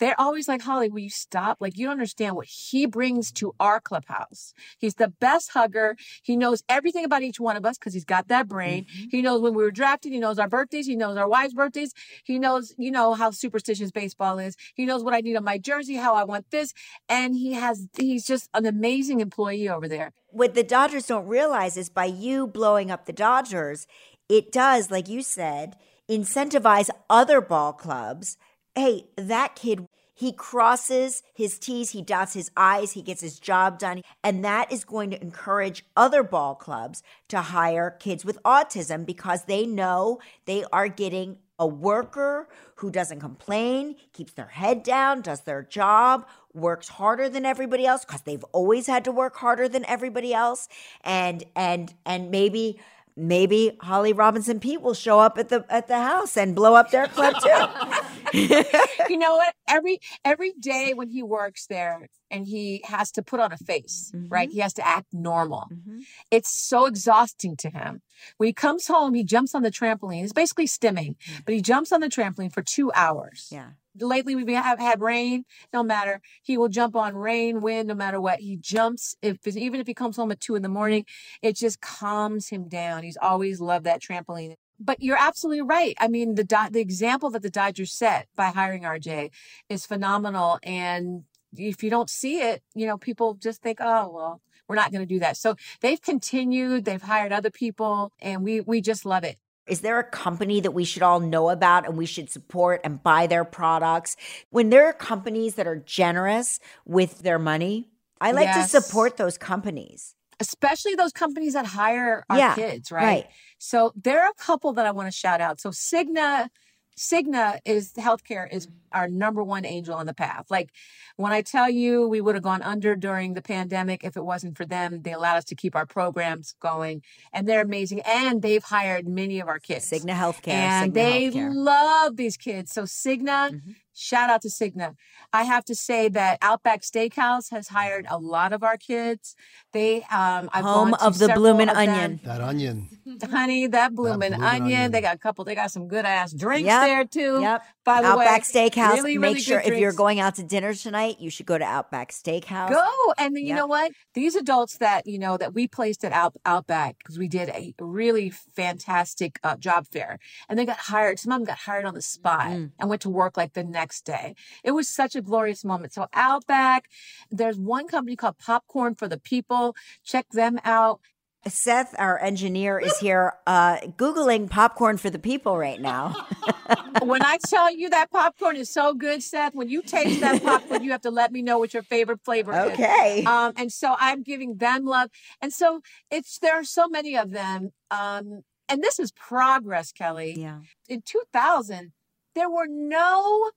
They're 0.00 0.20
always 0.20 0.48
like, 0.48 0.62
Holly, 0.62 0.88
will 0.88 1.00
you 1.00 1.10
stop? 1.10 1.58
Like, 1.60 1.78
you 1.78 1.86
don't 1.86 1.92
understand 1.92 2.36
what 2.36 2.46
he 2.46 2.86
brings 2.86 3.30
to 3.32 3.54
our 3.60 3.80
clubhouse. 3.80 4.52
He's 4.78 4.94
the 4.94 5.08
best 5.08 5.50
hugger. 5.52 5.96
He 6.22 6.36
knows 6.36 6.62
everything 6.68 7.04
about 7.04 7.22
each 7.22 7.38
one 7.38 7.56
of 7.56 7.64
us 7.64 7.78
because 7.78 7.94
he's 7.94 8.04
got 8.04 8.28
that 8.28 8.48
brain. 8.48 8.84
Mm-hmm. 8.84 9.04
He 9.10 9.22
knows 9.22 9.40
when 9.40 9.54
we 9.54 9.62
were 9.62 9.70
drafted. 9.70 10.12
He 10.12 10.18
knows 10.18 10.38
our 10.38 10.48
birthdays. 10.48 10.86
He 10.86 10.96
knows 10.96 11.16
our 11.16 11.28
wives' 11.28 11.54
birthdays. 11.54 11.92
He 12.24 12.38
knows, 12.38 12.74
you 12.76 12.90
know, 12.90 13.14
how 13.14 13.30
superstitious 13.30 13.90
baseball 13.90 14.38
is. 14.38 14.56
He 14.74 14.84
knows 14.84 15.04
what 15.04 15.14
I 15.14 15.20
need 15.20 15.36
on 15.36 15.44
my 15.44 15.58
jersey, 15.58 15.94
how 15.94 16.14
I 16.14 16.24
want 16.24 16.50
this. 16.50 16.72
And 17.08 17.36
he 17.36 17.52
has, 17.52 17.88
he's 17.96 18.26
just 18.26 18.48
an 18.54 18.66
amazing 18.66 19.20
employee 19.20 19.68
over 19.68 19.88
there. 19.88 20.12
What 20.28 20.54
the 20.54 20.64
Dodgers 20.64 21.06
don't 21.06 21.28
realize 21.28 21.76
is 21.76 21.88
by 21.88 22.06
you 22.06 22.46
blowing 22.46 22.90
up 22.90 23.06
the 23.06 23.12
Dodgers, 23.12 23.86
it 24.28 24.50
does, 24.50 24.90
like 24.90 25.08
you 25.08 25.22
said, 25.22 25.76
incentivize 26.10 26.90
other 27.08 27.40
ball 27.40 27.72
clubs 27.72 28.36
hey, 28.74 29.06
that 29.16 29.54
kid, 29.54 29.86
he 30.14 30.32
crosses 30.32 31.22
his 31.34 31.58
T's, 31.58 31.90
he 31.90 32.02
dots 32.02 32.34
his 32.34 32.50
I's, 32.56 32.92
he 32.92 33.02
gets 33.02 33.20
his 33.20 33.38
job 33.38 33.78
done. 33.78 34.02
And 34.22 34.44
that 34.44 34.72
is 34.72 34.84
going 34.84 35.10
to 35.10 35.20
encourage 35.20 35.84
other 35.96 36.22
ball 36.22 36.54
clubs 36.54 37.02
to 37.28 37.40
hire 37.40 37.90
kids 37.90 38.24
with 38.24 38.42
autism 38.44 39.04
because 39.04 39.44
they 39.44 39.66
know 39.66 40.20
they 40.46 40.64
are 40.72 40.88
getting 40.88 41.38
a 41.58 41.66
worker 41.66 42.48
who 42.76 42.90
doesn't 42.90 43.20
complain, 43.20 43.96
keeps 44.12 44.32
their 44.32 44.48
head 44.48 44.82
down, 44.82 45.20
does 45.20 45.42
their 45.42 45.62
job, 45.62 46.26
works 46.52 46.88
harder 46.88 47.28
than 47.28 47.44
everybody 47.44 47.86
else 47.86 48.04
because 48.04 48.22
they've 48.22 48.44
always 48.52 48.86
had 48.86 49.04
to 49.04 49.12
work 49.12 49.36
harder 49.36 49.68
than 49.68 49.84
everybody 49.86 50.32
else 50.32 50.68
and 51.02 51.44
and 51.56 51.94
and 52.06 52.30
maybe 52.30 52.78
maybe 53.16 53.76
Holly 53.80 54.12
Robinson 54.12 54.60
Peete 54.60 54.82
will 54.82 54.94
show 54.94 55.20
up 55.20 55.38
at 55.38 55.48
the 55.48 55.64
at 55.68 55.88
the 55.88 55.98
house 55.98 56.36
and 56.36 56.54
blow 56.54 56.74
up 56.74 56.90
their 56.90 57.06
club 57.06 57.34
too. 57.42 58.38
you 59.08 59.18
know 59.18 59.36
what? 59.36 59.54
Every 59.68 60.00
every 60.24 60.52
day 60.58 60.92
when 60.94 61.08
he 61.08 61.22
works 61.22 61.66
there 61.66 62.08
and 62.30 62.46
he 62.46 62.82
has 62.84 63.12
to 63.12 63.22
put 63.22 63.40
on 63.40 63.52
a 63.52 63.56
face, 63.56 64.12
mm-hmm. 64.14 64.28
right? 64.28 64.50
He 64.50 64.58
has 64.58 64.72
to 64.74 64.86
act 64.86 65.06
normal. 65.12 65.68
Mm-hmm. 65.72 66.00
It's 66.30 66.50
so 66.50 66.86
exhausting 66.86 67.56
to 67.58 67.70
him. 67.70 68.02
When 68.38 68.48
he 68.48 68.52
comes 68.52 68.86
home, 68.86 69.14
he 69.14 69.24
jumps 69.24 69.54
on 69.54 69.62
the 69.62 69.70
trampoline. 69.70 70.24
It's 70.24 70.32
basically 70.32 70.66
stimming, 70.66 71.16
but 71.44 71.54
he 71.54 71.60
jumps 71.60 71.92
on 71.92 72.00
the 72.00 72.08
trampoline 72.08 72.52
for 72.52 72.62
two 72.62 72.90
hours. 72.94 73.48
Yeah 73.50 73.70
lately 74.00 74.34
we 74.34 74.54
have 74.54 74.78
had 74.78 75.00
rain 75.00 75.44
no 75.72 75.82
matter. 75.82 76.20
He 76.42 76.56
will 76.56 76.68
jump 76.68 76.96
on 76.96 77.14
rain 77.16 77.60
wind 77.60 77.88
no 77.88 77.94
matter 77.94 78.20
what. 78.20 78.40
He 78.40 78.56
jumps 78.56 79.16
if 79.22 79.46
even 79.46 79.80
if 79.80 79.86
he 79.86 79.94
comes 79.94 80.16
home 80.16 80.30
at 80.30 80.40
two 80.40 80.54
in 80.54 80.62
the 80.62 80.68
morning 80.68 81.04
it 81.42 81.56
just 81.56 81.80
calms 81.80 82.48
him 82.48 82.68
down. 82.68 83.02
He's 83.02 83.18
always 83.20 83.60
loved 83.60 83.84
that 83.86 84.02
trampoline. 84.02 84.56
But 84.80 85.00
you're 85.02 85.16
absolutely 85.18 85.62
right. 85.62 85.94
I 86.00 86.08
mean 86.08 86.34
the 86.34 86.68
the 86.70 86.80
example 86.80 87.30
that 87.30 87.42
the 87.42 87.50
dodgers 87.50 87.92
set 87.92 88.28
by 88.36 88.46
hiring 88.46 88.82
rj 88.82 89.30
is 89.68 89.86
phenomenal. 89.86 90.58
And 90.62 91.24
if 91.56 91.84
you 91.84 91.90
don't 91.90 92.10
see 92.10 92.40
it 92.40 92.62
you 92.74 92.86
know 92.86 92.98
people 92.98 93.34
just 93.34 93.62
think 93.62 93.78
oh 93.80 94.10
well 94.12 94.40
we're 94.66 94.76
not 94.76 94.90
going 94.90 95.02
to 95.02 95.14
do 95.14 95.20
that. 95.20 95.36
So 95.36 95.56
they've 95.80 96.00
continued 96.00 96.84
they've 96.84 97.02
hired 97.02 97.32
other 97.32 97.50
people 97.50 98.12
and 98.20 98.42
we 98.42 98.60
we 98.60 98.80
just 98.80 99.04
love 99.04 99.24
it 99.24 99.38
is 99.66 99.80
there 99.80 99.98
a 99.98 100.04
company 100.04 100.60
that 100.60 100.72
we 100.72 100.84
should 100.84 101.02
all 101.02 101.20
know 101.20 101.48
about 101.50 101.86
and 101.86 101.96
we 101.96 102.06
should 102.06 102.30
support 102.30 102.80
and 102.84 103.02
buy 103.02 103.26
their 103.26 103.44
products? 103.44 104.16
When 104.50 104.70
there 104.70 104.86
are 104.86 104.92
companies 104.92 105.54
that 105.54 105.66
are 105.66 105.76
generous 105.76 106.60
with 106.84 107.20
their 107.20 107.38
money, 107.38 107.88
I 108.20 108.32
like 108.32 108.46
yes. 108.46 108.70
to 108.70 108.82
support 108.82 109.16
those 109.16 109.38
companies. 109.38 110.14
Especially 110.40 110.94
those 110.94 111.12
companies 111.12 111.54
that 111.54 111.64
hire 111.64 112.24
our 112.28 112.38
yeah, 112.38 112.54
kids, 112.54 112.90
right? 112.90 113.02
right? 113.02 113.26
So 113.58 113.92
there 113.94 114.22
are 114.22 114.30
a 114.30 114.42
couple 114.42 114.72
that 114.74 114.84
I 114.84 114.90
want 114.90 115.06
to 115.06 115.16
shout 115.16 115.40
out. 115.40 115.60
So 115.60 115.70
Cigna 115.70 116.48
Cigna 116.96 117.58
is 117.64 117.92
healthcare 117.94 118.50
is 118.52 118.68
our 118.92 119.08
number 119.08 119.42
one 119.42 119.64
angel 119.64 119.94
on 119.94 120.06
the 120.06 120.14
path. 120.14 120.46
Like 120.50 120.70
when 121.16 121.32
I 121.32 121.42
tell 121.42 121.68
you 121.68 122.08
we 122.08 122.20
would 122.20 122.34
have 122.34 122.44
gone 122.44 122.62
under 122.62 122.94
during 122.94 123.34
the 123.34 123.42
pandemic 123.42 124.04
if 124.04 124.16
it 124.16 124.24
wasn't 124.24 124.56
for 124.56 124.64
them, 124.64 125.02
they 125.02 125.12
allowed 125.12 125.38
us 125.38 125.44
to 125.46 125.54
keep 125.54 125.74
our 125.74 125.86
programs 125.86 126.54
going 126.60 127.02
and 127.32 127.48
they're 127.48 127.62
amazing. 127.62 128.00
And 128.00 128.42
they've 128.42 128.62
hired 128.62 129.08
many 129.08 129.40
of 129.40 129.48
our 129.48 129.58
kids. 129.58 129.90
Cigna 129.90 130.14
Healthcare. 130.14 130.48
And 130.48 130.92
Cigna 130.92 130.94
they 130.94 131.30
Healthcare. 131.30 131.54
love 131.54 132.16
these 132.16 132.36
kids. 132.36 132.72
So 132.72 132.82
Cigna, 132.84 133.50
mm-hmm. 133.50 133.70
Shout 133.94 134.28
out 134.28 134.42
to 134.42 134.48
Cigna. 134.48 134.96
I 135.32 135.44
have 135.44 135.64
to 135.66 135.74
say 135.74 136.08
that 136.08 136.38
Outback 136.42 136.82
Steakhouse 136.82 137.50
has 137.50 137.68
hired 137.68 138.06
a 138.10 138.18
lot 138.18 138.52
of 138.52 138.62
our 138.64 138.76
kids. 138.76 139.36
They 139.72 140.02
um 140.10 140.50
I've 140.52 140.64
home 140.64 140.94
of 140.94 141.18
the 141.18 141.28
bloomin' 141.28 141.68
onion. 141.68 142.20
That 142.24 142.40
onion. 142.40 142.88
Honey, 143.30 143.68
that 143.68 143.94
bloomin' 143.94 144.32
that 144.32 144.40
onion. 144.40 144.62
onion. 144.64 144.92
They 144.92 145.00
got 145.00 145.14
a 145.14 145.18
couple, 145.18 145.44
they 145.44 145.54
got 145.54 145.70
some 145.70 145.86
good 145.86 146.04
ass 146.04 146.32
drinks 146.32 146.66
yep. 146.66 146.82
there 146.82 147.04
too. 147.04 147.40
Yep. 147.40 147.62
By 147.84 148.02
the 148.02 148.08
Outback 148.08 148.42
way, 148.42 148.68
Steakhouse. 148.70 148.94
Really, 148.94 149.18
Make 149.18 149.38
sure 149.38 149.60
if 149.60 149.78
you're 149.78 149.92
going 149.92 150.20
out 150.20 150.34
to 150.36 150.42
dinner 150.42 150.74
tonight, 150.74 151.16
you 151.20 151.30
should 151.30 151.46
go 151.46 151.56
to 151.56 151.64
Outback 151.64 152.10
Steakhouse. 152.10 152.70
Go. 152.70 153.14
And 153.18 153.36
you 153.36 153.46
yep. 153.46 153.56
know 153.58 153.66
what? 153.66 153.92
These 154.14 154.34
adults 154.34 154.78
that, 154.78 155.06
you 155.06 155.18
know, 155.18 155.36
that 155.36 155.54
we 155.54 155.68
placed 155.68 156.04
at 156.04 156.12
Out, 156.12 156.34
Outback 156.44 156.98
because 156.98 157.18
we 157.18 157.28
did 157.28 157.50
a 157.50 157.74
really 157.78 158.30
fantastic 158.30 159.38
uh, 159.44 159.56
job 159.56 159.86
fair 159.86 160.18
and 160.48 160.58
they 160.58 160.64
got 160.64 160.78
hired. 160.78 161.18
Some 161.18 161.32
of 161.32 161.38
them 161.38 161.46
got 161.46 161.58
hired 161.58 161.84
on 161.84 161.94
the 161.94 162.02
spot 162.02 162.46
mm. 162.46 162.70
and 162.78 162.88
went 162.88 163.02
to 163.02 163.10
work 163.10 163.36
like 163.36 163.52
the 163.52 163.64
next 163.64 163.83
next 163.84 164.06
day. 164.06 164.34
It 164.64 164.70
was 164.70 164.88
such 164.88 165.14
a 165.14 165.20
glorious 165.20 165.62
moment. 165.62 165.92
So 165.92 166.06
Outback, 166.14 166.88
there's 167.30 167.58
one 167.58 167.86
company 167.86 168.16
called 168.16 168.38
Popcorn 168.38 168.94
for 168.94 169.08
the 169.08 169.18
People. 169.18 169.76
Check 170.02 170.26
them 170.30 170.58
out. 170.64 171.00
Seth, 171.46 171.94
our 171.98 172.18
engineer, 172.18 172.78
is 172.78 172.96
here 172.96 173.34
uh, 173.46 173.76
Googling 173.98 174.48
popcorn 174.48 174.96
for 174.96 175.10
the 175.10 175.18
people 175.18 175.58
right 175.58 175.78
now. 175.78 176.26
when 177.02 177.22
I 177.22 177.36
tell 177.46 177.70
you 177.70 177.90
that 177.90 178.10
popcorn 178.10 178.56
is 178.56 178.70
so 178.70 178.94
good, 178.94 179.22
Seth, 179.22 179.54
when 179.54 179.68
you 179.68 179.82
taste 179.82 180.20
that 180.20 180.42
popcorn, 180.42 180.82
you 180.82 180.92
have 180.92 181.02
to 181.02 181.10
let 181.10 181.30
me 181.30 181.42
know 181.42 181.58
what 181.58 181.74
your 181.74 181.82
favorite 181.82 182.20
flavor 182.24 182.54
okay. 182.54 182.72
is. 182.72 182.78
Okay. 182.78 183.24
Um, 183.24 183.52
and 183.58 183.70
so 183.70 183.94
I'm 183.98 184.22
giving 184.22 184.56
them 184.56 184.86
love. 184.86 185.10
And 185.42 185.52
so 185.52 185.82
it's 186.10 186.38
there 186.38 186.54
are 186.54 186.64
so 186.64 186.88
many 186.88 187.18
of 187.18 187.32
them. 187.32 187.72
Um, 187.90 188.40
and 188.70 188.82
this 188.82 188.98
is 188.98 189.12
progress, 189.12 189.92
Kelly. 189.92 190.34
Yeah. 190.38 190.60
In 190.88 191.02
2000, 191.04 191.92
there 192.34 192.50
were 192.50 192.66
no 192.68 193.50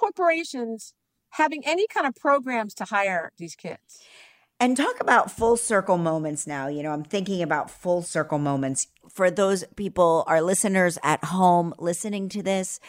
corporations 0.00 0.94
having 1.30 1.62
any 1.64 1.86
kind 1.86 2.06
of 2.06 2.14
programs 2.14 2.74
to 2.74 2.84
hire 2.84 3.32
these 3.38 3.54
kids. 3.54 4.00
And 4.58 4.76
talk 4.76 5.00
about 5.00 5.30
full 5.30 5.56
circle 5.56 5.96
moments 5.96 6.46
now. 6.46 6.68
You 6.68 6.82
know, 6.82 6.90
I'm 6.90 7.04
thinking 7.04 7.42
about 7.42 7.70
full 7.70 8.02
circle 8.02 8.38
moments. 8.38 8.88
For 9.08 9.30
those 9.30 9.64
people, 9.76 10.24
our 10.26 10.42
listeners 10.42 10.98
at 11.02 11.24
home 11.24 11.72
listening 11.78 12.28
to 12.30 12.42
this, 12.42 12.80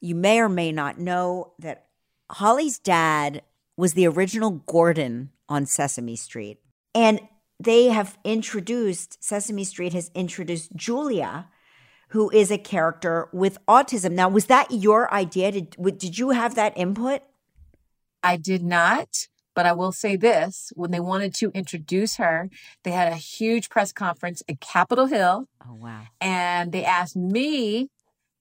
you 0.00 0.14
may 0.14 0.40
or 0.40 0.48
may 0.48 0.72
not 0.72 0.98
know 0.98 1.52
that 1.58 1.86
Holly's 2.30 2.78
dad 2.78 3.42
was 3.76 3.94
the 3.94 4.08
original 4.08 4.50
Gordon 4.50 5.30
on 5.48 5.66
Sesame 5.66 6.16
Street. 6.16 6.58
And 6.94 7.20
they 7.60 7.86
have 7.86 8.18
introduced, 8.24 9.22
Sesame 9.22 9.64
Street 9.64 9.92
has 9.92 10.10
introduced 10.14 10.74
Julia 10.74 11.48
who 12.12 12.30
is 12.30 12.50
a 12.50 12.58
character 12.58 13.28
with 13.32 13.58
autism. 13.66 14.12
Now, 14.12 14.28
was 14.28 14.46
that 14.46 14.70
your 14.70 15.12
idea? 15.12 15.50
Did, 15.50 15.76
did 15.98 16.18
you 16.18 16.30
have 16.30 16.54
that 16.56 16.76
input? 16.76 17.22
I 18.22 18.36
did 18.36 18.62
not. 18.62 19.28
But 19.54 19.66
I 19.66 19.72
will 19.72 19.92
say 19.92 20.16
this 20.16 20.72
when 20.74 20.90
they 20.90 21.00
wanted 21.00 21.34
to 21.36 21.50
introduce 21.50 22.16
her, 22.16 22.48
they 22.84 22.90
had 22.90 23.12
a 23.12 23.16
huge 23.16 23.68
press 23.68 23.92
conference 23.92 24.42
at 24.48 24.60
Capitol 24.60 25.06
Hill. 25.06 25.46
Oh, 25.66 25.74
wow. 25.74 26.02
And 26.20 26.72
they 26.72 26.84
asked 26.84 27.16
me 27.16 27.90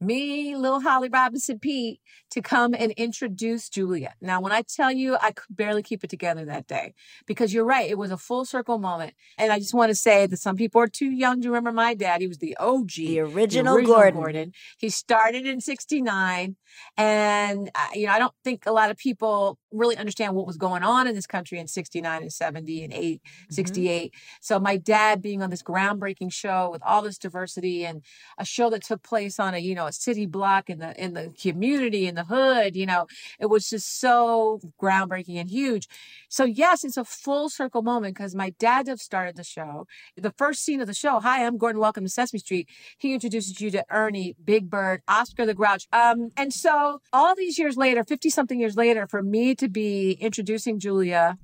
me, 0.02 0.56
little 0.56 0.82
Holly 0.82 1.10
Robinson 1.10 1.60
Peete, 1.60 2.00
to 2.32 2.42
come 2.42 2.74
and 2.74 2.92
introduce 2.94 3.70
Julia. 3.70 4.14
Now, 4.22 4.42
when 4.42 4.52
I 4.52 4.64
tell 4.64 4.92
you, 4.92 5.18
I 5.22 5.32
could 5.32 5.56
barely 5.56 5.84
keep 5.84 6.04
it 6.04 6.10
together 6.10 6.46
that 6.46 6.68
day 6.68 6.94
because 7.26 7.54
you're 7.54 7.66
right. 7.66 7.90
It 7.90 7.98
was 7.98 8.12
a 8.12 8.18
full 8.18 8.46
circle 8.46 8.80
moment. 8.80 9.14
And 9.38 9.52
I 9.52 9.60
just 9.60 9.74
want 9.74 9.90
to 9.90 9.96
say 9.96 10.26
that 10.28 10.38
some 10.38 10.56
people 10.56 10.82
are 10.82 10.88
too 10.88 11.12
young 11.12 11.42
to 11.42 11.50
remember 11.50 11.72
my 11.72 11.94
dad. 11.94 12.22
He 12.22 12.28
was 12.28 12.40
the 12.40 12.58
OG, 12.58 12.92
the 12.96 13.20
original, 13.20 13.74
the 13.74 13.80
original 13.80 13.96
Gordon. 13.96 14.22
Gordon. 14.22 14.52
He 14.78 14.90
started 14.90 15.46
in 15.46 15.62
69. 15.62 16.56
And, 16.98 17.70
uh, 17.76 17.88
you 17.94 18.08
know, 18.08 18.14
I 18.14 18.20
don't 18.20 18.34
think 18.44 18.66
a 18.66 18.72
lot 18.72 18.92
of 18.92 18.98
people 18.98 19.60
really 19.72 19.98
understand 19.98 20.36
what 20.36 20.48
was 20.48 20.58
going 20.58 20.84
on 20.84 21.08
in 21.08 21.16
this 21.16 21.28
country 21.28 21.60
in 21.60 21.68
69 21.68 22.22
and 22.22 22.32
70 22.32 22.84
and 22.84 22.94
8, 22.94 23.22
mm-hmm. 23.24 23.54
68. 23.54 24.14
So 24.42 24.60
my 24.60 24.78
dad 24.78 25.22
being 25.22 25.42
on 25.42 25.50
this 25.50 25.64
groundbreaking 25.64 26.32
show 26.32 26.70
with 26.72 26.82
all 26.86 27.02
this 27.02 27.18
diversity 27.18 27.86
and 27.86 28.04
a 28.38 28.46
show 28.46 28.70
that 28.70 28.84
took 28.84 29.04
place 29.04 29.40
on 29.40 29.54
a, 29.54 29.58
you 29.58 29.76
know, 29.76 29.88
city 29.92 30.26
block 30.26 30.70
in 30.70 30.80
the, 30.80 31.02
in 31.02 31.14
the 31.14 31.34
community, 31.42 32.08
in 32.08 32.16
the 32.16 32.24
hood, 32.24 32.76
you 32.76 32.86
know, 32.86 33.08
it 33.40 33.48
was 33.48 33.70
just 33.70 34.00
so 34.00 34.60
groundbreaking 34.82 35.40
and 35.40 35.50
huge. 35.50 35.88
So 36.30 36.46
yes, 36.46 36.84
it's 36.84 36.98
a 36.98 37.06
full 37.06 37.50
circle 37.50 37.82
moment 37.82 38.16
because 38.16 38.36
my 38.36 38.52
dad 38.60 38.88
have 38.88 39.00
started 39.00 39.36
the 39.36 39.44
show. 39.44 39.88
The 40.16 40.32
first 40.32 40.64
scene 40.64 40.82
of 40.82 40.88
the 40.88 40.94
show, 40.94 41.20
hi, 41.20 41.46
I'm 41.46 41.58
Gordon, 41.58 41.82
welcome 41.82 42.04
to 42.04 42.10
Sesame 42.10 42.40
Street. 42.40 42.70
He 42.98 43.14
introduces 43.14 43.60
you 43.60 43.72
to 43.72 43.86
Ernie, 43.90 44.36
Big 44.44 44.70
Bird, 44.70 45.02
Oscar 45.08 45.46
the 45.46 45.54
Grouch. 45.54 45.88
Um, 45.92 46.30
and 46.38 46.54
so 46.54 47.02
all 47.12 47.36
these 47.36 47.58
years 47.60 47.78
later, 47.78 48.04
50 48.04 48.30
something 48.30 48.60
years 48.60 48.78
later, 48.78 49.08
for 49.08 49.22
me 49.22 49.56
to 49.56 49.68
be 49.68 50.14
introducing 50.14 50.80
Julia, 50.80 51.38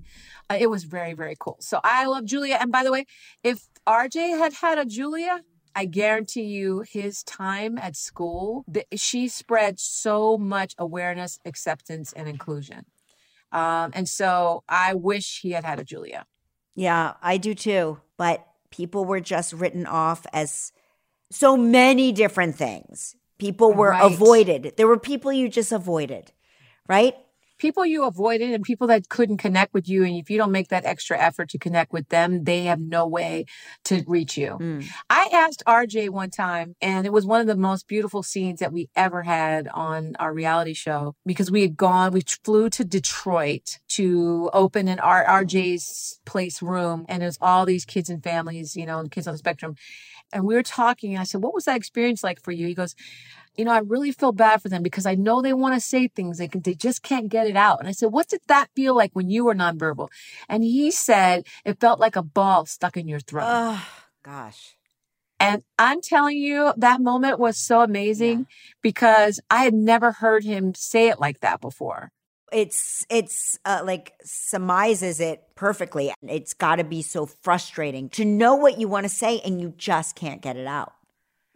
uh, 0.49 0.57
it 0.59 0.69
was 0.69 0.83
very, 0.83 1.13
very 1.13 1.35
cool. 1.39 1.57
So 1.59 1.79
I 1.83 2.05
love 2.05 2.25
Julia. 2.25 2.57
And 2.59 2.71
by 2.71 2.83
the 2.83 2.91
way, 2.91 3.05
if 3.43 3.67
RJ 3.87 4.37
had 4.37 4.53
had 4.53 4.77
a 4.77 4.85
Julia, 4.85 5.41
I 5.77 5.85
guarantee 5.85 6.41
you 6.45 6.83
his 6.89 7.21
time 7.21 7.77
at 7.77 7.95
school, 7.95 8.65
th- 8.73 8.87
she 8.95 9.27
spread 9.27 9.79
so 9.79 10.35
much 10.35 10.73
awareness, 10.79 11.39
acceptance, 11.45 12.13
and 12.13 12.27
inclusion. 12.27 12.85
Um, 13.51 13.91
and 13.93 14.09
so 14.09 14.63
I 14.67 14.95
wish 14.95 15.41
he 15.41 15.51
had 15.51 15.63
had 15.63 15.79
a 15.79 15.83
Julia. 15.83 16.25
Yeah, 16.73 17.13
I 17.21 17.37
do 17.37 17.53
too. 17.53 17.99
But 18.17 18.43
people 18.71 19.05
were 19.05 19.19
just 19.19 19.53
written 19.53 19.85
off 19.85 20.25
as 20.33 20.71
so 21.31 21.55
many 21.55 22.11
different 22.11 22.55
things. 22.55 23.15
People 23.37 23.71
were 23.71 23.91
Right. 23.91 24.11
avoided. 24.11 24.73
There 24.77 24.87
were 24.87 24.97
people 24.97 25.31
you 25.31 25.47
just 25.47 25.71
avoided, 25.71 26.31
right? 26.89 27.15
People 27.57 27.85
you 27.85 28.05
avoided 28.05 28.51
and 28.51 28.63
people 28.63 28.87
that 28.87 29.09
couldn't 29.09 29.37
connect 29.37 29.73
with 29.73 29.87
you. 29.89 30.03
And 30.03 30.15
if 30.15 30.29
you 30.29 30.37
don't 30.37 30.51
make 30.51 30.69
that 30.69 30.85
extra 30.85 31.19
effort 31.19 31.49
to 31.49 31.57
connect 31.57 31.91
with 31.91 32.09
them, 32.09 32.43
they 32.43 32.65
have 32.65 32.79
no 32.79 33.07
way 33.07 33.45
to 33.85 34.03
reach 34.07 34.37
you. 34.37 34.57
Mm. 34.59 34.85
I 35.09 35.29
asked 35.33 35.63
RJ 35.67 36.09
one 36.09 36.29
time, 36.29 36.75
and 36.81 37.05
it 37.05 37.13
was 37.13 37.25
one 37.25 37.41
of 37.41 37.47
the 37.47 37.55
most 37.55 37.87
beautiful 37.87 38.23
scenes 38.23 38.59
that 38.59 38.73
we 38.73 38.89
ever 38.95 39.23
had 39.23 39.67
on 39.69 40.15
our 40.19 40.33
reality 40.33 40.73
show 40.73 41.15
because 41.25 41.51
we 41.51 41.61
had 41.61 41.75
gone, 41.75 42.11
we 42.11 42.21
flew 42.43 42.69
to 42.71 42.83
Detroit 42.83 43.79
to 43.89 44.49
open 44.53 44.87
an 44.87 44.99
R- 44.99 45.25
RJ's 45.43 46.19
place 46.25 46.61
room, 46.61 47.05
and 47.09 47.23
it 47.23 47.25
was 47.25 47.37
all 47.41 47.65
these 47.65 47.85
kids 47.85 48.09
and 48.09 48.23
families, 48.23 48.75
you 48.75 48.85
know, 48.85 48.99
and 48.99 49.11
kids 49.11 49.27
on 49.27 49.33
the 49.33 49.37
spectrum. 49.39 49.75
And 50.33 50.43
we 50.43 50.55
were 50.55 50.63
talking, 50.63 51.13
and 51.13 51.21
I 51.21 51.23
said, 51.23 51.41
What 51.41 51.53
was 51.53 51.65
that 51.65 51.77
experience 51.77 52.23
like 52.23 52.41
for 52.41 52.51
you? 52.51 52.67
He 52.67 52.73
goes, 52.73 52.95
You 53.57 53.65
know, 53.65 53.71
I 53.71 53.79
really 53.79 54.11
feel 54.11 54.31
bad 54.31 54.61
for 54.61 54.69
them 54.69 54.83
because 54.83 55.05
I 55.05 55.15
know 55.15 55.41
they 55.41 55.53
want 55.53 55.73
to 55.75 55.81
say 55.81 56.07
things, 56.07 56.37
they, 56.37 56.47
can, 56.47 56.61
they 56.61 56.75
just 56.75 57.01
can't 57.01 57.29
get 57.29 57.47
it 57.47 57.55
out. 57.55 57.79
And 57.79 57.87
I 57.87 57.91
said, 57.91 58.11
What 58.11 58.27
did 58.27 58.41
that 58.47 58.69
feel 58.75 58.95
like 58.95 59.11
when 59.13 59.29
you 59.29 59.45
were 59.45 59.55
nonverbal? 59.55 60.09
And 60.47 60.63
he 60.63 60.91
said, 60.91 61.45
It 61.65 61.79
felt 61.79 61.99
like 61.99 62.15
a 62.15 62.23
ball 62.23 62.65
stuck 62.65 62.97
in 62.97 63.07
your 63.07 63.19
throat. 63.19 63.47
Oh, 63.47 63.85
gosh. 64.23 64.77
And 65.39 65.63
I'm 65.77 66.01
telling 66.01 66.37
you, 66.37 66.73
that 66.77 67.01
moment 67.01 67.39
was 67.39 67.57
so 67.57 67.81
amazing 67.81 68.47
because 68.81 69.39
I 69.49 69.63
had 69.63 69.73
never 69.73 70.11
heard 70.11 70.43
him 70.43 70.73
say 70.73 71.09
it 71.09 71.19
like 71.19 71.41
that 71.41 71.61
before. 71.61 72.11
It's 72.51 73.05
it's 73.09 73.59
uh, 73.65 73.81
like 73.83 74.13
surmises 74.23 75.19
it 75.19 75.43
perfectly. 75.55 76.13
It's 76.23 76.53
got 76.53 76.77
to 76.77 76.85
be 76.85 77.01
so 77.01 77.25
frustrating 77.25 78.09
to 78.11 78.23
know 78.23 78.55
what 78.55 78.79
you 78.79 78.87
want 78.87 79.03
to 79.03 79.09
say 79.09 79.41
and 79.41 79.59
you 79.59 79.73
just 79.77 80.15
can't 80.15 80.41
get 80.41 80.55
it 80.55 80.65
out. 80.65 80.93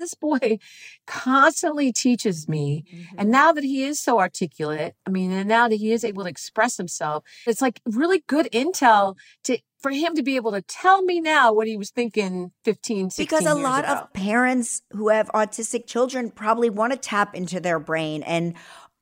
This 0.01 0.13
boy 0.13 0.59
constantly 1.07 1.93
teaches 1.93 2.49
me. 2.49 2.83
Mm-hmm. 2.93 3.15
And 3.19 3.31
now 3.31 3.53
that 3.53 3.63
he 3.63 3.83
is 3.83 4.01
so 4.01 4.19
articulate, 4.19 4.95
I 5.05 5.09
mean, 5.09 5.31
and 5.31 5.47
now 5.47 5.69
that 5.69 5.75
he 5.75 5.93
is 5.93 6.03
able 6.03 6.23
to 6.23 6.29
express 6.29 6.75
himself, 6.75 7.23
it's 7.47 7.61
like 7.61 7.79
really 7.85 8.23
good 8.27 8.49
intel 8.51 9.15
to 9.45 9.59
for 9.81 9.91
him 9.91 10.15
to 10.15 10.21
be 10.21 10.35
able 10.35 10.51
to 10.51 10.61
tell 10.61 11.01
me 11.01 11.19
now 11.19 11.51
what 11.51 11.67
he 11.67 11.75
was 11.75 11.89
thinking 11.89 12.51
15, 12.65 13.09
16 13.09 13.25
because 13.25 13.45
a 13.51 13.59
lot 13.59 13.83
ago. 13.83 13.93
of 13.93 14.13
parents 14.13 14.83
who 14.91 15.09
have 15.09 15.27
autistic 15.29 15.87
children 15.87 16.29
probably 16.29 16.69
want 16.69 16.93
to 16.93 16.99
tap 16.99 17.35
into 17.35 17.59
their 17.59 17.79
brain 17.79 18.21
and 18.23 18.53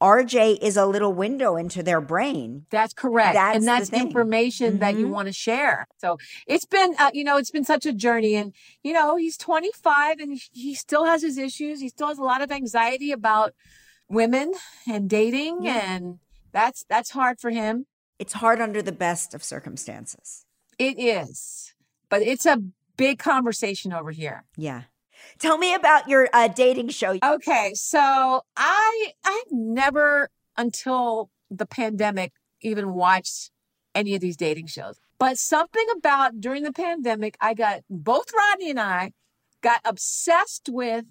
RJ 0.01 0.59
is 0.61 0.77
a 0.77 0.85
little 0.85 1.13
window 1.13 1.55
into 1.57 1.83
their 1.83 1.99
brain. 1.99 2.65
That's 2.69 2.93
correct. 2.93 3.33
That's 3.33 3.57
and 3.57 3.67
that's 3.67 3.91
information 3.91 4.79
that 4.79 4.95
you 4.95 5.07
Mhm. 5.07 5.11
want 5.11 5.27
to 5.27 5.33
share. 5.33 5.87
So 5.97 6.17
it's 6.47 6.65
been, 6.65 6.95
uh, 6.97 7.11
you 7.13 7.23
know, 7.25 7.37
it's 7.37 7.51
been 7.51 7.65
such 7.65 7.85
a 7.85 7.91
journey. 7.91 8.35
And, 8.35 8.53
you 8.81 8.93
know, 8.93 9.17
he's 9.17 9.35
25 9.37 10.19
and 10.19 10.39
he 10.51 10.73
still 10.73 11.03
has 11.05 11.21
his 11.21 11.37
issues. 11.37 11.81
He 11.81 11.89
still 11.89 12.07
has 12.07 12.17
a 12.17 12.23
lot 12.23 12.41
of 12.41 12.51
anxiety 12.51 13.11
about 13.11 13.53
women 14.07 14.53
and 14.87 15.09
dating. 15.09 15.63
Yeah. 15.63 15.95
And 15.95 16.19
that's, 16.53 16.85
that's 16.89 17.09
hard 17.11 17.39
for 17.39 17.49
him. 17.49 17.85
It's 18.19 18.33
hard 18.33 18.61
under 18.61 18.81
the 18.81 18.91
best 18.93 19.33
of 19.33 19.43
circumstances. 19.43 20.45
It 20.77 20.97
is, 20.97 21.73
but 22.09 22.21
it's 22.21 22.45
a 22.45 22.61
big 22.95 23.19
conversation 23.19 23.91
over 23.93 24.11
here. 24.11 24.45
Yeah. 24.55 24.83
Tell 25.37 25.57
me 25.57 25.73
about 25.73 26.07
your 26.07 26.27
uh, 26.33 26.47
dating 26.47 26.89
show. 26.89 27.17
Okay, 27.23 27.73
so 27.75 28.41
I 28.57 29.11
I've 29.23 29.51
never 29.51 30.29
until 30.57 31.29
the 31.49 31.65
pandemic 31.65 32.33
even 32.61 32.93
watched 32.93 33.51
any 33.95 34.15
of 34.15 34.21
these 34.21 34.37
dating 34.37 34.67
shows. 34.67 34.99
But 35.17 35.37
something 35.37 35.85
about 35.97 36.39
during 36.39 36.63
the 36.63 36.71
pandemic, 36.71 37.35
I 37.41 37.53
got 37.53 37.81
both 37.89 38.31
Rodney 38.35 38.69
and 38.69 38.79
I 38.79 39.11
got 39.61 39.81
obsessed 39.83 40.69
with 40.69 41.05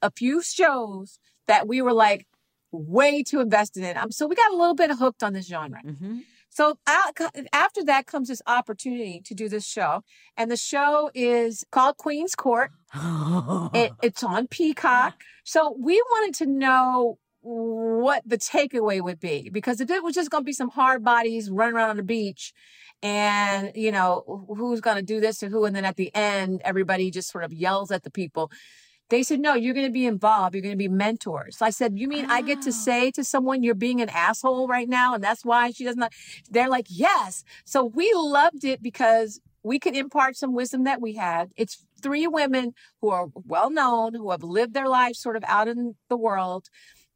a 0.00 0.10
few 0.10 0.42
shows 0.42 1.18
that 1.48 1.66
we 1.66 1.82
were 1.82 1.92
like 1.92 2.26
way 2.70 3.22
too 3.22 3.40
invested 3.40 3.84
in. 3.84 3.96
Um, 3.96 4.12
so 4.12 4.26
we 4.26 4.34
got 4.34 4.52
a 4.52 4.56
little 4.56 4.74
bit 4.74 4.90
hooked 4.92 5.22
on 5.22 5.32
this 5.32 5.46
genre. 5.46 5.80
Mm-hmm. 5.84 6.20
So 6.52 6.78
uh, 6.86 7.28
after 7.50 7.82
that 7.84 8.06
comes 8.06 8.28
this 8.28 8.42
opportunity 8.46 9.22
to 9.24 9.34
do 9.34 9.48
this 9.48 9.66
show, 9.66 10.02
and 10.36 10.50
the 10.50 10.56
show 10.58 11.10
is 11.14 11.64
called 11.72 11.96
Queen's 11.96 12.34
Court. 12.34 12.70
It, 12.94 13.92
it's 14.02 14.22
on 14.22 14.48
Peacock. 14.48 15.14
So 15.44 15.74
we 15.78 15.94
wanted 16.10 16.34
to 16.44 16.46
know 16.46 17.18
what 17.40 18.22
the 18.26 18.36
takeaway 18.36 19.00
would 19.00 19.18
be 19.18 19.48
because 19.50 19.80
if 19.80 19.90
it 19.90 20.04
was 20.04 20.14
just 20.14 20.30
going 20.30 20.42
to 20.42 20.46
be 20.46 20.52
some 20.52 20.68
hard 20.68 21.02
bodies 21.02 21.50
running 21.50 21.74
around 21.74 21.90
on 21.90 21.96
the 21.96 22.02
beach 22.04 22.52
and 23.02 23.72
you 23.74 23.90
know 23.90 24.46
who's 24.56 24.80
going 24.80 24.96
to 24.96 25.02
do 25.02 25.20
this 25.20 25.38
to 25.38 25.48
who 25.48 25.64
and 25.64 25.74
then 25.74 25.84
at 25.84 25.96
the 25.96 26.14
end 26.14 26.60
everybody 26.64 27.10
just 27.10 27.32
sort 27.32 27.42
of 27.42 27.52
yells 27.52 27.90
at 27.90 28.04
the 28.04 28.10
people 28.10 28.52
they 29.12 29.22
said 29.22 29.40
no 29.40 29.54
you're 29.54 29.74
going 29.74 29.86
to 29.86 29.92
be 30.02 30.06
involved. 30.06 30.54
You're 30.54 30.62
going 30.68 30.78
to 30.78 30.84
be 30.88 30.88
mentors. 31.04 31.58
So 31.58 31.66
i 31.66 31.70
said 31.78 31.98
you 32.02 32.08
mean 32.14 32.26
i 32.36 32.40
get 32.50 32.60
to 32.62 32.70
Ah. 32.70 32.84
say 32.88 33.00
to 33.18 33.22
someone 33.32 33.62
you're 33.62 33.74
being 33.88 34.00
an 34.00 34.08
asshole 34.26 34.66
right 34.76 34.88
now 34.88 35.08
and 35.14 35.22
that's 35.22 35.44
why 35.44 35.70
she 35.70 35.84
doesn't 35.84 36.04
they're 36.50 36.68
like 36.78 36.86
yes. 37.06 37.44
So 37.64 37.78
we 38.00 38.12
loved 38.14 38.64
it 38.72 38.82
because 38.90 39.40
we 39.70 39.78
could 39.78 39.96
impart 40.04 40.36
some 40.36 40.52
wisdom 40.60 40.82
that 40.84 41.00
we 41.06 41.12
had. 41.14 41.44
It's 41.56 41.74
three 42.02 42.26
women 42.26 42.74
who 43.00 43.10
are 43.10 43.28
well 43.54 43.70
known 43.70 44.14
who 44.14 44.30
have 44.34 44.42
lived 44.58 44.74
their 44.74 44.88
lives 44.88 45.18
sort 45.26 45.36
of 45.36 45.44
out 45.46 45.68
in 45.68 45.94
the 46.08 46.16
world 46.16 46.64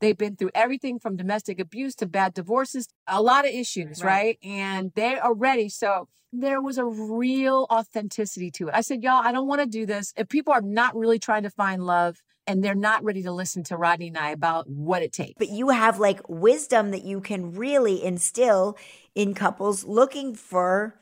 They've 0.01 0.17
been 0.17 0.37
through 0.37 0.51
everything 0.55 0.99
from 0.99 1.17
domestic 1.17 1.59
abuse 1.61 1.95
to 1.97 2.07
bad 2.07 2.35
divorces, 2.35 2.89
a 3.07 3.23
lot 3.23 3.47
of 3.47 3.53
issues, 3.53 4.03
right? 4.03 4.17
Right. 4.17 4.39
And 4.43 4.93
they 4.95 5.19
are 5.19 5.35
ready. 5.35 5.69
So 5.69 6.09
there 6.33 6.61
was 6.61 6.79
a 6.79 6.85
real 6.85 7.67
authenticity 7.71 8.51
to 8.53 8.69
it. 8.69 8.75
I 8.75 8.83
said, 8.83 9.03
y'all, 9.03 9.23
I 9.25 9.33
don't 9.33 9.47
want 9.47 9.63
to 9.63 9.67
do 9.67 9.87
this. 9.87 10.13
If 10.17 10.29
people 10.29 10.53
are 10.53 10.61
not 10.63 10.97
really 10.97 11.19
trying 11.19 11.45
to 11.45 11.51
find 11.51 11.85
love 11.85 12.23
and 12.47 12.63
they're 12.63 12.75
not 12.75 13.03
ready 13.03 13.23
to 13.23 13.33
listen 13.33 13.63
to 13.65 13.77
Rodney 13.77 14.09
and 14.09 14.19
I 14.19 14.31
about 14.31 14.69
what 14.69 15.03
it 15.03 15.13
takes. 15.13 15.35
but 15.39 15.49
you 15.49 15.71
have 15.71 15.99
like 15.99 16.21
wisdom 16.29 16.91
that 16.91 17.05
you 17.05 17.21
can 17.21 17.55
really 17.55 18.05
instill 18.05 18.77
in 19.15 19.35
couples 19.35 19.85
looking 19.85 20.35
for 20.35 20.99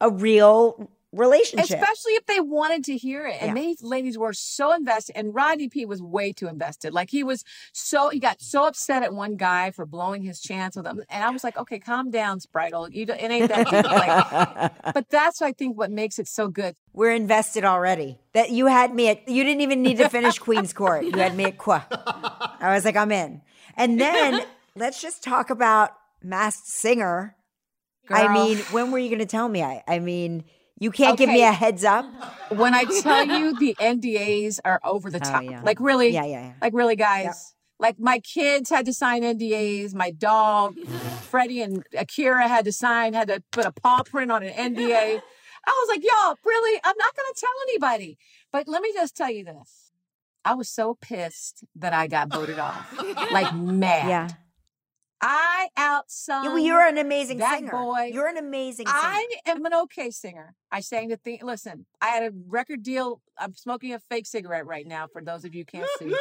a 0.00 0.10
real 0.10 0.90
relationship. 1.12 1.80
Especially 1.80 2.12
if 2.12 2.26
they 2.26 2.40
wanted 2.40 2.84
to 2.84 2.96
hear 2.96 3.26
it. 3.26 3.36
And 3.40 3.56
Yeah. 3.56 3.62
these 3.62 3.82
ladies 3.82 4.16
were 4.16 4.32
so 4.32 4.72
invested. 4.72 5.16
And 5.16 5.34
Rodney 5.34 5.68
Peete 5.68 5.88
was 5.88 6.00
way 6.00 6.32
too 6.32 6.46
invested. 6.46 6.92
Like 6.94 7.10
he 7.10 7.24
was 7.24 7.44
so, 7.72 8.10
he 8.10 8.20
got 8.20 8.40
so 8.40 8.64
upset 8.64 9.02
at 9.02 9.12
one 9.12 9.36
guy 9.36 9.70
for 9.72 9.86
blowing 9.86 10.22
his 10.22 10.40
chance 10.40 10.76
with 10.76 10.86
him. 10.86 11.02
And 11.08 11.24
I 11.24 11.30
was 11.30 11.42
like, 11.42 11.56
okay, 11.56 11.78
calm 11.80 12.10
down, 12.10 12.38
Spritle. 12.38 12.92
You 12.92 13.06
don't, 13.06 13.20
it 13.20 13.30
ain't 13.30 13.48
that 13.48 13.68
deep. 13.70 13.84
Like, 13.84 14.72
but 14.94 15.08
that's, 15.10 15.42
I 15.42 15.52
think, 15.52 15.76
what 15.76 15.90
makes 15.90 16.18
it 16.18 16.28
so 16.28 16.48
good. 16.48 16.76
We're 16.92 17.12
invested 17.12 17.64
already. 17.64 18.18
That 18.32 18.50
you 18.50 18.66
had 18.66 18.94
me 18.94 19.08
at 19.08 19.28
you 19.28 19.42
didn't 19.42 19.62
even 19.62 19.82
need 19.82 19.98
to 19.98 20.08
finish 20.10 20.38
Queen's 20.38 20.72
Court. 20.72 21.04
You 21.04 21.12
had 21.12 21.36
me 21.36 21.44
at 21.44 21.58
Qua. 21.58 21.82
I 21.90 22.72
was 22.74 22.84
like, 22.84 22.96
I'm 22.96 23.10
in. 23.10 23.42
And 23.76 24.00
then 24.00 24.42
let's 24.76 25.00
just 25.02 25.24
talk 25.24 25.50
about 25.50 25.90
Masked 26.22 26.66
Singer. 26.68 27.34
I 28.08 28.32
mean, 28.32 28.58
when 28.72 28.90
were 28.90 28.98
you 28.98 29.08
gonna 29.10 29.24
tell 29.26 29.48
me? 29.48 29.62
I 29.62 29.82
I 29.86 29.98
mean, 30.00 30.44
you 30.80 30.90
can't 30.90 31.16
give 31.18 31.28
me 31.28 31.42
a 31.42 31.52
heads 31.52 31.84
up. 31.84 32.04
when 32.50 32.74
I 32.74 32.84
tell 33.02 33.24
you 33.26 33.56
the 33.58 33.76
NDAs 33.78 34.58
are 34.64 34.80
over 34.82 35.10
the 35.10 35.18
Oh, 35.18 35.30
top, 35.30 35.44
yeah. 35.44 35.62
like 35.62 35.78
really, 35.78 36.08
Yeah, 36.08 36.24
yeah, 36.24 36.40
yeah. 36.46 36.52
like 36.60 36.72
really, 36.74 36.96
guys. 36.96 37.54
Like 37.78 37.98
my 37.98 38.18
kids 38.18 38.68
had 38.68 38.84
to 38.86 38.92
sign 38.92 39.22
NDAs. 39.22 39.94
My 39.94 40.10
dog, 40.10 40.78
Freddie 41.30 41.62
and 41.62 41.82
Akira 41.96 42.46
had 42.48 42.64
to 42.66 42.72
sign, 42.72 43.14
had 43.14 43.28
to 43.28 43.42
put 43.52 43.64
a 43.64 43.72
paw 43.72 44.02
print 44.02 44.30
on 44.30 44.42
an 44.42 44.52
NDA. 44.52 45.20
I 45.66 45.70
was 45.70 45.88
like, 45.88 46.02
y'all, 46.02 46.36
really? 46.44 46.80
I'm 46.84 46.94
not 46.98 47.14
going 47.16 47.32
to 47.34 47.40
tell 47.40 47.50
anybody. 47.68 48.18
But 48.52 48.68
let 48.68 48.82
me 48.82 48.92
just 48.92 49.16
tell 49.16 49.30
you 49.30 49.44
this. 49.44 49.92
I 50.44 50.54
was 50.54 50.68
so 50.68 50.96
pissed 51.00 51.64
that 51.76 51.92
I 51.94 52.06
got 52.06 52.30
voted 52.32 52.58
off. 52.58 52.92
Like 53.30 53.54
mad. 53.54 54.08
Yeah. 54.08 54.28
I 55.22 55.68
outsung. 55.76 56.44
Well, 56.44 56.58
you're 56.58 56.80
an 56.86 56.96
amazing 56.98 57.38
that 57.38 57.58
singer. 57.58 57.70
boy- 57.72 58.10
You're 58.12 58.28
an 58.28 58.38
amazing 58.38 58.86
singer. 58.86 58.98
I 58.98 59.26
am 59.46 59.64
an 59.66 59.74
okay 59.74 60.10
singer. 60.10 60.54
I 60.72 60.80
sang 60.80 61.08
the 61.08 61.16
thing. 61.16 61.40
Listen, 61.42 61.86
I 62.00 62.08
had 62.08 62.22
a 62.22 62.30
record 62.48 62.82
deal. 62.82 63.20
I'm 63.38 63.52
smoking 63.54 63.92
a 63.92 63.98
fake 63.98 64.26
cigarette 64.26 64.66
right 64.66 64.86
now. 64.86 65.06
For 65.12 65.22
those 65.22 65.44
of 65.44 65.54
you 65.54 65.60
who 65.70 65.78
can't 65.78 65.88
see, 65.98 66.14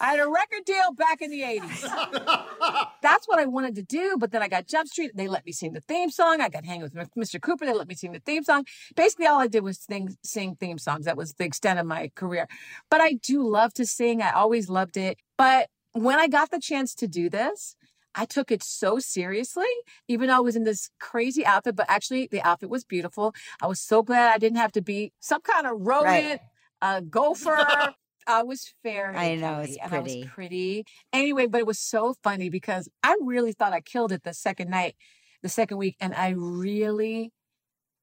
I 0.00 0.12
had 0.12 0.20
a 0.20 0.28
record 0.30 0.64
deal 0.64 0.92
back 0.94 1.20
in 1.20 1.30
the 1.30 1.42
'80s. 1.42 2.86
That's 3.02 3.28
what 3.28 3.38
I 3.38 3.44
wanted 3.46 3.74
to 3.76 3.82
do, 3.82 4.16
but 4.18 4.30
then 4.30 4.42
I 4.42 4.48
got 4.48 4.66
Jump 4.66 4.88
Street. 4.88 5.12
They 5.14 5.28
let 5.28 5.44
me 5.44 5.52
sing 5.52 5.72
the 5.74 5.80
theme 5.82 6.10
song. 6.10 6.40
I 6.40 6.48
got 6.48 6.64
hang 6.64 6.80
with 6.80 6.94
Mr. 6.94 7.40
Cooper. 7.40 7.66
They 7.66 7.74
let 7.74 7.88
me 7.88 7.94
sing 7.94 8.12
the 8.12 8.20
theme 8.20 8.42
song. 8.44 8.64
Basically, 8.96 9.26
all 9.26 9.40
I 9.40 9.48
did 9.48 9.62
was 9.64 9.78
sing, 9.78 10.16
sing 10.24 10.56
theme 10.58 10.78
songs. 10.78 11.04
That 11.04 11.16
was 11.16 11.34
the 11.34 11.44
extent 11.44 11.78
of 11.78 11.84
my 11.86 12.10
career. 12.14 12.48
But 12.90 13.00
I 13.02 13.14
do 13.14 13.42
love 13.46 13.74
to 13.74 13.84
sing. 13.84 14.22
I 14.22 14.30
always 14.30 14.70
loved 14.70 14.96
it. 14.96 15.18
But 15.36 15.68
when 15.92 16.18
I 16.18 16.28
got 16.28 16.50
the 16.50 16.60
chance 16.60 16.94
to 16.96 17.08
do 17.08 17.28
this, 17.28 17.76
I 18.14 18.24
took 18.24 18.50
it 18.50 18.62
so 18.62 18.98
seriously, 18.98 19.68
even 20.08 20.28
though 20.28 20.36
I 20.36 20.40
was 20.40 20.56
in 20.56 20.64
this 20.64 20.90
crazy 20.98 21.46
outfit, 21.46 21.76
but 21.76 21.86
actually 21.88 22.28
the 22.30 22.42
outfit 22.42 22.68
was 22.68 22.84
beautiful. 22.84 23.34
I 23.62 23.66
was 23.66 23.80
so 23.80 24.02
glad 24.02 24.32
I 24.32 24.38
didn't 24.38 24.58
have 24.58 24.72
to 24.72 24.82
be 24.82 25.12
some 25.20 25.40
kind 25.42 25.66
of 25.66 25.74
rodent. 25.78 26.40
a 26.82 27.02
gopher. 27.02 27.94
I 28.26 28.42
was 28.42 28.72
fair. 28.82 29.14
I 29.16 29.34
know, 29.34 29.60
it's 29.60 29.76
and 29.76 29.86
I 29.86 29.88
pretty. 29.88 30.20
was 30.20 30.30
pretty. 30.30 30.84
Anyway, 31.12 31.46
but 31.46 31.60
it 31.60 31.66
was 31.66 31.78
so 31.78 32.14
funny 32.22 32.50
because 32.50 32.88
I 33.02 33.16
really 33.20 33.52
thought 33.52 33.72
I 33.72 33.80
killed 33.80 34.12
it 34.12 34.24
the 34.24 34.34
second 34.34 34.70
night, 34.70 34.94
the 35.42 35.48
second 35.48 35.78
week, 35.78 35.96
and 36.00 36.14
I 36.14 36.30
really 36.36 37.32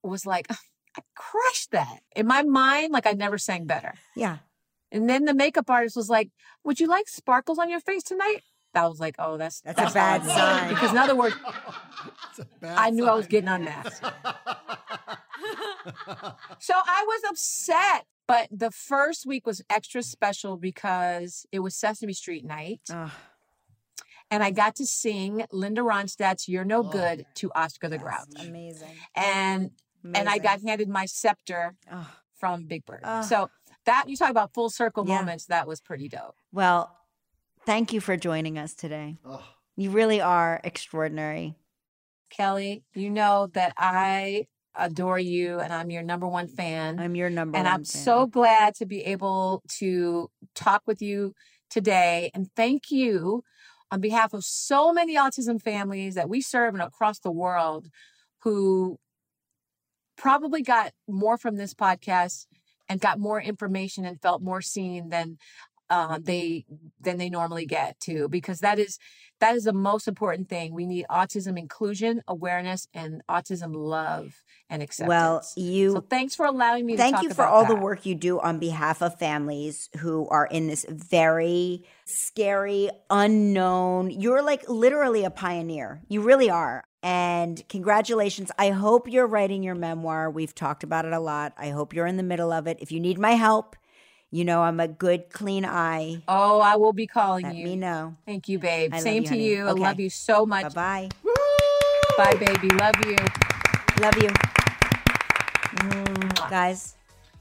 was 0.03 0.26
like, 0.26 0.47
I 0.49 1.01
crushed 1.16 1.72
that 1.72 1.99
in 2.16 2.28
my 2.28 2.43
mind. 2.43 2.91
Like 2.91 3.05
I 3.05 3.12
never 3.12 3.38
sang 3.38 3.66
better. 3.66 3.93
Yeah. 4.16 4.39
And 4.91 5.10
then 5.10 5.26
the 5.26 5.34
makeup 5.34 5.70
artist 5.70 5.95
was 5.95 6.10
like, 6.10 6.30
"Would 6.64 6.80
you 6.80 6.88
like 6.88 7.08
sparkles 7.08 7.60
on 7.60 7.70
your 7.70 7.82
face 7.82 8.03
tonight?" 8.03 8.41
That 8.74 8.88
was 8.89 8.99
like, 8.99 9.15
"Oh, 9.18 9.38
that's 9.38 9.61
That's 9.61 9.80
a 9.80 9.93
bad 9.93 10.24
sign. 10.26 10.70
Because 10.70 10.91
in 10.91 10.97
other 10.97 11.15
words, 11.15 11.36
It's 12.30 12.39
a 12.39 12.45
bad 12.59 12.78
I 12.78 12.89
knew 12.91 13.07
I 13.07 13.15
was 13.15 13.28
getting 13.28 13.49
unmasked. 13.49 14.03
So 16.59 16.74
I 16.76 17.03
was 17.07 17.22
upset. 17.30 18.05
But 18.28 18.49
the 18.51 18.72
first 18.72 19.26
week 19.26 19.45
was 19.47 19.61
extra 19.70 20.03
special 20.03 20.57
because 20.57 21.45
it 21.53 21.59
was 21.59 21.76
Sesame 21.78 22.11
Street 22.11 22.43
night. 22.43 22.82
Ugh. 22.91 23.09
And 24.30 24.43
I 24.43 24.51
got 24.51 24.76
to 24.76 24.86
sing 24.86 25.45
Linda 25.53 25.80
Ronstadt's 25.82 26.49
You're 26.49 26.65
No 26.65 26.80
Oh, 26.80 26.84
Good 26.84 27.26
to 27.36 27.49
Oscar 27.55 27.88
the 27.88 27.97
That's 27.97 28.26
Grouch. 28.36 28.45
Amazing. 28.47 28.89
And 29.15 29.72
and 30.13 30.28
I 30.28 30.39
got 30.39 30.61
handed 30.61 30.89
my 30.89 31.05
scepter 31.05 31.76
Ugh. 31.89 32.05
from 32.36 32.65
Big 32.65 32.86
Bird. 32.86 32.99
Ugh. 33.03 33.24
so 33.24 33.49
that 33.86 34.09
you 34.09 34.18
talk 34.18 34.30
about 34.30 34.53
full 34.53 34.70
circle 34.70 35.05
Yeah. 35.07 35.20
moments, 35.20 35.45
that 35.45 35.65
was 35.65 35.80
pretty 35.80 36.09
dope. 36.09 36.36
Well, 36.51 36.93
thank 37.68 37.91
you 37.91 37.99
for 37.99 38.15
joining 38.15 38.57
us 38.57 38.74
today. 38.74 39.18
Ugh. 39.26 39.41
You 39.76 39.91
really 39.91 40.22
are 40.22 40.59
extraordinary. 40.63 41.55
Kelly, 42.32 42.84
you 42.95 43.09
know 43.09 43.49
that 43.53 43.74
I 43.78 44.47
adore 44.74 45.20
you 45.20 45.59
and 45.59 45.74
I'm 45.74 45.91
your 45.91 46.01
number 46.01 46.28
one 46.28 46.47
fan. 46.47 46.97
I'm 46.97 47.15
your 47.15 47.30
number 47.30 47.57
one 47.57 47.65
and 47.65 47.68
I'm 47.68 47.84
fan. 47.84 48.03
so 48.03 48.26
glad 48.26 48.74
to 48.76 48.86
be 48.86 49.03
able 49.03 49.61
to 49.80 50.32
talk 50.55 50.84
with 50.88 51.01
you 51.01 51.34
today. 51.70 52.32
And 52.34 52.47
thank 52.55 52.89
you 52.89 53.43
on 53.91 53.99
behalf 53.99 54.34
of 54.34 54.45
so 54.45 54.93
many 54.93 55.15
autism 55.15 55.61
families 55.61 56.15
that 56.15 56.30
we 56.30 56.41
serve 56.41 56.74
and 56.74 56.84
across 56.84 57.20
the 57.20 57.32
world 57.32 57.88
who 58.43 58.97
probably 60.18 60.61
got 60.61 60.93
more 61.07 61.38
from 61.38 61.57
this 61.57 61.74
podcast 61.74 62.45
and 62.88 63.01
got 63.01 63.20
more 63.20 63.41
information 63.41 64.05
and 64.05 64.22
felt 64.22 64.41
more 64.41 64.61
seen 64.61 65.09
than 65.09 65.38
uh, 65.89 66.19
they 66.21 66.65
than 66.99 67.17
they 67.17 67.29
normally 67.29 67.65
get 67.65 67.99
too 67.99 68.27
because 68.29 68.59
that 68.59 68.79
is 68.79 68.99
that 69.39 69.55
is 69.55 69.63
the 69.65 69.73
most 69.73 70.07
important 70.07 70.49
thing 70.49 70.73
we 70.73 70.85
need 70.85 71.05
autism 71.09 71.57
inclusion 71.57 72.21
awareness 72.27 72.88
and 72.93 73.21
autism 73.29 73.73
love 73.73 74.43
and 74.69 74.81
acceptance 74.81 75.07
Well, 75.07 75.43
you 75.55 75.93
so 75.93 76.01
thanks 76.01 76.35
for 76.35 76.45
allowing 76.45 76.85
me 76.85 76.93
to 76.93 76.97
Thank 76.97 77.21
you 77.21 77.33
for 77.33 77.45
all 77.45 77.65
the 77.65 77.75
work 77.75 78.05
you 78.05 78.15
do 78.15 78.39
on 78.39 78.59
behalf 78.59 79.01
of 79.01 79.17
families 79.17 79.89
who 79.99 80.27
are 80.29 80.45
in 80.45 80.67
this 80.67 80.85
very 80.89 81.85
scary, 82.05 82.89
unknown. 83.09 84.09
You're 84.11 84.41
like 84.41 84.67
literally 84.67 85.23
a 85.23 85.29
pioneer. 85.29 86.01
You 86.09 86.21
really 86.21 86.49
are. 86.49 86.83
And 87.03 87.61
congratulations. 87.69 88.51
I 88.57 88.71
hope 88.71 89.07
you're 89.07 89.27
writing 89.27 89.63
your 89.63 89.75
memoir. 89.75 90.29
We've 90.29 90.53
talked 90.53 90.83
about 90.83 91.05
it 91.05 91.13
a 91.13 91.19
lot. 91.19 91.53
I 91.57 91.69
hope 91.69 91.93
you're 91.93 92.07
in 92.07 92.17
the 92.17 92.23
middle 92.23 92.51
of 92.51 92.67
it. 92.67 92.77
If 92.81 92.91
you 92.91 92.99
need 92.99 93.19
my 93.19 93.31
help, 93.31 93.75
you 94.32 94.43
know 94.45 94.61
I'm 94.61 94.80
a 94.80 94.88
good, 94.88 95.30
clean 95.30 95.65
eye. 95.65 96.21
Oh, 96.28 96.59
I 96.59 96.75
will 96.75 96.93
be 96.93 97.07
calling 97.07 97.45
Let 97.45 97.55
you. 97.55 97.65
Let 97.65 97.69
me 97.71 97.75
know. 97.78 98.15
Thank 98.25 98.49
you, 98.49 98.59
babe. 98.59 98.93
I 98.93 98.97
love 98.97 99.03
Same 99.03 99.23
you, 99.23 99.30
to 99.30 99.34
honey. 99.34 99.49
you. 99.49 99.67
Okay. 99.67 99.82
I 99.82 99.88
love 99.88 99.99
you 99.99 100.09
so 100.09 100.45
much. 100.45 100.73
bye. 100.73 101.09
Bye, 102.17 102.34
Bye, 102.34 102.36
baby. 102.36 102.69
Love 102.69 102.95
you. 103.05 103.15
Love 104.01 104.17
you. 104.21 104.30
Guys. 106.49 106.95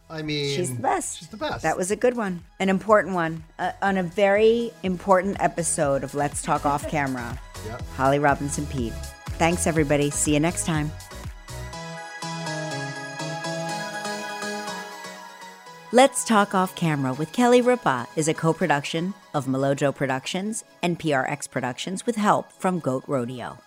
I 0.08 0.22
mean, 0.22 0.54
She's 0.54 0.74
the 0.74 0.80
best. 0.82 1.18
She's 1.18 1.28
the 1.28 1.36
best. 1.36 1.62
That 1.62 1.76
was 1.76 1.90
a 1.90 1.96
good 1.96 2.16
one, 2.16 2.44
an 2.60 2.68
important 2.68 3.14
one, 3.14 3.42
uh, 3.58 3.72
on 3.82 3.96
a 3.96 4.02
very 4.04 4.70
important 4.84 5.36
episode 5.40 6.04
of 6.04 6.14
Let's 6.14 6.42
Talk 6.42 6.64
Off 6.64 6.88
Camera. 6.88 7.38
Yep. 7.66 7.82
Holly 7.96 8.18
Robinson 8.20 8.66
Peete. 8.66 8.92
Thanks, 9.38 9.66
everybody. 9.66 10.10
See 10.10 10.34
you 10.34 10.40
next 10.40 10.64
time. 10.64 10.92
Let's 15.92 16.24
Talk 16.24 16.52
Off 16.52 16.74
Camera 16.74 17.12
with 17.12 17.30
Kelly 17.30 17.60
Ripa 17.60 18.08
is 18.16 18.26
a 18.26 18.34
co 18.34 18.52
production 18.52 19.14
of 19.34 19.46
Milojo 19.46 19.94
Productions 19.94 20.64
and 20.82 20.98
PRX 20.98 21.48
Productions 21.48 22.04
with 22.04 22.16
help 22.16 22.50
from 22.50 22.80
Goat 22.80 23.04
Rodeo. 23.06 23.58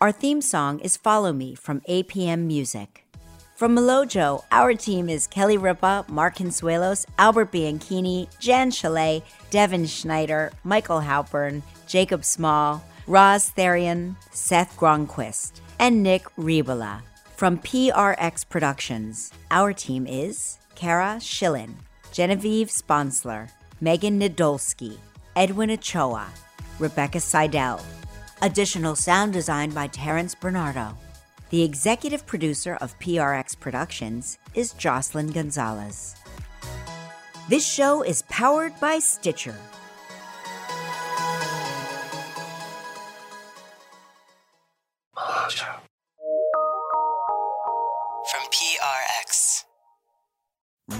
Our 0.00 0.12
theme 0.12 0.40
song 0.40 0.78
is 0.78 0.96
Follow 0.96 1.32
Me 1.32 1.56
from 1.56 1.80
APM 1.88 2.46
Music. 2.46 3.04
From 3.56 3.74
Milojo, 3.74 4.44
our 4.52 4.72
team 4.74 5.08
is 5.08 5.26
Kelly 5.26 5.56
Ripa, 5.56 6.04
Mark 6.08 6.36
Consuelos, 6.36 7.06
Albert 7.18 7.50
Bianchini, 7.50 8.28
Jan 8.38 8.70
Chalet, 8.70 9.24
Devin 9.50 9.86
Schneider, 9.86 10.52
Michael 10.62 11.00
Halpern, 11.00 11.60
Jacob 11.88 12.24
Small, 12.24 12.84
Roz 13.08 13.50
Therian, 13.50 14.14
Seth 14.30 14.76
Gronquist, 14.76 15.60
and 15.80 16.04
Nick 16.04 16.22
Ribola. 16.36 17.02
From 17.34 17.58
PRX 17.58 18.48
Productions, 18.48 19.32
our 19.50 19.72
team 19.72 20.06
is 20.06 20.58
Kara 20.74 21.16
Schillen, 21.18 21.74
Genevieve 22.12 22.70
Sponsler, 22.70 23.48
Megan 23.80 24.20
Nadolski, 24.20 24.98
Edwin 25.36 25.70
Ochoa, 25.70 26.28
Rebecca 26.78 27.20
Seidel. 27.20 27.80
Additional 28.42 28.96
sound 28.96 29.32
design 29.32 29.70
by 29.70 29.86
Terrence 29.86 30.34
Bernardo. 30.34 30.96
The 31.50 31.62
executive 31.62 32.26
producer 32.26 32.76
of 32.80 32.98
PRX 32.98 33.58
Productions 33.58 34.38
is 34.54 34.72
Jocelyn 34.72 35.30
Gonzalez. 35.32 36.16
This 37.48 37.66
show 37.66 38.02
is 38.02 38.22
powered 38.22 38.78
by 38.80 38.98
Stitcher. 38.98 39.56